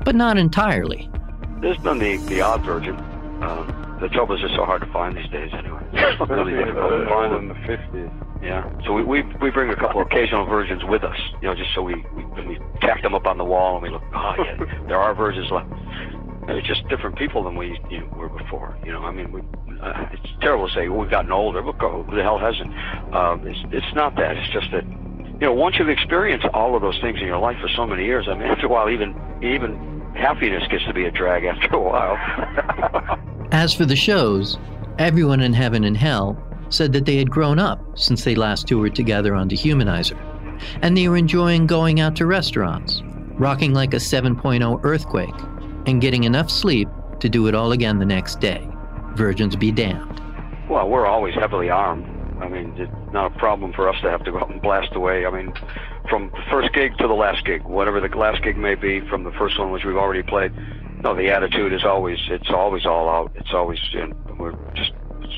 but 0.05 0.15
not 0.15 0.39
entirely. 0.39 1.11
There's 1.61 1.79
been 1.79 1.99
the, 1.99 2.19
the 2.19 2.41
odd 2.41 2.63
virgin. 2.63 2.97
Um, 3.43 3.92
the 4.03 4.09
trouble 4.09 4.35
is 4.35 4.41
just 4.41 4.55
so 4.57 4.65
hard 4.65 4.83
to 4.83 4.93
find 4.93 5.17
these 5.17 5.31
days, 5.31 5.51
anyway. 5.55 5.81
really 6.29 6.53
difficult 6.53 6.91
to 6.91 7.07
find 7.09 7.35
in 7.35 7.49
the 7.49 7.55
50s. 7.55 8.11
Yeah. 8.43 8.69
So 8.85 8.93
we, 8.93 9.05
we 9.05 9.23
we 9.41 9.51
bring 9.51 9.71
a 9.71 9.77
couple 9.77 10.03
occasional 10.03 10.45
versions 10.47 10.83
with 10.89 11.05
us, 11.05 11.17
you 11.41 11.49
know, 11.49 11.55
just 11.55 11.71
so 11.75 11.83
we 11.83 11.95
we, 12.13 12.25
we 12.45 12.59
tack 12.81 13.01
them 13.03 13.15
up 13.15 13.27
on 13.27 13.39
the 13.39 13.45
wall 13.45 13.75
and 13.77 13.83
we 13.85 13.91
look, 13.91 14.03
oh 14.13 14.35
yeah, 14.39 14.59
there 14.89 14.99
are 14.99 15.15
versions 15.15 15.49
left. 15.53 15.71
It's 16.49 16.67
just 16.67 16.87
different 16.89 17.17
people 17.17 17.45
than 17.45 17.55
we 17.55 17.79
you 17.89 18.01
know, 18.01 18.07
were 18.17 18.29
before. 18.29 18.77
You 18.85 18.91
know, 18.91 19.05
I 19.05 19.13
mean, 19.13 19.31
we, 19.31 19.41
uh, 19.81 20.07
it's 20.11 20.33
terrible 20.41 20.67
to 20.67 20.75
say 20.75 20.89
well, 20.89 20.99
we've 20.99 21.11
gotten 21.11 21.31
older, 21.31 21.63
but 21.63 21.79
who 21.79 22.17
the 22.17 22.23
hell 22.23 22.41
hasn't? 22.41 22.75
Um, 23.15 23.47
it's 23.47 23.61
it's 23.71 23.95
not 23.95 24.17
that. 24.17 24.37
It's 24.37 24.53
just 24.53 24.73
that 24.73 24.85
you 24.85 25.47
know, 25.47 25.53
once 25.53 25.77
you've 25.79 25.89
experienced 25.89 26.47
all 26.53 26.75
of 26.75 26.83
those 26.83 26.99
things 27.01 27.19
in 27.21 27.27
your 27.27 27.39
life 27.39 27.57
for 27.61 27.69
so 27.77 27.87
many 27.87 28.05
years, 28.05 28.27
I 28.29 28.35
mean, 28.35 28.49
after 28.49 28.67
a 28.67 28.69
while, 28.69 28.91
even 28.91 29.15
even 29.41 30.03
happiness 30.17 30.65
gets 30.69 30.85
to 30.87 30.93
be 30.93 31.05
a 31.05 31.13
drag 31.13 31.45
after 31.45 31.77
a 31.77 31.81
while. 31.81 33.19
As 33.53 33.75
for 33.75 33.85
the 33.85 33.95
shows, 33.95 34.57
everyone 34.99 35.43
in 35.43 35.53
heaven 35.53 35.85
and 35.85 35.95
hell 35.95 36.43
said 36.71 36.91
that 36.95 37.05
they 37.05 37.19
had 37.19 37.31
grown 37.31 37.59
up 37.59 37.99
since 37.99 38.25
they 38.25 38.35
last 38.35 38.67
toured 38.67 38.95
together 38.95 39.35
on 39.35 39.47
Dehumanizer, 39.47 40.19
and 40.81 40.97
they 40.97 41.07
were 41.07 41.19
enjoying 41.19 41.67
going 41.67 42.01
out 42.01 42.17
to 42.17 42.25
restaurants, 42.25 43.03
rocking 43.35 43.75
like 43.75 43.93
a 43.93 43.99
7.0 43.99 44.81
earthquake, 44.85 45.35
and 45.87 46.01
getting 46.01 46.25
enough 46.25 46.51
sleep 46.51 46.89
to 47.21 47.29
do 47.29 47.47
it 47.47 47.55
all 47.55 47.73
again 47.73 47.99
the 47.99 48.07
next 48.07 48.41
day. 48.41 48.67
Virgins 49.17 49.55
be 49.55 49.71
damned. 49.71 50.19
Well, 50.71 50.89
we're 50.89 51.07
always 51.07 51.35
heavily 51.35 51.69
armed. 51.69 52.07
I 52.41 52.49
mean, 52.49 52.73
it's 52.79 53.13
not 53.13 53.37
a 53.37 53.39
problem 53.39 53.75
for 53.75 53.87
us 53.87 54.01
to 54.01 54.11
have 54.11 54.25
to 54.25 54.33
go 54.33 54.39
out 54.39 54.49
and 54.49 54.63
blast 54.63 54.95
away. 54.95 55.27
I 55.27 55.31
mean, 55.31 55.53
from 56.09 56.31
the 56.31 56.43
first 56.51 56.73
gig 56.73 56.97
to 56.97 57.07
the 57.07 57.13
last 57.13 57.45
gig, 57.45 57.65
whatever 57.65 58.01
the 58.01 58.09
last 58.17 58.43
gig 58.43 58.57
may 58.57 58.77
be, 58.77 59.01
from 59.11 59.25
the 59.25 59.33
first 59.33 59.59
one 59.59 59.71
which 59.71 59.85
we've 59.85 59.97
already 59.97 60.23
played. 60.23 60.53
No, 61.03 61.17
the 61.17 61.31
attitude 61.31 61.73
is 61.73 61.85
always 61.85 62.19
it's 62.29 62.51
always 62.51 62.87
all 62.87 63.09
out. 63.09 63.33
It's 63.35 63.53
always 63.53 63.79
know, 63.95 64.13
we're 64.39 64.55
just 64.75 64.93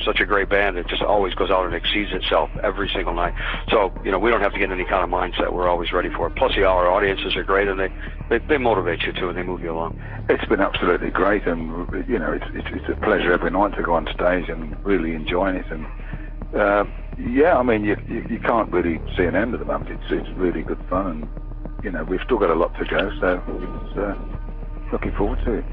such 0.05 0.21
a 0.21 0.27
great 0.27 0.51
band. 0.51 0.77
It 0.77 0.87
just 0.89 1.03
always 1.03 1.35
goes 1.35 1.51
out 1.51 1.65
and 1.65 1.75
exceeds 1.75 2.13
itself 2.13 2.51
every 2.63 2.91
single 2.93 3.15
night. 3.15 3.33
So 3.71 3.93
you 4.05 4.11
know 4.11 4.19
we 4.19 4.31
don't 4.31 4.43
have 4.43 4.53
to 4.53 4.59
get 4.59 4.71
any 4.71 4.85
kind 4.85 5.03
of 5.03 5.09
mindset. 5.09 5.53
We're 5.53 5.69
always 5.69 5.93
ready 5.93 6.11
for 6.11 6.27
it. 6.27 6.37
Plus, 6.37 6.55
the 6.55 6.65
our 6.65 6.89
audiences 6.89 7.35
are 7.37 7.45
great 7.45 7.69
and 7.69 7.81
they, 7.81 7.89
they 8.29 8.39
they 8.47 8.59
motivate 8.59 9.03
you 9.03 9.13
too 9.13 9.29
and 9.29 9.39
they 9.39 9.43
move 9.43 9.63
you 9.63 9.73
along. 9.73 10.01
It's 10.29 10.45
been 10.47 10.61
absolutely 10.61 11.11
great, 11.11 11.47
and 11.47 11.89
you 12.09 12.19
know 12.19 12.33
it's 12.33 12.47
it's, 12.53 12.69
it's 12.71 12.89
a 12.91 13.01
pleasure 13.01 13.33
every 13.33 13.51
night 13.51 13.75
to 13.77 13.83
go 13.83 13.95
on 13.95 14.07
stage 14.15 14.49
and 14.49 14.77
really 14.85 15.15
enjoying 15.15 15.57
it. 15.57 15.67
And 15.71 15.87
uh, 16.55 16.85
yeah, 17.19 17.57
I 17.57 17.63
mean 17.63 17.85
you, 17.85 17.97
you 18.07 18.27
you 18.29 18.39
can't 18.41 18.71
really 18.71 19.01
see 19.17 19.25
an 19.25 19.35
end 19.35 19.55
of 19.55 19.61
the 19.61 19.67
moment. 19.67 19.91
It's 19.91 20.13
it's 20.13 20.37
really 20.37 20.63
good 20.63 20.83
fun 20.91 21.07
and 21.07 21.29
you 21.85 21.91
know, 21.91 22.03
we've 22.03 22.21
still 22.25 22.39
got 22.39 22.51
a 22.51 22.55
lot 22.55 22.75
to 22.79 22.85
go, 22.87 23.11
so 23.21 23.43
it's 23.47 23.99
uh, 23.99 24.15
looking 24.95 25.13
forward 25.19 25.41
to 25.45 25.55
it. 25.55 25.65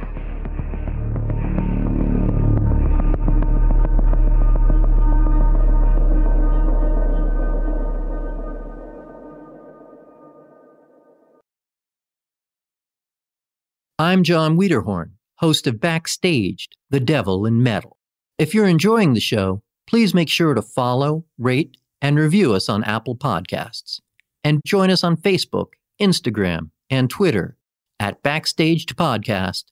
I'm 13.99 14.23
Jon 14.23 14.57
Wiederhorn, 14.57 15.11
host 15.35 15.67
of 15.67 15.75
Backstaged, 15.75 16.69
The 16.89 16.99
Devil 16.99 17.45
in 17.45 17.61
Metal. 17.61 17.97
If 18.39 18.55
you're 18.55 18.65
enjoying 18.65 19.13
the 19.13 19.19
show, 19.19 19.61
please 19.85 20.15
make 20.15 20.29
sure 20.29 20.55
to 20.55 20.63
follow, 20.63 21.25
rate, 21.37 21.77
and 22.01 22.17
review 22.17 22.55
us 22.55 22.67
on 22.67 22.83
Apple 22.85 23.15
Podcasts. 23.15 23.99
And 24.43 24.61
join 24.65 24.89
us 24.89 25.03
on 25.03 25.15
Facebook, 25.15 25.73
Instagram, 26.01 26.71
and 26.89 27.07
Twitter 27.07 27.55
at 28.01 28.21
Backstaged 28.23 28.95
Podcast 28.95 29.65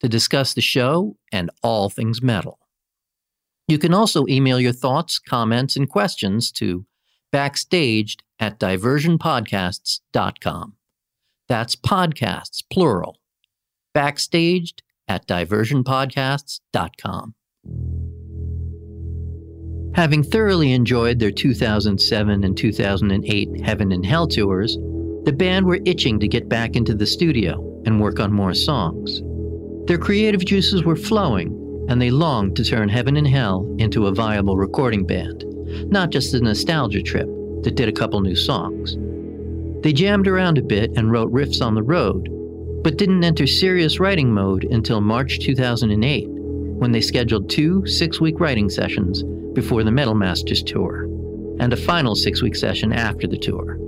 to 0.00 0.08
discuss 0.08 0.54
the 0.54 0.60
show 0.60 1.16
and 1.32 1.50
all 1.60 1.90
things 1.90 2.22
metal. 2.22 2.60
You 3.66 3.78
can 3.78 3.92
also 3.92 4.28
email 4.28 4.60
your 4.60 4.72
thoughts, 4.72 5.18
comments, 5.18 5.74
and 5.74 5.90
questions 5.90 6.52
to 6.52 6.86
backstaged 7.34 8.18
at 8.38 8.60
diversionpodcasts.com. 8.60 10.74
That's 11.48 11.74
podcasts, 11.74 12.62
plural. 12.70 13.18
Backstaged 13.92 14.82
at 15.08 15.26
diversionpodcasts.com. 15.26 17.34
Having 19.96 20.22
thoroughly 20.22 20.72
enjoyed 20.72 21.18
their 21.18 21.32
2007 21.32 22.44
and 22.44 22.56
2008 22.56 23.64
Heaven 23.64 23.90
and 23.90 24.06
Hell 24.06 24.28
tours, 24.28 24.78
the 25.24 25.32
band 25.32 25.64
were 25.64 25.80
itching 25.86 26.20
to 26.20 26.28
get 26.28 26.48
back 26.48 26.76
into 26.76 26.94
the 26.94 27.06
studio 27.06 27.82
and 27.86 28.00
work 28.00 28.20
on 28.20 28.32
more 28.32 28.52
songs. 28.52 29.22
Their 29.86 29.98
creative 29.98 30.44
juices 30.44 30.84
were 30.84 30.96
flowing, 30.96 31.86
and 31.88 32.00
they 32.00 32.10
longed 32.10 32.56
to 32.56 32.64
turn 32.64 32.88
Heaven 32.88 33.16
and 33.16 33.26
Hell 33.26 33.66
into 33.78 34.06
a 34.06 34.14
viable 34.14 34.56
recording 34.56 35.06
band, 35.06 35.44
not 35.90 36.10
just 36.10 36.34
a 36.34 36.40
nostalgia 36.40 37.02
trip 37.02 37.28
that 37.62 37.74
did 37.74 37.88
a 37.88 37.92
couple 37.92 38.20
new 38.20 38.36
songs. 38.36 38.96
They 39.82 39.92
jammed 39.92 40.28
around 40.28 40.58
a 40.58 40.62
bit 40.62 40.92
and 40.96 41.10
wrote 41.10 41.32
riffs 41.32 41.64
on 41.64 41.74
the 41.74 41.82
road, 41.82 42.28
but 42.82 42.98
didn't 42.98 43.24
enter 43.24 43.46
serious 43.46 43.98
writing 43.98 44.32
mode 44.32 44.64
until 44.64 45.00
March 45.00 45.40
2008, 45.40 46.26
when 46.28 46.92
they 46.92 47.00
scheduled 47.00 47.48
two 47.48 47.86
six 47.86 48.20
week 48.20 48.40
writing 48.40 48.68
sessions 48.68 49.22
before 49.54 49.84
the 49.84 49.90
Metal 49.90 50.14
Masters 50.14 50.62
tour, 50.62 51.04
and 51.60 51.72
a 51.72 51.76
final 51.76 52.14
six 52.14 52.42
week 52.42 52.56
session 52.56 52.92
after 52.92 53.26
the 53.26 53.38
tour. 53.38 53.78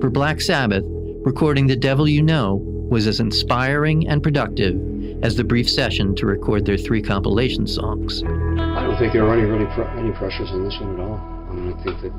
For 0.00 0.10
Black 0.10 0.40
Sabbath, 0.40 0.84
recording 1.24 1.66
The 1.66 1.74
Devil 1.74 2.06
You 2.06 2.22
Know 2.22 2.62
was 2.88 3.08
as 3.08 3.18
inspiring 3.18 4.06
and 4.06 4.22
productive 4.22 4.76
as 5.24 5.34
the 5.34 5.42
brief 5.42 5.68
session 5.68 6.14
to 6.14 6.26
record 6.26 6.64
their 6.64 6.78
three 6.78 7.02
compilation 7.02 7.66
songs. 7.66 8.22
I 8.22 8.84
don't 8.86 8.96
think 8.96 9.12
there 9.12 9.26
are 9.26 9.34
any 9.34 9.42
really 9.42 9.66
pr- 9.66 9.82
any 9.98 10.12
pressures 10.12 10.52
on 10.52 10.62
this 10.62 10.78
one 10.78 10.94
at 10.94 11.00
all. 11.00 11.16
I 11.50 11.52
mean, 11.52 11.72
I 11.72 11.82
think 11.82 12.00
that 12.02 12.12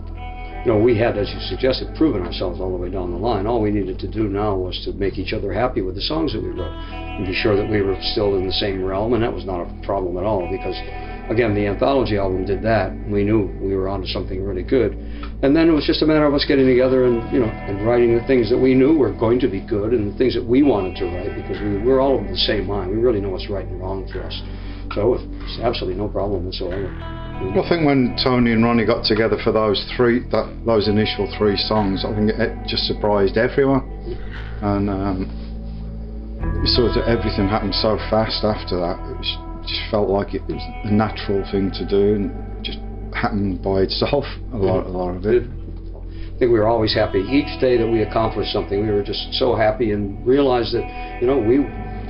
you 0.65 0.71
know 0.71 0.77
we 0.77 0.97
had, 0.97 1.17
as 1.17 1.29
you 1.29 1.39
suggested, 1.41 1.95
proven 1.95 2.21
ourselves 2.21 2.59
all 2.59 2.71
the 2.71 2.77
way 2.77 2.89
down 2.89 3.11
the 3.11 3.17
line. 3.17 3.47
All 3.47 3.61
we 3.61 3.71
needed 3.71 3.99
to 3.99 4.07
do 4.07 4.27
now 4.27 4.55
was 4.55 4.79
to 4.85 4.93
make 4.93 5.17
each 5.17 5.33
other 5.33 5.53
happy 5.53 5.81
with 5.81 5.95
the 5.95 6.01
songs 6.01 6.33
that 6.33 6.43
we 6.43 6.49
wrote 6.49 6.71
and 6.71 7.25
be 7.25 7.33
sure 7.33 7.55
that 7.55 7.69
we 7.69 7.81
were 7.81 7.97
still 8.01 8.35
in 8.35 8.45
the 8.45 8.53
same 8.53 8.83
realm, 8.83 9.13
and 9.13 9.23
that 9.23 9.33
was 9.33 9.45
not 9.45 9.61
a 9.61 9.85
problem 9.85 10.17
at 10.17 10.23
all 10.23 10.49
because. 10.49 10.75
Again, 11.29 11.53
the 11.53 11.67
anthology 11.67 12.17
album 12.17 12.43
did 12.43 12.63
that. 12.63 12.91
We 13.07 13.23
knew 13.23 13.55
we 13.61 13.75
were 13.75 13.87
onto 13.87 14.07
something 14.07 14.43
really 14.43 14.63
good, 14.63 14.93
and 15.43 15.55
then 15.55 15.69
it 15.69 15.71
was 15.71 15.85
just 15.85 16.01
a 16.01 16.05
matter 16.07 16.25
of 16.25 16.33
us 16.33 16.43
getting 16.47 16.65
together 16.65 17.05
and 17.05 17.31
you 17.31 17.39
know 17.39 17.45
and 17.45 17.85
writing 17.85 18.17
the 18.17 18.25
things 18.25 18.49
that 18.49 18.57
we 18.57 18.73
knew 18.73 18.97
were 18.97 19.13
going 19.13 19.39
to 19.41 19.47
be 19.47 19.61
good 19.61 19.93
and 19.93 20.11
the 20.11 20.17
things 20.17 20.33
that 20.33 20.43
we 20.43 20.63
wanted 20.63 20.95
to 20.97 21.05
write 21.05 21.35
because 21.35 21.61
we 21.61 21.77
we're 21.77 22.01
all 22.01 22.19
of 22.19 22.27
the 22.27 22.35
same 22.35 22.65
mind. 22.65 22.89
We 22.89 22.97
really 22.97 23.21
know 23.21 23.29
what's 23.29 23.47
right 23.47 23.65
and 23.65 23.79
wrong 23.79 24.09
for 24.11 24.23
us. 24.23 24.41
So 24.95 25.13
it's 25.13 25.59
absolutely 25.61 26.01
no 26.01 26.07
problem 26.07 26.45
whatsoever. 26.45 27.28
I 27.39 27.69
think 27.69 27.85
when 27.85 28.19
Tony 28.21 28.51
and 28.51 28.63
Ronnie 28.63 28.85
got 28.85 29.05
together 29.05 29.37
for 29.41 29.51
those 29.51 29.79
three, 29.95 30.19
that 30.29 30.51
those 30.65 30.89
initial 30.89 31.23
three 31.37 31.55
songs, 31.55 32.03
I 32.03 32.13
think 32.13 32.31
it 32.31 32.67
just 32.67 32.83
surprised 32.83 33.37
everyone, 33.37 33.87
and 34.61 34.89
um, 34.89 36.65
sort 36.65 36.97
of 36.97 37.07
everything 37.07 37.47
happened 37.47 37.75
so 37.75 37.97
fast 38.09 38.43
after 38.43 38.75
that. 38.83 38.99
It 38.99 39.17
was, 39.17 39.37
just 39.63 39.81
felt 39.89 40.09
like 40.09 40.33
it 40.33 40.41
was 40.47 40.61
a 40.83 40.91
natural 40.91 41.43
thing 41.51 41.71
to 41.79 41.87
do, 41.87 42.15
and 42.15 42.31
just 42.63 42.79
happened 43.15 43.63
by 43.63 43.87
itself. 43.87 44.25
A 44.53 44.57
lot, 44.57 44.85
a 44.85 44.89
lot 44.89 45.15
of 45.15 45.25
it. 45.25 45.43
I 45.43 46.37
think 46.39 46.51
we 46.51 46.59
were 46.59 46.67
always 46.67 46.93
happy. 46.93 47.19
Each 47.19 47.59
day 47.59 47.77
that 47.77 47.87
we 47.87 48.01
accomplished 48.01 48.51
something, 48.51 48.85
we 48.85 48.91
were 48.91 49.03
just 49.03 49.33
so 49.33 49.55
happy 49.55 49.91
and 49.91 50.25
realized 50.25 50.73
that, 50.73 51.19
you 51.21 51.27
know, 51.27 51.37
we 51.37 51.59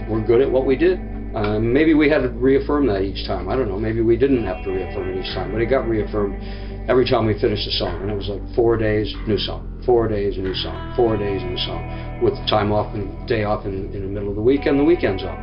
were 0.09 0.21
good 0.25 0.41
at 0.41 0.49
what 0.49 0.65
we 0.65 0.75
did. 0.75 0.99
Uh, 1.35 1.59
maybe 1.59 1.93
we 1.93 2.09
had 2.09 2.23
to 2.23 2.29
reaffirm 2.29 2.87
that 2.87 3.01
each 3.01 3.27
time. 3.27 3.49
I 3.49 3.55
don't 3.55 3.69
know. 3.69 3.79
Maybe 3.79 4.01
we 4.01 4.17
didn't 4.17 4.43
have 4.45 4.63
to 4.63 4.71
reaffirm 4.71 5.09
it 5.09 5.23
each 5.23 5.33
time, 5.35 5.51
but 5.51 5.61
it 5.61 5.67
got 5.67 5.87
reaffirmed 5.87 6.41
every 6.89 7.05
time 7.05 7.27
we 7.27 7.39
finished 7.39 7.67
a 7.67 7.71
song. 7.71 8.01
And 8.01 8.09
it 8.09 8.15
was 8.15 8.27
like 8.27 8.41
four 8.55 8.77
days, 8.77 9.13
new 9.27 9.37
song. 9.37 9.81
Four 9.85 10.07
days, 10.07 10.37
new 10.37 10.55
song. 10.55 10.93
Four 10.95 11.17
days, 11.17 11.43
new 11.43 11.57
song. 11.57 12.19
With 12.23 12.33
time 12.49 12.71
off 12.71 12.93
and 12.95 13.27
day 13.27 13.43
off 13.43 13.65
in, 13.65 13.93
in 13.93 14.01
the 14.01 14.07
middle 14.07 14.29
of 14.29 14.35
the 14.35 14.41
weekend, 14.41 14.79
the 14.79 14.83
weekends 14.83 15.23
off. 15.23 15.39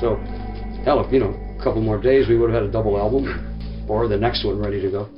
So, 0.00 0.16
hell, 0.84 1.04
if, 1.04 1.12
you 1.12 1.20
know, 1.20 1.30
a 1.58 1.62
couple 1.62 1.82
more 1.82 2.00
days, 2.00 2.28
we 2.28 2.36
would 2.36 2.50
have 2.50 2.62
had 2.62 2.68
a 2.68 2.72
double 2.72 2.98
album 2.98 3.86
or 3.88 4.08
the 4.08 4.18
next 4.18 4.44
one 4.44 4.58
ready 4.58 4.80
to 4.82 4.90
go. 4.90 5.08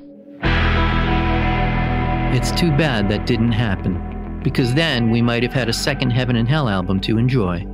It's 2.33 2.53
too 2.53 2.71
bad 2.77 3.09
that 3.11 3.27
didn't 3.27 3.53
happen, 3.53 4.41
because 4.45 4.75
then 4.75 5.11
we 5.11 5.21
might 5.21 5.43
have 5.43 5.53
had 5.53 5.69
a 5.69 5.73
second 5.73 6.11
Heaven 6.11 6.37
and 6.37 6.49
Hell 6.49 6.69
album 6.69 7.01
to 7.01 7.19
enjoy. 7.19 7.67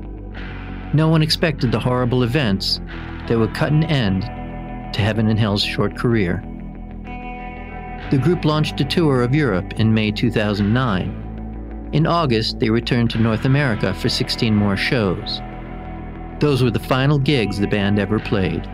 No 0.93 1.09
one 1.09 1.23
expected 1.23 1.73
the 1.73 1.81
horrible 1.81 2.23
events 2.23 2.81
that 3.29 3.39
would 3.39 3.55
cut 3.55 3.73
an 3.73 3.85
end 3.85 4.23
to 4.95 5.01
Heaven 5.01 5.29
and 5.29 5.39
Hell's 5.39 5.63
short 5.63 5.97
career. 5.97 6.43
The 8.11 8.19
group 8.19 8.45
launched 8.45 8.81
a 8.81 8.85
tour 8.85 9.23
of 9.23 9.35
Europe 9.35 9.81
in 9.81 9.93
May 9.93 10.13
2009. 10.13 11.91
In 11.93 12.07
August, 12.07 12.61
they 12.61 12.71
returned 12.71 13.11
to 13.11 13.19
North 13.19 13.45
America 13.45 13.93
for 13.95 14.09
16 14.09 14.55
more 14.55 14.77
shows. 14.77 15.41
Those 16.39 16.63
were 16.63 16.71
the 16.71 16.79
final 16.79 17.19
gigs 17.19 17.59
the 17.59 17.67
band 17.67 17.99
ever 17.99 18.21
played. 18.21 18.67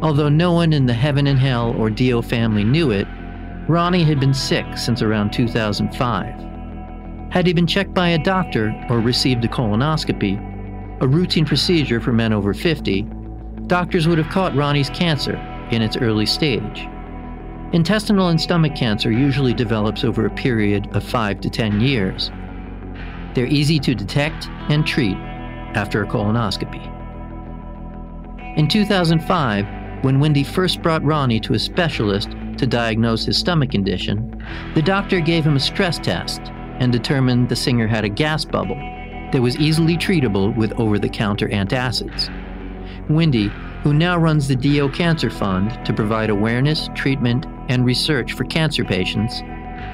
Although 0.00 0.28
no 0.28 0.52
one 0.52 0.72
in 0.72 0.86
the 0.86 0.94
Heaven 0.94 1.26
and 1.26 1.38
Hell 1.38 1.74
or 1.76 1.90
Dio 1.90 2.22
family 2.22 2.64
knew 2.64 2.90
it, 2.90 3.06
Ronnie 3.68 4.04
had 4.04 4.20
been 4.20 4.34
sick 4.34 4.66
since 4.76 5.02
around 5.02 5.32
2005. 5.32 6.34
Had 7.30 7.46
he 7.46 7.52
been 7.52 7.66
checked 7.66 7.92
by 7.92 8.10
a 8.10 8.18
doctor 8.18 8.72
or 8.88 9.00
received 9.00 9.44
a 9.44 9.48
colonoscopy, 9.48 10.55
a 11.00 11.08
routine 11.08 11.44
procedure 11.44 12.00
for 12.00 12.12
men 12.12 12.32
over 12.32 12.54
50, 12.54 13.02
doctors 13.66 14.08
would 14.08 14.18
have 14.18 14.30
caught 14.30 14.54
Ronnie's 14.54 14.90
cancer 14.90 15.36
in 15.70 15.82
its 15.82 15.96
early 15.96 16.26
stage. 16.26 16.88
Intestinal 17.72 18.28
and 18.28 18.40
stomach 18.40 18.74
cancer 18.74 19.10
usually 19.10 19.52
develops 19.52 20.04
over 20.04 20.24
a 20.24 20.30
period 20.30 20.88
of 20.96 21.04
5 21.04 21.40
to 21.40 21.50
10 21.50 21.80
years. 21.80 22.30
They're 23.34 23.46
easy 23.46 23.78
to 23.80 23.94
detect 23.94 24.48
and 24.70 24.86
treat 24.86 25.16
after 25.74 26.02
a 26.02 26.06
colonoscopy. 26.06 26.92
In 28.56 28.68
2005, 28.68 29.66
when 30.02 30.20
Wendy 30.20 30.44
first 30.44 30.80
brought 30.80 31.04
Ronnie 31.04 31.40
to 31.40 31.54
a 31.54 31.58
specialist 31.58 32.30
to 32.56 32.66
diagnose 32.66 33.26
his 33.26 33.36
stomach 33.36 33.70
condition, 33.70 34.42
the 34.74 34.80
doctor 34.80 35.20
gave 35.20 35.44
him 35.44 35.56
a 35.56 35.60
stress 35.60 35.98
test 35.98 36.40
and 36.78 36.90
determined 36.90 37.50
the 37.50 37.56
singer 37.56 37.86
had 37.86 38.04
a 38.04 38.08
gas 38.08 38.44
bubble 38.46 38.95
that 39.36 39.42
was 39.42 39.58
easily 39.58 39.98
treatable 39.98 40.56
with 40.56 40.72
over 40.80 40.98
the 40.98 41.10
counter 41.10 41.46
antacids. 41.50 42.30
Wendy, 43.10 43.48
who 43.82 43.92
now 43.92 44.16
runs 44.16 44.48
the 44.48 44.56
Dio 44.56 44.88
Cancer 44.88 45.28
Fund 45.28 45.78
to 45.84 45.92
provide 45.92 46.30
awareness, 46.30 46.88
treatment, 46.94 47.44
and 47.68 47.84
research 47.84 48.32
for 48.32 48.44
cancer 48.44 48.82
patients, 48.82 49.42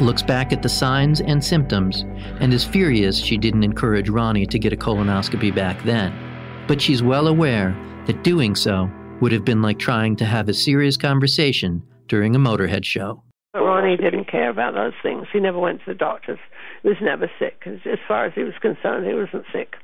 looks 0.00 0.22
back 0.22 0.52
at 0.52 0.62
the 0.62 0.68
signs 0.68 1.20
and 1.20 1.42
symptoms 1.42 2.02
and 2.38 2.54
is 2.54 2.62
furious 2.62 3.16
she 3.18 3.36
didn't 3.36 3.64
encourage 3.64 4.08
Ronnie 4.08 4.46
to 4.46 4.60
get 4.60 4.72
a 4.72 4.76
colonoscopy 4.76 5.52
back 5.52 5.82
then. 5.82 6.14
But 6.68 6.80
she's 6.80 7.02
well 7.02 7.26
aware 7.26 7.76
that 8.06 8.22
doing 8.22 8.54
so 8.54 8.88
would 9.20 9.32
have 9.32 9.44
been 9.44 9.60
like 9.60 9.80
trying 9.80 10.14
to 10.16 10.24
have 10.24 10.48
a 10.48 10.54
serious 10.54 10.96
conversation 10.96 11.82
during 12.06 12.36
a 12.36 12.38
Motorhead 12.38 12.84
show. 12.84 13.24
But 13.52 13.64
Ronnie 13.64 13.96
didn't 13.96 14.30
care 14.30 14.50
about 14.50 14.74
those 14.74 14.94
things. 15.02 15.26
He 15.32 15.40
never 15.40 15.58
went 15.58 15.80
to 15.80 15.86
the 15.86 15.94
doctors. 15.94 16.38
He 16.82 16.88
was 16.88 16.98
never 17.00 17.30
sick. 17.38 17.62
As 17.66 17.98
far 18.08 18.24
as 18.26 18.34
he 18.34 18.42
was 18.42 18.54
concerned, 18.60 19.06
he 19.06 19.14
wasn't 19.14 19.44
sick. 19.52 19.76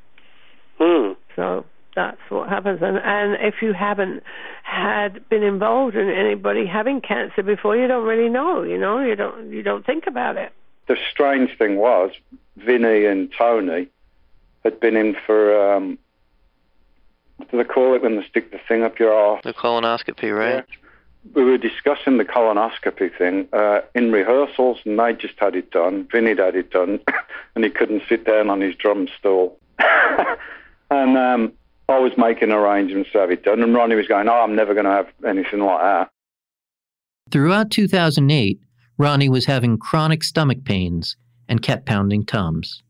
Hmm. 0.77 1.13
So 1.35 1.65
that's 1.95 2.19
what 2.29 2.49
happens. 2.49 2.79
And 2.81 2.97
and 2.97 3.37
if 3.41 3.61
you 3.61 3.73
haven't 3.73 4.23
had 4.63 5.27
been 5.29 5.43
involved 5.43 5.95
in 5.95 6.09
anybody 6.09 6.65
having 6.65 7.01
cancer 7.01 7.43
before, 7.43 7.75
you 7.75 7.87
don't 7.87 8.05
really 8.05 8.29
know. 8.29 8.63
You 8.63 8.77
know, 8.77 8.99
you 8.99 9.15
don't 9.15 9.51
you 9.51 9.63
don't 9.63 9.85
think 9.85 10.05
about 10.07 10.37
it. 10.37 10.51
The 10.87 10.97
strange 11.11 11.57
thing 11.57 11.77
was, 11.77 12.11
Vinny 12.57 13.05
and 13.05 13.31
Tony 13.37 13.87
had 14.63 14.79
been 14.79 14.95
in 14.95 15.15
for 15.25 15.75
um, 15.75 15.99
what 17.37 17.51
do 17.51 17.57
they 17.57 17.63
call 17.63 17.95
it 17.95 18.01
when 18.01 18.17
they 18.17 18.25
stick 18.27 18.51
the 18.51 18.59
thing 18.67 18.83
up 18.83 18.99
your 18.99 19.13
arse? 19.13 19.41
The 19.43 19.53
colonoscopy, 19.53 20.35
right? 20.35 20.65
We 21.33 21.43
were 21.43 21.57
discussing 21.57 22.17
the 22.17 22.25
colonoscopy 22.25 23.15
thing 23.17 23.47
uh, 23.53 23.81
in 23.93 24.11
rehearsals, 24.11 24.79
and 24.85 24.97
they 24.97 25.13
just 25.13 25.35
had 25.37 25.55
it 25.55 25.71
done. 25.71 26.07
Vinny 26.11 26.35
had 26.35 26.55
it 26.55 26.71
done, 26.71 26.99
and 27.55 27.63
he 27.63 27.69
couldn't 27.69 28.03
sit 28.07 28.25
down 28.25 28.49
on 28.49 28.61
his 28.61 28.75
drum 28.75 29.07
stool. 29.17 29.59
and 29.79 31.17
um, 31.17 31.53
I 31.87 31.99
was 31.99 32.13
making 32.17 32.51
arrangements 32.51 33.11
to 33.11 33.19
have 33.19 33.31
it 33.31 33.43
done, 33.43 33.61
and 33.61 33.73
Ronnie 33.73 33.95
was 33.95 34.07
going, 34.07 34.27
"Oh, 34.27 34.41
I'm 34.41 34.55
never 34.55 34.73
going 34.73 34.85
to 34.85 34.91
have 34.91 35.07
anything 35.25 35.59
like 35.59 35.81
that." 35.81 36.09
Throughout 37.31 37.69
2008, 37.71 38.59
Ronnie 38.97 39.29
was 39.29 39.45
having 39.45 39.77
chronic 39.77 40.23
stomach 40.23 40.63
pains 40.63 41.15
and 41.47 41.61
kept 41.61 41.85
pounding 41.85 42.25
Tums. 42.25 42.81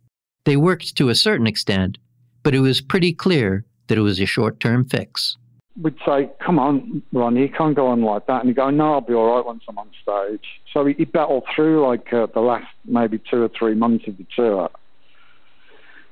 They 0.46 0.56
worked 0.56 0.96
to 0.96 1.10
a 1.10 1.16
certain 1.16 1.48
extent, 1.48 1.98
but 2.44 2.56
it 2.56 2.60
was 2.60 2.82
pretty 2.82 3.14
clear 3.14 3.66
that 3.88 3.98
it 3.98 4.02
was 4.02 4.20
a 4.20 4.26
short 4.26 4.60
term 4.60 4.86
fix. 4.86 5.38
We'd 5.82 5.96
say, 6.06 6.30
come 6.46 6.60
on, 6.60 7.02
Ronnie, 7.14 7.42
you 7.42 7.50
can't 7.50 7.76
go 7.76 7.88
on 7.88 8.02
like 8.02 8.28
that. 8.28 8.42
And 8.42 8.50
he'd 8.50 8.56
go, 8.56 8.70
no, 8.70 8.94
I'll 8.94 9.02
be 9.02 9.14
all 9.14 9.36
right 9.36 9.46
once 9.46 9.64
I'm 9.70 9.78
on 9.78 9.90
stage. 10.02 10.46
So 10.74 10.86
he, 10.86 10.94
he 10.94 11.06
battled 11.06 11.46
through 11.56 11.88
like 11.88 12.12
uh, 12.12 12.28
the 12.34 12.42
last 12.42 12.68
maybe 12.86 13.20
two 13.30 13.44
or 13.44 13.50
three 13.50 13.76
months 13.76 14.06
of 14.08 14.18
the 14.18 14.26
tour. 14.36 14.70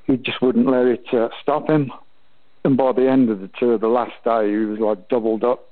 He 0.06 0.16
just 0.16 0.40
wouldn't 0.40 0.66
let 0.66 0.86
it 0.86 1.04
uh, 1.12 1.28
stop 1.42 1.68
him. 1.68 1.92
And 2.64 2.76
by 2.76 2.92
the 2.92 3.08
end 3.08 3.30
of 3.30 3.40
the 3.40 3.50
tour, 3.58 3.78
the 3.78 3.88
last 3.88 4.14
day, 4.24 4.50
he 4.50 4.56
was 4.56 4.78
like 4.78 5.08
doubled 5.08 5.44
up, 5.44 5.68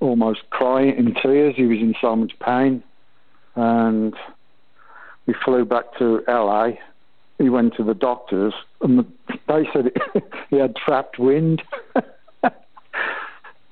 almost 0.00 0.40
crying 0.50 0.96
in 0.96 1.14
tears. 1.14 1.54
He 1.56 1.66
was 1.66 1.78
in 1.78 1.94
so 2.00 2.16
much 2.16 2.32
pain. 2.40 2.82
And 3.54 4.14
we 5.26 5.34
flew 5.44 5.64
back 5.64 5.84
to 5.98 6.22
LA 6.26 6.72
he 7.38 7.50
went 7.50 7.74
to 7.76 7.84
the 7.84 7.94
doctors, 7.94 8.54
and 8.80 9.04
they 9.48 9.68
said 9.72 9.90
he 10.50 10.56
had 10.56 10.74
trapped 10.76 11.18
wind. 11.18 11.62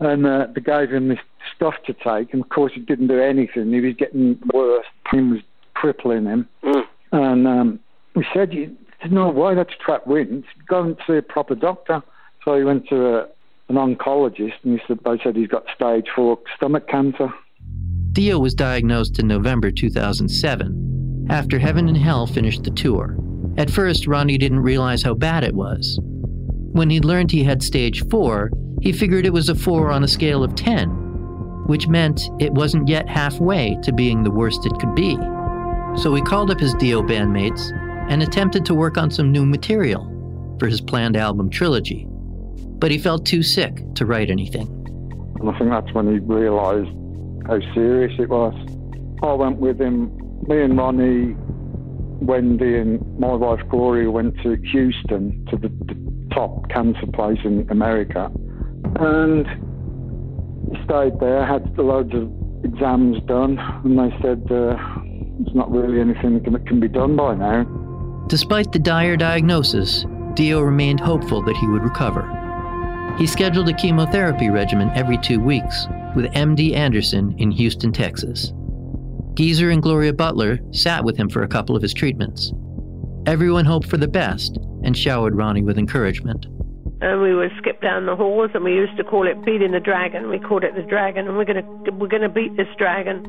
and 0.01 0.27
uh, 0.27 0.47
they 0.55 0.61
gave 0.61 0.91
him 0.91 1.09
this 1.09 1.19
stuff 1.55 1.75
to 1.87 1.93
take, 1.93 2.33
and 2.33 2.43
of 2.43 2.49
course, 2.49 2.73
it 2.77 2.87
didn't 2.87 3.07
do 3.09 3.21
anything. 3.21 3.73
He 3.73 3.81
was 3.81 3.95
getting 3.95 4.41
worse. 4.53 4.87
Pain 5.11 5.31
was 5.31 5.41
crippling 5.75 6.25
him. 6.25 6.49
Mm. 6.63 6.85
And 7.13 7.47
um, 7.47 7.81
we 8.15 8.27
said, 8.35 8.53
you, 8.53 8.77
no, 9.11 9.29
why 9.29 9.55
that's 9.55 9.75
trapped 9.85 10.07
wind? 10.07 10.45
Go 10.67 10.83
and 10.83 10.97
see 11.07 11.17
a 11.17 11.23
proper 11.23 11.55
doctor. 11.55 12.03
So 12.45 12.57
he 12.57 12.65
went 12.65 12.89
to 12.89 13.19
a, 13.19 13.29
an 13.69 13.77
oncologist, 13.77 14.55
and 14.63 14.79
he 14.79 14.81
said, 14.87 14.99
they 15.05 15.19
said 15.23 15.37
he's 15.37 15.49
got 15.49 15.65
stage 15.75 16.07
four 16.15 16.39
stomach 16.57 16.89
cancer. 16.89 17.29
Dio 18.13 18.39
was 18.39 18.55
diagnosed 18.55 19.19
in 19.19 19.27
November 19.27 19.71
2007, 19.71 21.27
after 21.31 21.59
Heaven 21.59 21.89
and 21.89 21.97
Hell 21.97 22.27
finished 22.27 22.63
the 22.63 22.71
tour. 22.71 23.17
At 23.57 23.71
first, 23.71 24.07
Ronnie 24.07 24.39
didn't 24.39 24.61
realize 24.61 25.03
how 25.03 25.15
bad 25.15 25.45
it 25.45 25.55
was. 25.55 25.99
When 26.03 26.91
he 26.91 27.01
learned 27.01 27.31
he 27.31 27.45
had 27.45 27.63
stage 27.63 28.05
4, 28.09 28.51
he 28.85 28.93
figured 28.93 29.25
it 29.25 29.33
was 29.33 29.49
a 29.49 29.55
4 29.55 29.91
on 29.91 30.05
a 30.05 30.09
scale 30.09 30.45
of 30.45 30.55
10, 30.55 30.89
which 31.67 31.89
meant 31.89 32.29
it 32.39 32.53
wasn't 32.53 32.87
yet 32.87 33.09
halfway 33.09 33.79
to 33.83 33.93
being 33.93 34.23
the 34.23 34.31
worst 34.31 34.67
it 34.67 34.79
could 34.79 34.95
be. 34.95 35.17
So 35.97 36.15
he 36.15 36.21
called 36.21 36.51
up 36.51 36.61
his 36.61 36.75
Dio 36.75 37.03
bandmates 37.03 37.73
and 38.11 38.23
attempted 38.23 38.67
to 38.67 38.75
work 38.75 38.99
on 38.99 39.11
some 39.11 39.33
new 39.33 39.47
material 39.47 40.11
for 40.59 40.69
his 40.69 40.83
planned 40.83 41.17
album 41.17 41.49
trilogy. 41.49 42.07
But 42.11 42.91
he 42.91 42.99
felt 42.99 43.25
too 43.25 43.43
sick 43.43 43.83
to 43.95 44.05
write 44.05 44.29
anything. 44.29 44.69
And 45.41 45.49
I 45.49 45.59
think 45.59 45.71
that's 45.71 45.93
when 45.95 46.13
he 46.13 46.19
realized 46.19 46.91
how 47.47 47.61
serious 47.73 48.13
it 48.19 48.29
was. 48.29 48.55
I 49.23 49.33
went 49.33 49.57
with 49.57 49.81
him, 49.81 50.15
me 50.47 50.61
and 50.61 50.77
Ronnie 50.77 51.35
Wendy 52.21 52.77
and 52.77 53.19
my 53.19 53.33
wife 53.33 53.61
Gloria 53.71 54.11
went 54.11 54.37
to 54.43 54.57
Houston 54.57 55.47
to 55.47 55.57
the 55.57 55.71
top 56.35 56.69
cancer 56.69 57.07
place 57.15 57.39
in 57.45 57.67
America, 57.71 58.31
and 58.97 59.47
he 60.71 60.85
stayed 60.85 61.19
there, 61.21 61.45
had 61.47 61.77
loads 61.79 62.15
of 62.15 62.31
exams 62.65 63.21
done, 63.27 63.59
and 63.59 63.99
they 63.99 64.17
said 64.23 64.43
uh, 64.51 64.77
there's 65.39 65.55
not 65.55 65.71
really 65.71 66.01
anything 66.01 66.43
that 66.43 66.67
can 66.67 66.81
be 66.81 66.89
done 66.89 67.17
by 67.17 67.35
now. 67.35 67.65
Despite 68.29 68.73
the 68.73 68.79
dire 68.79 69.17
diagnosis, 69.17 70.07
Dio 70.35 70.61
remained 70.61 71.01
hopeful 71.01 71.43
that 71.43 71.57
he 71.57 71.69
would 71.69 71.83
recover. 71.83 72.25
He 73.19 73.27
scheduled 73.27 73.69
a 73.69 73.75
chemotherapy 73.75 74.51
regimen 74.51 74.91
every 74.91 75.19
two 75.19 75.39
weeks 75.39 75.87
with 76.17 76.33
MD 76.33 76.75
Anderson 76.75 77.35
in 77.39 77.51
Houston, 77.51 77.93
Texas. 77.93 78.53
Geezer 79.35 79.71
and 79.71 79.83
Gloria 79.83 80.13
Butler 80.13 80.59
sat 80.73 81.05
with 81.05 81.17
him 81.17 81.29
for 81.29 81.43
a 81.43 81.49
couple 81.49 81.77
of 81.77 81.83
his 81.83 81.93
treatments. 81.93 82.53
Everyone 83.27 83.65
hoped 83.65 83.89
for 83.89 83.97
the 83.97 84.09
best 84.09 84.59
and 84.83 84.97
showered 84.97 85.37
Ronnie 85.37 85.63
with 85.63 85.79
encouragement. 85.79 86.47
And 87.01 87.21
we 87.21 87.35
would 87.35 87.51
skip 87.59 87.83
down 87.83 88.07
the 88.07 88.17
halls, 88.17 88.51
and 88.55 88.65
we 88.65 88.73
used 88.73 88.97
to 88.97 89.05
call 89.05 89.27
it 89.27 89.45
beating 89.45 89.73
the 89.73 89.81
dragon. 89.81 90.29
We 90.29 90.39
called 90.39 90.65
it 90.65 90.75
the 90.75 90.83
dragon, 90.83 91.27
and 91.29 91.37
we're 91.37 91.45
gonna 91.45 91.67
we're 91.93 92.09
gonna 92.09 92.29
beat 92.29 92.57
this 92.57 92.69
dragon. 92.79 93.25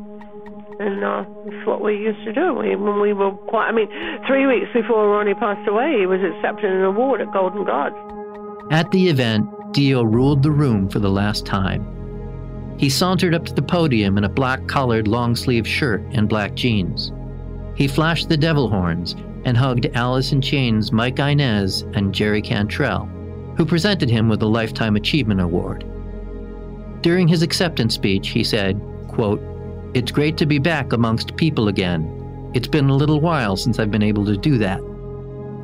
And 0.80 1.04
uh, 1.04 1.24
that's 1.46 1.66
what 1.66 1.82
we 1.82 1.94
used 1.98 2.24
to 2.26 2.34
do. 2.34 2.54
We, 2.54 2.76
when 2.76 3.00
we 3.00 3.14
were 3.14 3.32
quite, 3.32 3.70
I 3.70 3.72
mean, 3.72 3.88
three 4.28 4.46
weeks 4.46 4.68
before 4.74 5.10
Ronnie 5.10 5.34
passed 5.34 5.68
away, 5.70 6.00
he 6.00 6.06
was 6.06 6.20
accepted 6.22 6.70
an 6.70 6.84
award 6.84 7.22
at 7.22 7.32
Golden 7.32 7.64
Gods. 7.64 7.96
At 8.72 8.92
the 8.92 9.08
event, 9.08 9.48
Dio 9.72 10.04
ruled 10.04 10.44
the 10.44 10.52
room 10.52 10.90
for 10.90 11.00
the 11.00 11.10
last 11.10 11.46
time. 11.46 12.76
He 12.78 12.90
sauntered 12.90 13.34
up 13.34 13.46
to 13.46 13.54
the 13.54 13.62
podium 13.62 14.18
in 14.18 14.26
a 14.26 14.30
black 14.30 14.68
collared 14.68 15.08
long 15.08 15.36
sleeved 15.36 15.68
shirt 15.68 16.02
and 16.12 16.28
black 16.28 16.56
jeans. 16.56 17.14
He 17.76 17.88
flashed 17.88 18.28
the 18.28 18.38
devil 18.38 18.70
horns 18.70 19.16
and 19.46 19.56
hugged 19.56 19.86
Alice 19.94 20.32
in 20.32 20.42
Chains' 20.42 20.92
Mike 20.92 21.20
Inez 21.20 21.84
and 21.94 22.14
Jerry 22.14 22.42
Cantrell, 22.42 23.10
who 23.58 23.66
presented 23.66 24.10
him 24.10 24.28
with 24.28 24.42
a 24.42 24.48
Lifetime 24.48 24.96
Achievement 24.96 25.42
Award. 25.42 25.86
During 27.02 27.28
his 27.28 27.42
acceptance 27.42 27.94
speech, 27.94 28.30
he 28.30 28.44
said, 28.44 28.82
quote, 29.08 29.42
It's 29.94 30.12
great 30.12 30.38
to 30.38 30.46
be 30.46 30.60
back 30.60 30.92
amongst 30.92 31.36
people 31.36 31.68
again. 31.68 32.52
It's 32.54 32.68
been 32.68 32.90
a 32.90 32.96
little 32.96 33.22
while 33.22 33.56
since 33.56 33.80
I've 33.80 33.92
been 33.92 34.04
able 34.04 34.26
to 34.26 34.38
do 34.38 34.58
that. 34.58 34.80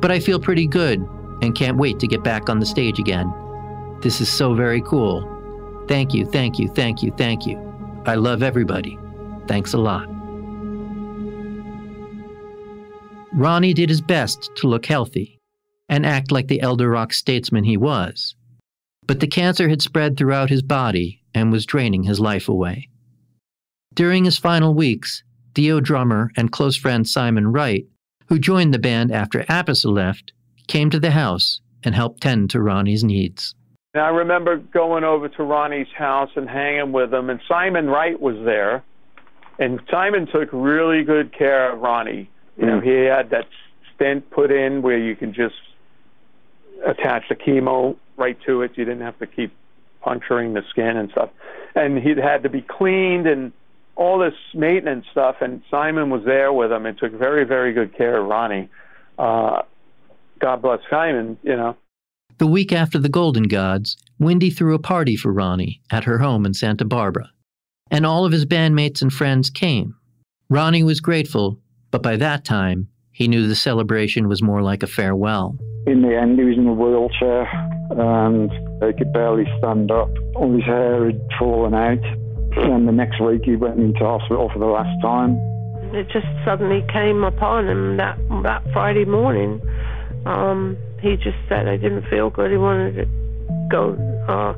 But 0.00 0.10
I 0.10 0.20
feel 0.20 0.40
pretty 0.40 0.66
good 0.66 1.00
and 1.42 1.54
can't 1.54 1.78
wait 1.78 1.98
to 2.00 2.06
get 2.06 2.22
back 2.22 2.48
on 2.48 2.60
the 2.60 2.66
stage 2.66 2.98
again. 2.98 3.32
This 4.02 4.20
is 4.20 4.28
so 4.28 4.54
very 4.54 4.82
cool. 4.82 5.28
Thank 5.88 6.14
you, 6.14 6.26
thank 6.26 6.58
you, 6.58 6.68
thank 6.68 7.02
you, 7.02 7.12
thank 7.18 7.46
you. 7.46 7.58
I 8.06 8.14
love 8.14 8.42
everybody. 8.42 8.98
Thanks 9.48 9.74
a 9.74 9.78
lot. 9.78 10.08
Ronnie 13.34 13.74
did 13.74 13.88
his 13.88 14.00
best 14.00 14.50
to 14.56 14.66
look 14.66 14.86
healthy 14.86 15.41
and 15.92 16.06
act 16.06 16.32
like 16.32 16.48
the 16.48 16.62
elder 16.62 16.88
rock 16.88 17.12
statesman 17.12 17.64
he 17.64 17.76
was. 17.76 18.34
But 19.06 19.20
the 19.20 19.26
cancer 19.26 19.68
had 19.68 19.82
spread 19.82 20.16
throughout 20.16 20.48
his 20.48 20.62
body 20.62 21.22
and 21.34 21.52
was 21.52 21.66
draining 21.66 22.04
his 22.04 22.18
life 22.18 22.48
away. 22.48 22.88
During 23.92 24.24
his 24.24 24.38
final 24.38 24.72
weeks, 24.72 25.22
Dio 25.52 25.80
drummer 25.80 26.30
and 26.34 26.50
close 26.50 26.78
friend 26.78 27.06
Simon 27.06 27.52
Wright, 27.52 27.84
who 28.28 28.38
joined 28.38 28.72
the 28.72 28.78
band 28.78 29.12
after 29.12 29.40
Appice 29.50 29.84
left, 29.84 30.32
came 30.66 30.88
to 30.88 30.98
the 30.98 31.10
house 31.10 31.60
and 31.84 31.94
helped 31.94 32.22
tend 32.22 32.48
to 32.50 32.62
Ronnie's 32.62 33.04
needs. 33.04 33.54
And 33.92 34.02
I 34.02 34.08
remember 34.08 34.56
going 34.56 35.04
over 35.04 35.28
to 35.28 35.42
Ronnie's 35.42 35.92
house 35.94 36.30
and 36.36 36.48
hanging 36.48 36.92
with 36.92 37.12
him, 37.12 37.28
and 37.28 37.38
Simon 37.46 37.88
Wright 37.88 38.18
was 38.18 38.42
there. 38.46 38.82
And 39.58 39.78
Simon 39.90 40.26
took 40.26 40.48
really 40.52 41.02
good 41.04 41.36
care 41.36 41.70
of 41.70 41.80
Ronnie. 41.80 42.30
You 42.56 42.64
know, 42.64 42.80
he 42.80 43.04
had 43.04 43.28
that 43.28 43.46
stent 43.94 44.30
put 44.30 44.50
in 44.50 44.80
where 44.80 44.96
you 44.96 45.14
can 45.14 45.34
just 45.34 45.54
attach 46.86 47.24
the 47.28 47.34
chemo 47.34 47.96
right 48.16 48.38
to 48.46 48.62
it. 48.62 48.72
You 48.76 48.84
didn't 48.84 49.02
have 49.02 49.18
to 49.18 49.26
keep 49.26 49.52
puncturing 50.00 50.54
the 50.54 50.62
skin 50.70 50.96
and 50.96 51.10
stuff. 51.10 51.30
And 51.74 51.98
he 51.98 52.10
had 52.20 52.42
to 52.42 52.48
be 52.48 52.60
cleaned 52.62 53.26
and 53.26 53.52
all 53.96 54.18
this 54.18 54.34
maintenance 54.54 55.06
stuff. 55.10 55.36
And 55.40 55.62
Simon 55.70 56.10
was 56.10 56.24
there 56.24 56.52
with 56.52 56.72
him 56.72 56.86
and 56.86 56.98
took 56.98 57.12
very, 57.12 57.44
very 57.44 57.72
good 57.72 57.96
care 57.96 58.20
of 58.20 58.26
Ronnie. 58.26 58.68
Uh, 59.18 59.62
God 60.40 60.62
bless 60.62 60.80
Simon, 60.90 61.38
you 61.42 61.56
know. 61.56 61.76
The 62.38 62.46
week 62.46 62.72
after 62.72 62.98
the 62.98 63.08
Golden 63.08 63.44
Gods, 63.44 63.96
Wendy 64.18 64.50
threw 64.50 64.74
a 64.74 64.78
party 64.78 65.16
for 65.16 65.32
Ronnie 65.32 65.80
at 65.90 66.04
her 66.04 66.18
home 66.18 66.44
in 66.44 66.54
Santa 66.54 66.84
Barbara, 66.84 67.30
and 67.90 68.04
all 68.04 68.24
of 68.24 68.32
his 68.32 68.46
bandmates 68.46 69.02
and 69.02 69.12
friends 69.12 69.50
came. 69.50 69.94
Ronnie 70.48 70.82
was 70.82 71.00
grateful, 71.00 71.60
but 71.90 72.02
by 72.02 72.16
that 72.16 72.44
time, 72.44 72.88
he 73.12 73.28
knew 73.28 73.46
the 73.46 73.54
celebration 73.54 74.28
was 74.28 74.42
more 74.42 74.62
like 74.62 74.82
a 74.82 74.86
farewell. 74.86 75.56
In 75.86 76.02
the 76.02 76.16
end, 76.16 76.38
he 76.38 76.44
was 76.44 76.56
in 76.56 76.66
a 76.66 76.72
wheelchair 76.72 77.48
and 77.90 78.50
he 78.82 78.92
could 78.98 79.12
barely 79.12 79.46
stand 79.58 79.90
up. 79.90 80.08
All 80.34 80.52
his 80.54 80.64
hair 80.64 81.06
had 81.06 81.20
fallen 81.38 81.74
out. 81.74 82.02
And 82.56 82.86
the 82.86 82.92
next 82.92 83.20
week, 83.20 83.42
he 83.44 83.56
went 83.56 83.78
into 83.78 84.00
hospital 84.00 84.50
for 84.52 84.58
the 84.58 84.66
last 84.66 85.00
time. 85.00 85.36
It 85.94 86.08
just 86.08 86.26
suddenly 86.44 86.84
came 86.92 87.24
upon 87.24 87.68
him 87.68 87.96
that 87.98 88.18
that 88.42 88.62
Friday 88.72 89.04
morning. 89.04 89.60
Um, 90.24 90.76
he 91.00 91.16
just 91.16 91.36
said 91.48 91.68
I 91.68 91.76
didn't 91.76 92.06
feel 92.08 92.30
good. 92.30 92.50
He 92.50 92.56
wanted 92.56 92.94
to 92.94 93.68
go 93.70 93.92
uh, 94.28 94.54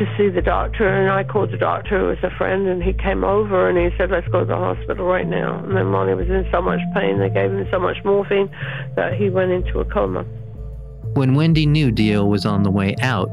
to 0.00 0.16
see 0.16 0.30
the 0.30 0.40
doctor, 0.40 0.88
and 0.88 1.10
I 1.10 1.24
called 1.24 1.50
the 1.50 1.58
doctor, 1.58 1.98
who 2.00 2.06
was 2.06 2.18
a 2.22 2.34
friend, 2.38 2.66
and 2.66 2.82
he 2.82 2.94
came 2.94 3.22
over 3.22 3.68
and 3.68 3.76
he 3.76 3.96
said, 3.98 4.10
"Let's 4.10 4.26
go 4.28 4.40
to 4.40 4.46
the 4.46 4.56
hospital 4.56 5.04
right 5.04 5.26
now." 5.26 5.62
And 5.62 5.76
then 5.76 5.88
Ronnie 5.90 6.14
was 6.14 6.26
in 6.26 6.48
so 6.50 6.62
much 6.62 6.80
pain, 6.94 7.18
they 7.18 7.28
gave 7.28 7.52
him 7.52 7.66
so 7.70 7.78
much 7.78 8.02
morphine 8.02 8.50
that 8.96 9.12
he 9.12 9.28
went 9.28 9.52
into 9.52 9.78
a 9.78 9.84
coma. 9.84 10.24
When 11.12 11.34
Wendy 11.34 11.66
knew 11.66 11.90
Dio 11.90 12.24
was 12.24 12.46
on 12.46 12.62
the 12.62 12.70
way 12.70 12.96
out, 13.02 13.28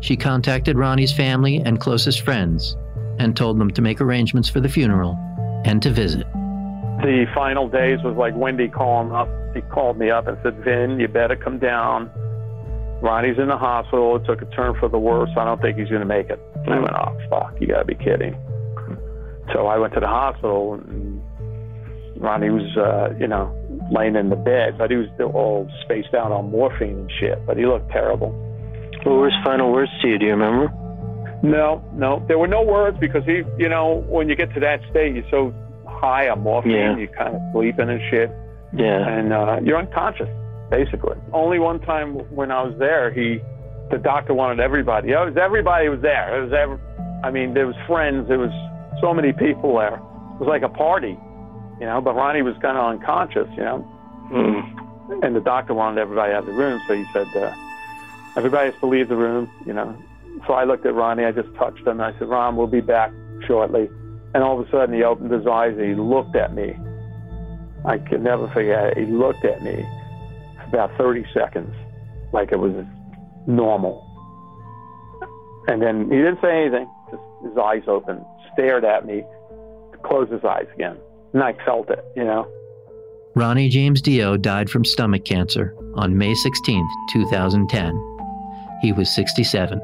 she 0.00 0.14
contacted 0.14 0.76
Ronnie's 0.76 1.12
family 1.12 1.62
and 1.64 1.80
closest 1.80 2.20
friends 2.20 2.76
and 3.18 3.34
told 3.34 3.58
them 3.58 3.70
to 3.70 3.80
make 3.80 4.00
arrangements 4.00 4.50
for 4.50 4.60
the 4.60 4.68
funeral 4.68 5.16
and 5.64 5.80
to 5.82 5.90
visit. 5.90 6.26
The 7.00 7.26
final 7.34 7.68
days 7.68 8.02
was 8.02 8.16
like 8.16 8.36
Wendy 8.36 8.68
calling 8.68 9.12
up. 9.12 9.28
He 9.54 9.62
called 9.62 9.96
me 9.96 10.10
up 10.10 10.26
and 10.26 10.36
said, 10.42 10.56
Vin, 10.62 11.00
you 11.00 11.08
better 11.08 11.36
come 11.36 11.58
down. 11.58 12.10
Ronnie's 13.02 13.38
in 13.38 13.48
the 13.48 13.56
hospital. 13.58 14.14
It 14.16 14.24
took 14.24 14.40
a 14.42 14.46
turn 14.54 14.74
for 14.78 14.88
the 14.88 14.98
worse. 14.98 15.30
I 15.36 15.44
don't 15.44 15.60
think 15.60 15.76
he's 15.76 15.88
going 15.88 16.00
to 16.00 16.06
make 16.06 16.30
it. 16.30 16.38
I 16.68 16.78
went, 16.78 16.94
oh, 16.94 17.18
fuck, 17.28 17.54
you 17.60 17.66
got 17.66 17.80
to 17.80 17.84
be 17.84 17.96
kidding. 17.96 18.34
So 19.52 19.66
I 19.66 19.76
went 19.76 19.92
to 19.94 20.00
the 20.00 20.06
hospital, 20.06 20.74
and 20.74 21.20
Ronnie 22.16 22.50
was, 22.50 22.76
uh, 22.76 23.12
you 23.18 23.26
know, 23.26 23.50
laying 23.90 24.14
in 24.14 24.30
the 24.30 24.36
bed, 24.36 24.78
but 24.78 24.90
he 24.90 24.96
was 24.96 25.08
all 25.34 25.68
spaced 25.84 26.14
out 26.14 26.30
on 26.30 26.50
morphine 26.52 26.96
and 26.96 27.12
shit, 27.18 27.44
but 27.44 27.56
he 27.56 27.66
looked 27.66 27.90
terrible. 27.90 28.30
What 29.02 29.12
were 29.16 29.26
his 29.26 29.34
final 29.44 29.72
words 29.72 29.90
to 30.02 30.08
you? 30.08 30.18
Do 30.18 30.24
you 30.26 30.30
remember? 30.30 30.72
No, 31.42 31.82
no, 31.94 32.24
there 32.28 32.38
were 32.38 32.46
no 32.46 32.62
words 32.62 32.96
because 33.00 33.24
he, 33.26 33.42
you 33.58 33.68
know, 33.68 34.04
when 34.08 34.28
you 34.28 34.36
get 34.36 34.54
to 34.54 34.60
that 34.60 34.78
state, 34.90 35.16
you're 35.16 35.28
so 35.28 35.52
high 35.88 36.28
on 36.28 36.40
morphine, 36.42 36.70
Yeah. 36.70 36.96
you're 36.96 37.08
kind 37.08 37.34
of 37.34 37.40
sleeping 37.52 37.90
and 37.90 38.00
shit, 38.10 38.30
Yeah. 38.72 39.08
and 39.08 39.32
uh, 39.32 39.58
you're 39.64 39.76
unconscious 39.78 40.28
basically. 40.72 41.16
Only 41.34 41.58
one 41.58 41.80
time 41.80 42.14
when 42.34 42.50
I 42.50 42.62
was 42.62 42.74
there, 42.78 43.12
he, 43.12 43.40
the 43.90 43.98
doctor 43.98 44.32
wanted 44.32 44.58
everybody. 44.58 45.10
It 45.10 45.16
was 45.16 45.36
everybody 45.36 45.90
was 45.90 46.00
there. 46.00 46.38
It 46.38 46.44
was 46.44 46.52
every, 46.52 46.78
I 47.22 47.30
mean, 47.30 47.52
there 47.52 47.66
was 47.66 47.76
friends. 47.86 48.26
There 48.26 48.38
was 48.38 48.50
so 49.02 49.12
many 49.12 49.34
people 49.34 49.76
there. 49.76 49.96
It 49.96 50.40
was 50.40 50.48
like 50.48 50.62
a 50.62 50.72
party, 50.72 51.14
you 51.78 51.86
know. 51.86 52.00
But 52.00 52.14
Ronnie 52.14 52.40
was 52.40 52.56
kind 52.62 52.78
of 52.78 52.84
unconscious, 52.88 53.48
you 53.52 53.62
know. 53.62 53.84
And 55.22 55.36
the 55.36 55.40
doctor 55.40 55.74
wanted 55.74 56.00
everybody 56.00 56.32
out 56.32 56.40
of 56.40 56.46
the 56.46 56.52
room, 56.52 56.80
so 56.88 56.94
he 56.94 57.04
said, 57.12 57.28
uh, 57.36 57.52
everybody 58.34 58.70
has 58.70 58.80
to 58.80 58.86
leave 58.86 59.08
the 59.08 59.16
room, 59.16 59.50
you 59.66 59.74
know. 59.74 59.94
So 60.46 60.54
I 60.54 60.64
looked 60.64 60.86
at 60.86 60.94
Ronnie. 60.94 61.26
I 61.26 61.32
just 61.32 61.54
touched 61.56 61.86
him. 61.86 62.00
I 62.00 62.18
said, 62.18 62.28
Ron, 62.28 62.56
we'll 62.56 62.66
be 62.66 62.80
back 62.80 63.12
shortly. 63.46 63.90
And 64.32 64.42
all 64.42 64.58
of 64.58 64.66
a 64.66 64.70
sudden, 64.70 64.94
he 64.94 65.02
opened 65.02 65.30
his 65.30 65.46
eyes 65.46 65.76
and 65.76 65.84
he 65.84 65.94
looked 65.94 66.34
at 66.34 66.54
me. 66.54 66.74
I 67.84 67.98
can 67.98 68.22
never 68.22 68.48
forget 68.48 68.96
it. 68.96 68.96
He 68.96 69.04
looked 69.04 69.44
at 69.44 69.62
me 69.62 69.84
about 70.72 70.96
30 70.96 71.24
seconds, 71.34 71.74
like 72.32 72.52
it 72.52 72.58
was 72.58 72.72
normal. 73.46 74.08
And 75.68 75.80
then 75.80 76.10
he 76.10 76.16
didn't 76.16 76.40
say 76.40 76.62
anything, 76.62 76.90
just 77.10 77.22
his 77.44 77.56
eyes 77.56 77.82
open, 77.86 78.24
stared 78.52 78.84
at 78.84 79.06
me, 79.06 79.22
closed 80.04 80.32
his 80.32 80.44
eyes 80.44 80.66
again. 80.74 80.96
And 81.32 81.42
I 81.42 81.52
felt 81.64 81.90
it, 81.90 82.04
you 82.16 82.24
know. 82.24 82.50
Ronnie 83.34 83.68
James 83.68 84.02
Dio 84.02 84.36
died 84.36 84.68
from 84.68 84.84
stomach 84.84 85.24
cancer 85.24 85.74
on 85.94 86.18
May 86.18 86.34
16, 86.34 86.86
2010. 87.12 87.92
He 88.82 88.92
was 88.92 89.14
67. 89.14 89.80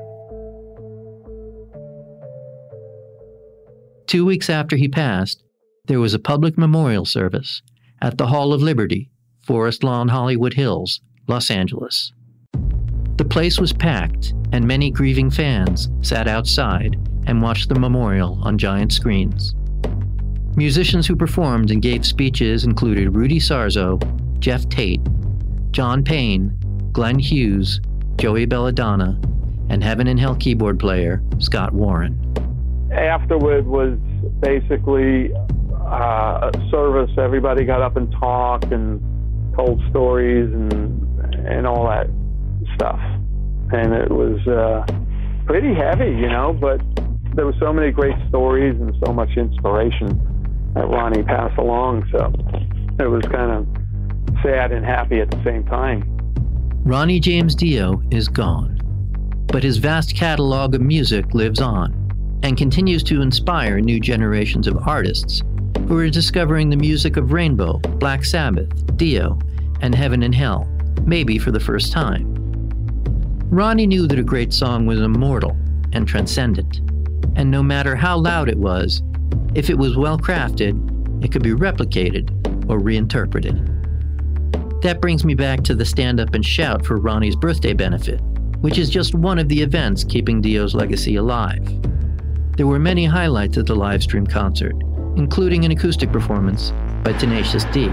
Two 4.07 4.25
weeks 4.25 4.51
after 4.51 4.77
he 4.77 4.89
passed, 4.89 5.43
there 5.87 6.01
was 6.01 6.15
a 6.15 6.19
public 6.19 6.59
memorial 6.59 7.05
service 7.05 7.63
at 8.03 8.19
the 8.19 8.27
Hall 8.27 8.53
of 8.53 8.63
Liberty, 8.63 9.11
Forest 9.49 9.83
Lawn, 9.83 10.09
Hollywood 10.09 10.53
Hills, 10.53 11.01
Los 11.27 11.51
Angeles. 11.51 12.13
The 13.17 13.25
place 13.25 13.59
was 13.59 13.73
packed, 13.73 14.35
and 14.53 14.63
many 14.67 14.91
grieving 14.91 15.31
fans 15.31 15.89
sat 16.03 16.29
outside 16.29 16.97
and 17.27 17.41
watched 17.41 17.71
the 17.71 17.81
memorial 17.81 18.39
on 18.43 18.59
giant 18.59 18.93
screens. 18.93 19.55
Musicians 20.55 21.07
who 21.07 21.17
performed 21.17 21.71
and 21.71 21.81
gave 21.81 22.05
speeches 22.05 22.65
included 22.65 23.17
Rudy 23.17 23.41
Sarzo, 23.41 23.99
Geoff 24.39 24.69
Tate, 24.69 25.01
John 25.71 26.05
Payne, 26.05 26.55
Glenn 26.93 27.19
Hughes, 27.19 27.81
Joey 28.19 28.45
Belladonna, 28.45 29.19
and 29.71 29.83
Heaven 29.83 30.09
and 30.09 30.21
Hell 30.21 30.37
keyboard 30.37 30.79
player 30.79 31.23
Scott 31.39 31.73
Warren. 31.73 32.21
afterward 32.93 33.67
was 33.67 33.99
basically 34.41 35.33
uh, 35.33 36.51
a 36.53 36.69
service. 36.71 37.11
Everybody 37.17 37.65
got 37.65 37.81
up 37.81 37.97
and 37.97 38.13
talked 38.13 38.73
and 38.73 39.01
told 39.59 39.83
stories 39.91 40.49
and 40.55 40.73
and 41.47 41.67
all 41.67 41.85
that 41.89 42.07
stuff. 42.75 43.01
And 43.71 43.93
it 43.93 44.11
was 44.11 44.39
uh, 44.47 44.87
pretty 45.47 45.75
heavy, 45.75 46.11
you 46.17 46.29
know. 46.29 46.57
But 46.59 46.81
there 47.35 47.45
were 47.45 47.57
so 47.61 47.73
many 47.73 47.91
great 47.91 48.17
stories 48.29 48.81
and 48.81 48.95
so 49.05 49.13
much 49.13 49.31
inspiration 49.37 50.73
that 50.75 50.87
Ronnie 50.89 51.23
passed 51.23 51.59
along. 51.59 52.09
So 52.13 52.33
it 53.03 53.09
was 53.09 53.23
kind 53.25 53.51
of 53.53 53.67
sad 54.43 54.73
and 54.73 54.85
happy 54.85 55.21
at 55.21 55.31
the 55.31 55.43
same 55.45 55.65
time. 55.67 56.05
Ronnie 56.85 57.21
James 57.21 57.55
Dio 57.55 58.03
is 58.11 58.29
gone, 58.29 58.79
but 59.49 59.63
his 59.63 59.77
vast 59.77 60.17
catalog 60.17 60.75
of 60.75 60.81
music 60.81 61.35
lives 61.35 61.61
on 61.61 61.95
and 62.43 62.57
continues 62.57 63.03
to 63.03 63.21
inspire 63.21 63.81
new 63.81 64.01
generations 64.01 64.67
of 64.67 64.79
artists 64.87 65.43
who 65.89 65.99
are 65.99 66.09
discovering 66.09 66.71
the 66.71 66.77
music 66.77 67.17
of 67.17 67.33
Rainbow, 67.33 67.79
Black 67.79 68.25
Sabbath, 68.25 68.97
Dio, 68.97 69.39
and 69.81 69.95
Heaven 69.95 70.23
and 70.23 70.35
Hell, 70.35 70.69
maybe 71.05 71.39
for 71.39 71.51
the 71.51 71.61
first 71.61 71.93
time. 71.93 72.35
Ronnie 73.51 73.87
knew 73.87 74.07
that 74.07 74.19
a 74.19 74.23
great 74.23 74.53
song 74.53 74.87
was 74.87 75.01
immortal 75.01 75.57
and 75.93 76.07
transcendent, 76.07 76.81
and 77.37 77.51
no 77.51 77.63
matter 77.63 77.97
how 77.97 78.19
loud 78.19 78.49
it 78.49 78.59
was, 78.59 79.03
if 79.55 79.71
it 79.71 79.79
was 79.79 79.97
well 79.97 80.19
crafted, 80.19 81.25
it 81.25 81.33
could 81.33 81.43
be 81.43 81.51
replicated 81.51 82.31
or 82.69 82.79
reinterpreted. 82.79 83.57
That 84.83 85.01
brings 85.01 85.25
me 85.25 85.35
back 85.35 85.65
to 85.65 85.75
the 85.75 85.85
Stand 85.85 86.21
Up 86.21 86.35
and 86.35 86.45
Shout 86.45 86.85
for 86.85 86.99
Ronnie's 86.99 87.35
birthday 87.35 87.73
benefit, 87.73 88.21
which 88.61 88.79
is 88.79 88.91
just 88.91 89.15
one 89.15 89.39
of 89.39 89.49
the 89.49 89.61
events 89.61 90.05
keeping 90.05 90.41
Dio's 90.41 90.75
legacy 90.75 91.17
alive. 91.17 91.65
There 92.57 92.67
were 92.67 92.79
many 92.79 93.05
highlights 93.05 93.57
at 93.57 93.67
the 93.67 93.75
live 93.75 94.03
stream 94.03 94.27
concert, 94.27 94.75
including 95.17 95.65
an 95.65 95.71
acoustic 95.71 96.13
performance 96.13 96.73
by 97.03 97.13
Tenacious 97.15 97.65
D. 97.67 97.89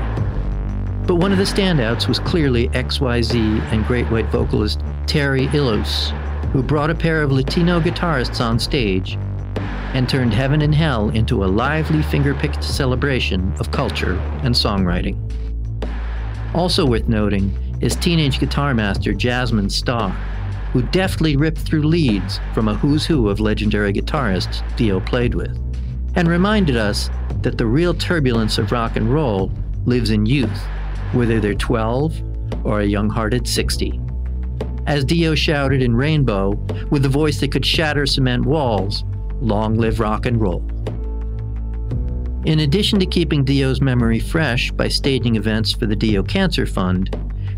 But 1.08 1.16
one 1.18 1.32
of 1.32 1.38
the 1.38 1.44
standouts 1.44 2.08
was 2.08 2.18
clearly 2.18 2.68
XYZ 2.70 3.36
and 3.72 3.86
great 3.86 4.10
white 4.10 4.26
vocalist 4.30 4.82
Terry 5.06 5.46
Ilous, 5.50 6.10
who 6.50 6.64
brought 6.64 6.90
a 6.90 6.96
pair 6.96 7.22
of 7.22 7.32
Latino 7.32 7.80
guitarists 7.80 8.44
on 8.44 8.58
stage 8.58 9.16
and 9.94 10.10
turned 10.10 10.34
Heaven 10.34 10.64
and 10.64 10.74
Hell 10.74 11.10
into 11.10 11.44
a 11.44 11.46
lively 11.46 12.02
finger-picked 12.02 12.64
celebration 12.64 13.54
of 13.60 13.70
culture 13.70 14.16
and 14.42 14.56
songwriting. 14.56 15.16
Also 16.56 16.88
worth 16.88 17.08
noting 17.08 17.56
is 17.82 17.96
teenage 17.96 18.40
guitar 18.40 18.74
master 18.74 19.14
Jasmine 19.14 19.70
Starr, 19.70 20.10
who 20.74 20.82
deftly 20.82 21.38
ripped 21.38 21.60
through 21.60 21.84
leads 21.84 22.40
from 22.56 22.68
a 22.68 22.74
who's 22.74 23.06
who 23.06 23.30
of 23.30 23.40
legendary 23.40 23.94
guitarists 23.94 24.64
Dio 24.76 25.00
played 25.00 25.36
with, 25.36 25.56
and 26.16 26.28
reminded 26.28 26.78
us 26.78 27.12
that 27.44 27.60
the 27.60 27.68
real 27.68 27.94
turbulence 27.94 28.58
of 28.58 28.72
rock 28.72 28.96
and 28.96 29.14
roll 29.14 29.52
lives 29.86 30.10
in 30.10 30.26
youth, 30.26 30.66
whether 31.16 31.40
they're 31.40 31.56
12 31.56 32.22
or 32.64 32.82
a 32.82 32.86
young 32.86 33.10
hearted 33.10 33.48
60. 33.48 34.00
As 34.88 35.04
Dio 35.04 35.34
shouted 35.34 35.82
in 35.82 35.96
Rainbow, 35.96 36.52
with 36.92 37.06
a 37.06 37.10
voice 37.10 37.40
that 37.40 37.52
could 37.52 37.66
shatter 37.66 38.06
cement 38.06 38.46
walls, 38.46 39.04
long 39.42 39.76
live 39.76 40.00
rock 40.00 40.26
and 40.26 40.40
roll. 40.40 40.64
In 42.46 42.60
addition 42.60 43.00
to 43.00 43.08
keeping 43.08 43.44
Dio's 43.44 43.82
memory 43.82 44.20
fresh 44.20 44.72
by 44.72 44.88
staging 44.88 45.36
events 45.36 45.72
for 45.72 45.88
the 45.88 45.96
Dio 45.96 46.22
Cancer 46.22 46.68
Fund, 46.68 47.10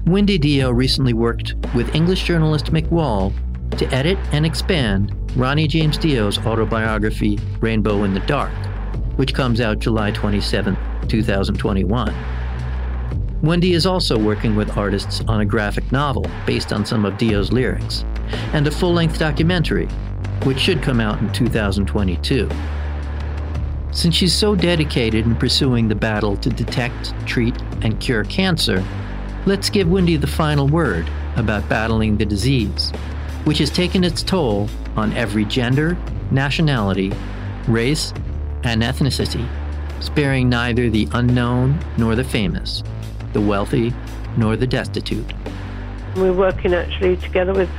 Wendy 0.05 0.37
Dio 0.37 0.71
recently 0.71 1.13
worked 1.13 1.55
with 1.75 1.93
English 1.93 2.23
journalist 2.23 2.67
Mick 2.67 2.89
Wall 2.89 3.33
to 3.71 3.85
edit 3.93 4.17
and 4.31 4.45
expand 4.45 5.13
Ronnie 5.35 5.67
James 5.67 5.97
Dio's 5.97 6.37
autobiography, 6.39 7.37
Rainbow 7.59 8.03
in 8.05 8.13
the 8.13 8.21
Dark, 8.21 8.53
which 9.17 9.33
comes 9.33 9.59
out 9.59 9.79
July 9.79 10.11
27, 10.11 10.77
2021. 11.09 12.46
Wendy 13.43 13.73
is 13.73 13.85
also 13.85 14.17
working 14.17 14.55
with 14.55 14.77
artists 14.77 15.21
on 15.27 15.41
a 15.41 15.45
graphic 15.45 15.91
novel 15.91 16.25
based 16.47 16.73
on 16.73 16.83
some 16.83 17.05
of 17.05 17.19
Dio's 17.19 17.51
lyrics, 17.51 18.03
and 18.53 18.65
a 18.65 18.71
full 18.71 18.93
length 18.93 19.19
documentary, 19.19 19.85
which 20.43 20.59
should 20.59 20.81
come 20.81 20.99
out 20.99 21.19
in 21.19 21.31
2022. 21.33 22.49
Since 23.91 24.15
she's 24.15 24.33
so 24.33 24.55
dedicated 24.55 25.25
in 25.25 25.35
pursuing 25.35 25.87
the 25.87 25.95
battle 25.95 26.35
to 26.37 26.49
detect, 26.49 27.13
treat, 27.27 27.55
and 27.83 27.99
cure 27.99 28.23
cancer, 28.23 28.83
let's 29.45 29.69
give 29.69 29.87
Wendy 29.87 30.17
the 30.17 30.25
final 30.25 30.67
word 30.67 31.07
about 31.35 31.69
battling 31.69 32.17
the 32.17 32.25
disease, 32.25 32.91
which 33.43 33.59
has 33.59 33.69
taken 33.69 34.03
its 34.03 34.23
toll 34.23 34.67
on 34.95 35.13
every 35.13 35.45
gender, 35.45 35.95
nationality, 36.31 37.11
race, 37.67 38.13
and 38.63 38.81
ethnicity, 38.81 39.47
sparing 39.99 40.49
neither 40.49 40.89
the 40.89 41.07
unknown 41.13 41.79
nor 41.97 42.15
the 42.15 42.23
famous, 42.23 42.83
the 43.37 43.41
wealthy 43.41 43.93
nor 44.35 44.55
the 44.55 44.65
destitute. 44.65 45.31
We're 46.15 46.33
working 46.33 46.73
actually 46.73 47.17
together 47.17 47.53
with 47.53 47.69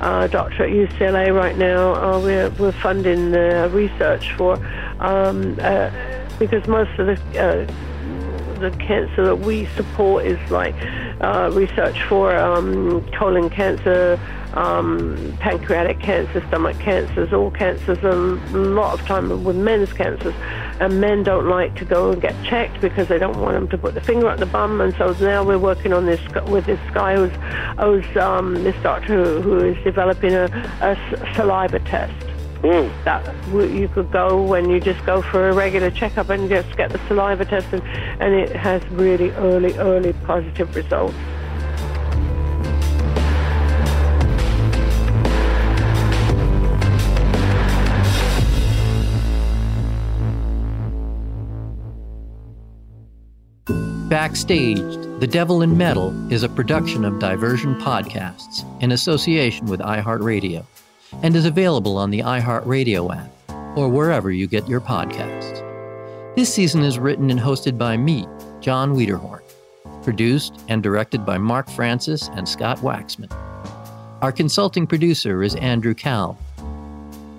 a 0.00 0.28
doctor 0.30 0.64
at 0.64 0.70
UCLA 0.70 1.34
right 1.34 1.56
now. 1.56 1.94
Uh, 1.94 2.20
we're, 2.20 2.50
we're 2.50 2.72
funding 2.72 3.30
the 3.30 3.70
research 3.72 4.34
for, 4.34 4.56
um, 5.00 5.56
uh, 5.62 5.90
because 6.38 6.66
most 6.68 6.90
of 6.98 7.06
the, 7.06 7.16
uh, 7.40 8.60
the 8.60 8.70
cancer 8.78 9.24
that 9.24 9.38
we 9.38 9.64
support 9.76 10.26
is 10.26 10.50
like 10.50 10.74
uh, 11.22 11.50
research 11.54 12.02
for 12.02 12.36
um, 12.36 13.00
colon 13.12 13.48
cancer, 13.48 14.20
um, 14.52 15.34
pancreatic 15.40 15.98
cancer, 15.98 16.46
stomach 16.48 16.78
cancers, 16.78 17.32
all 17.32 17.50
cancers, 17.50 17.98
a 18.04 18.14
lot 18.54 19.00
of 19.00 19.06
time 19.06 19.44
with 19.44 19.56
men's 19.56 19.94
cancers. 19.94 20.34
And 20.80 21.00
men 21.00 21.22
don't 21.22 21.48
like 21.48 21.74
to 21.76 21.84
go 21.84 22.12
and 22.12 22.20
get 22.20 22.34
checked 22.44 22.80
because 22.80 23.08
they 23.08 23.18
don't 23.18 23.40
want 23.40 23.54
them 23.54 23.68
to 23.68 23.78
put 23.78 23.94
the 23.94 24.00
finger 24.00 24.28
at 24.28 24.38
the 24.38 24.46
bum. 24.46 24.80
And 24.80 24.94
so 24.94 25.16
now 25.20 25.42
we're 25.42 25.58
working 25.58 25.92
on 25.92 26.04
this 26.06 26.20
with 26.48 26.66
this 26.66 26.80
guy 26.92 27.16
who's, 27.16 27.32
who's 27.78 28.16
um, 28.16 28.54
this 28.62 28.76
doctor 28.82 29.24
who, 29.24 29.40
who 29.40 29.58
is 29.64 29.84
developing 29.84 30.34
a, 30.34 30.44
a 30.82 31.34
saliva 31.34 31.78
test. 31.80 32.14
Mm. 32.62 32.90
That 33.04 33.22
you 33.52 33.88
could 33.88 34.10
go 34.10 34.42
when 34.42 34.70
you 34.70 34.80
just 34.80 35.04
go 35.06 35.22
for 35.22 35.50
a 35.50 35.52
regular 35.52 35.90
checkup 35.90 36.30
and 36.30 36.48
just 36.48 36.76
get 36.76 36.90
the 36.90 36.98
saliva 37.06 37.44
test, 37.44 37.72
and, 37.72 37.82
and 38.20 38.34
it 38.34 38.56
has 38.56 38.82
really 38.90 39.30
early, 39.32 39.76
early 39.78 40.12
positive 40.24 40.74
results. 40.74 41.14
Backstaged, 54.08 55.18
The 55.18 55.26
Devil 55.26 55.62
in 55.62 55.76
Metal 55.76 56.14
is 56.32 56.44
a 56.44 56.48
production 56.48 57.04
of 57.04 57.18
Diversion 57.18 57.74
Podcasts 57.74 58.64
in 58.80 58.92
association 58.92 59.66
with 59.66 59.80
iHeartRadio 59.80 60.64
and 61.24 61.34
is 61.34 61.44
available 61.44 61.96
on 61.96 62.12
the 62.12 62.20
iHeartRadio 62.20 63.16
app 63.16 63.76
or 63.76 63.88
wherever 63.88 64.30
you 64.30 64.46
get 64.46 64.68
your 64.68 64.80
podcasts. 64.80 65.60
This 66.36 66.54
season 66.54 66.84
is 66.84 67.00
written 67.00 67.30
and 67.32 67.40
hosted 67.40 67.76
by 67.78 67.96
me, 67.96 68.28
Jon 68.60 68.94
Wiederhorn, 68.94 69.42
produced 70.04 70.60
and 70.68 70.84
directed 70.84 71.26
by 71.26 71.36
Mark 71.36 71.68
Francis 71.68 72.28
and 72.34 72.48
Scott 72.48 72.78
Waxman. 72.78 73.32
Our 74.22 74.30
consulting 74.30 74.86
producer 74.86 75.42
is 75.42 75.56
Andrew 75.56 75.94
Cal. 75.94 76.38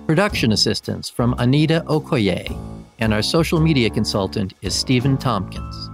Production 0.06 0.52
assistance 0.52 1.08
from 1.08 1.34
Anita 1.38 1.82
Okoye, 1.86 2.54
and 2.98 3.14
our 3.14 3.22
social 3.22 3.58
media 3.58 3.88
consultant 3.88 4.52
is 4.60 4.74
Stephen 4.74 5.16
Tompkins. 5.16 5.87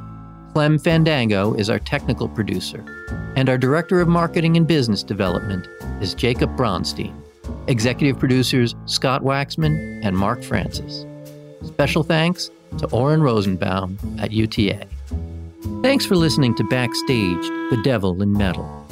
Clem 0.55 0.79
Fandango 0.79 1.53
is 1.55 1.69
our 1.69 1.81
technical 1.81 2.29
producer, 2.29 2.85
and 3.35 3.49
our 3.49 3.59
Director 3.59 4.01
of 4.01 4.07
Marketing 4.07 4.57
and 4.57 4.69
Business 4.69 5.03
Development 5.03 5.67
is 6.01 6.15
Jacob 6.15 6.57
Bronstein. 6.57 7.13
Executive 7.67 8.21
producers 8.21 8.77
Scott 8.87 9.23
Waxman 9.23 10.01
and 10.05 10.17
Mark 10.17 10.45
Francis. 10.45 11.07
Special 11.65 12.05
thanks 12.05 12.53
to 12.79 12.87
Oren 12.91 13.21
Rosenbaum 13.21 13.99
at 14.21 14.31
UTA. 14.31 14.87
Thanks 15.83 16.07
for 16.07 16.15
listening 16.15 16.55
to 16.55 16.63
Backstaged 16.63 17.71
The 17.71 17.83
Devil 17.83 18.23
in 18.23 18.33
Metal. 18.33 18.87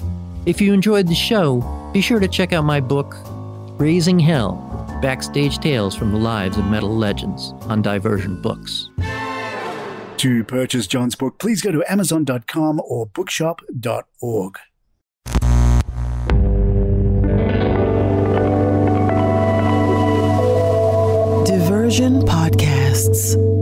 If 0.47 0.61
you 0.61 0.73
enjoyed 0.73 1.07
the 1.07 1.15
show, 1.15 1.61
be 1.93 2.01
sure 2.01 2.19
to 2.19 2.27
check 2.27 2.53
out 2.53 2.65
my 2.65 2.81
book, 2.81 3.15
Raising 3.79 4.19
Hell 4.19 4.69
Backstage 5.01 5.59
Tales 5.59 5.95
from 5.95 6.11
the 6.11 6.19
Lives 6.19 6.59
of 6.59 6.65
Metal 6.67 6.97
Legends 6.97 7.53
on 7.69 7.83
Diversion 7.83 8.43
Books. 8.43 8.89
To 10.23 10.45
purchase 10.45 10.87
Jon's 10.87 11.17
book, 11.17 11.41
please 11.41 11.61
go 11.61 11.73
to 11.73 11.83
amazon.com 11.91 12.81
or 12.85 13.07
bookshop.org. 13.07 14.59
Diversion 21.45 22.23
Podcasts. 22.23 23.62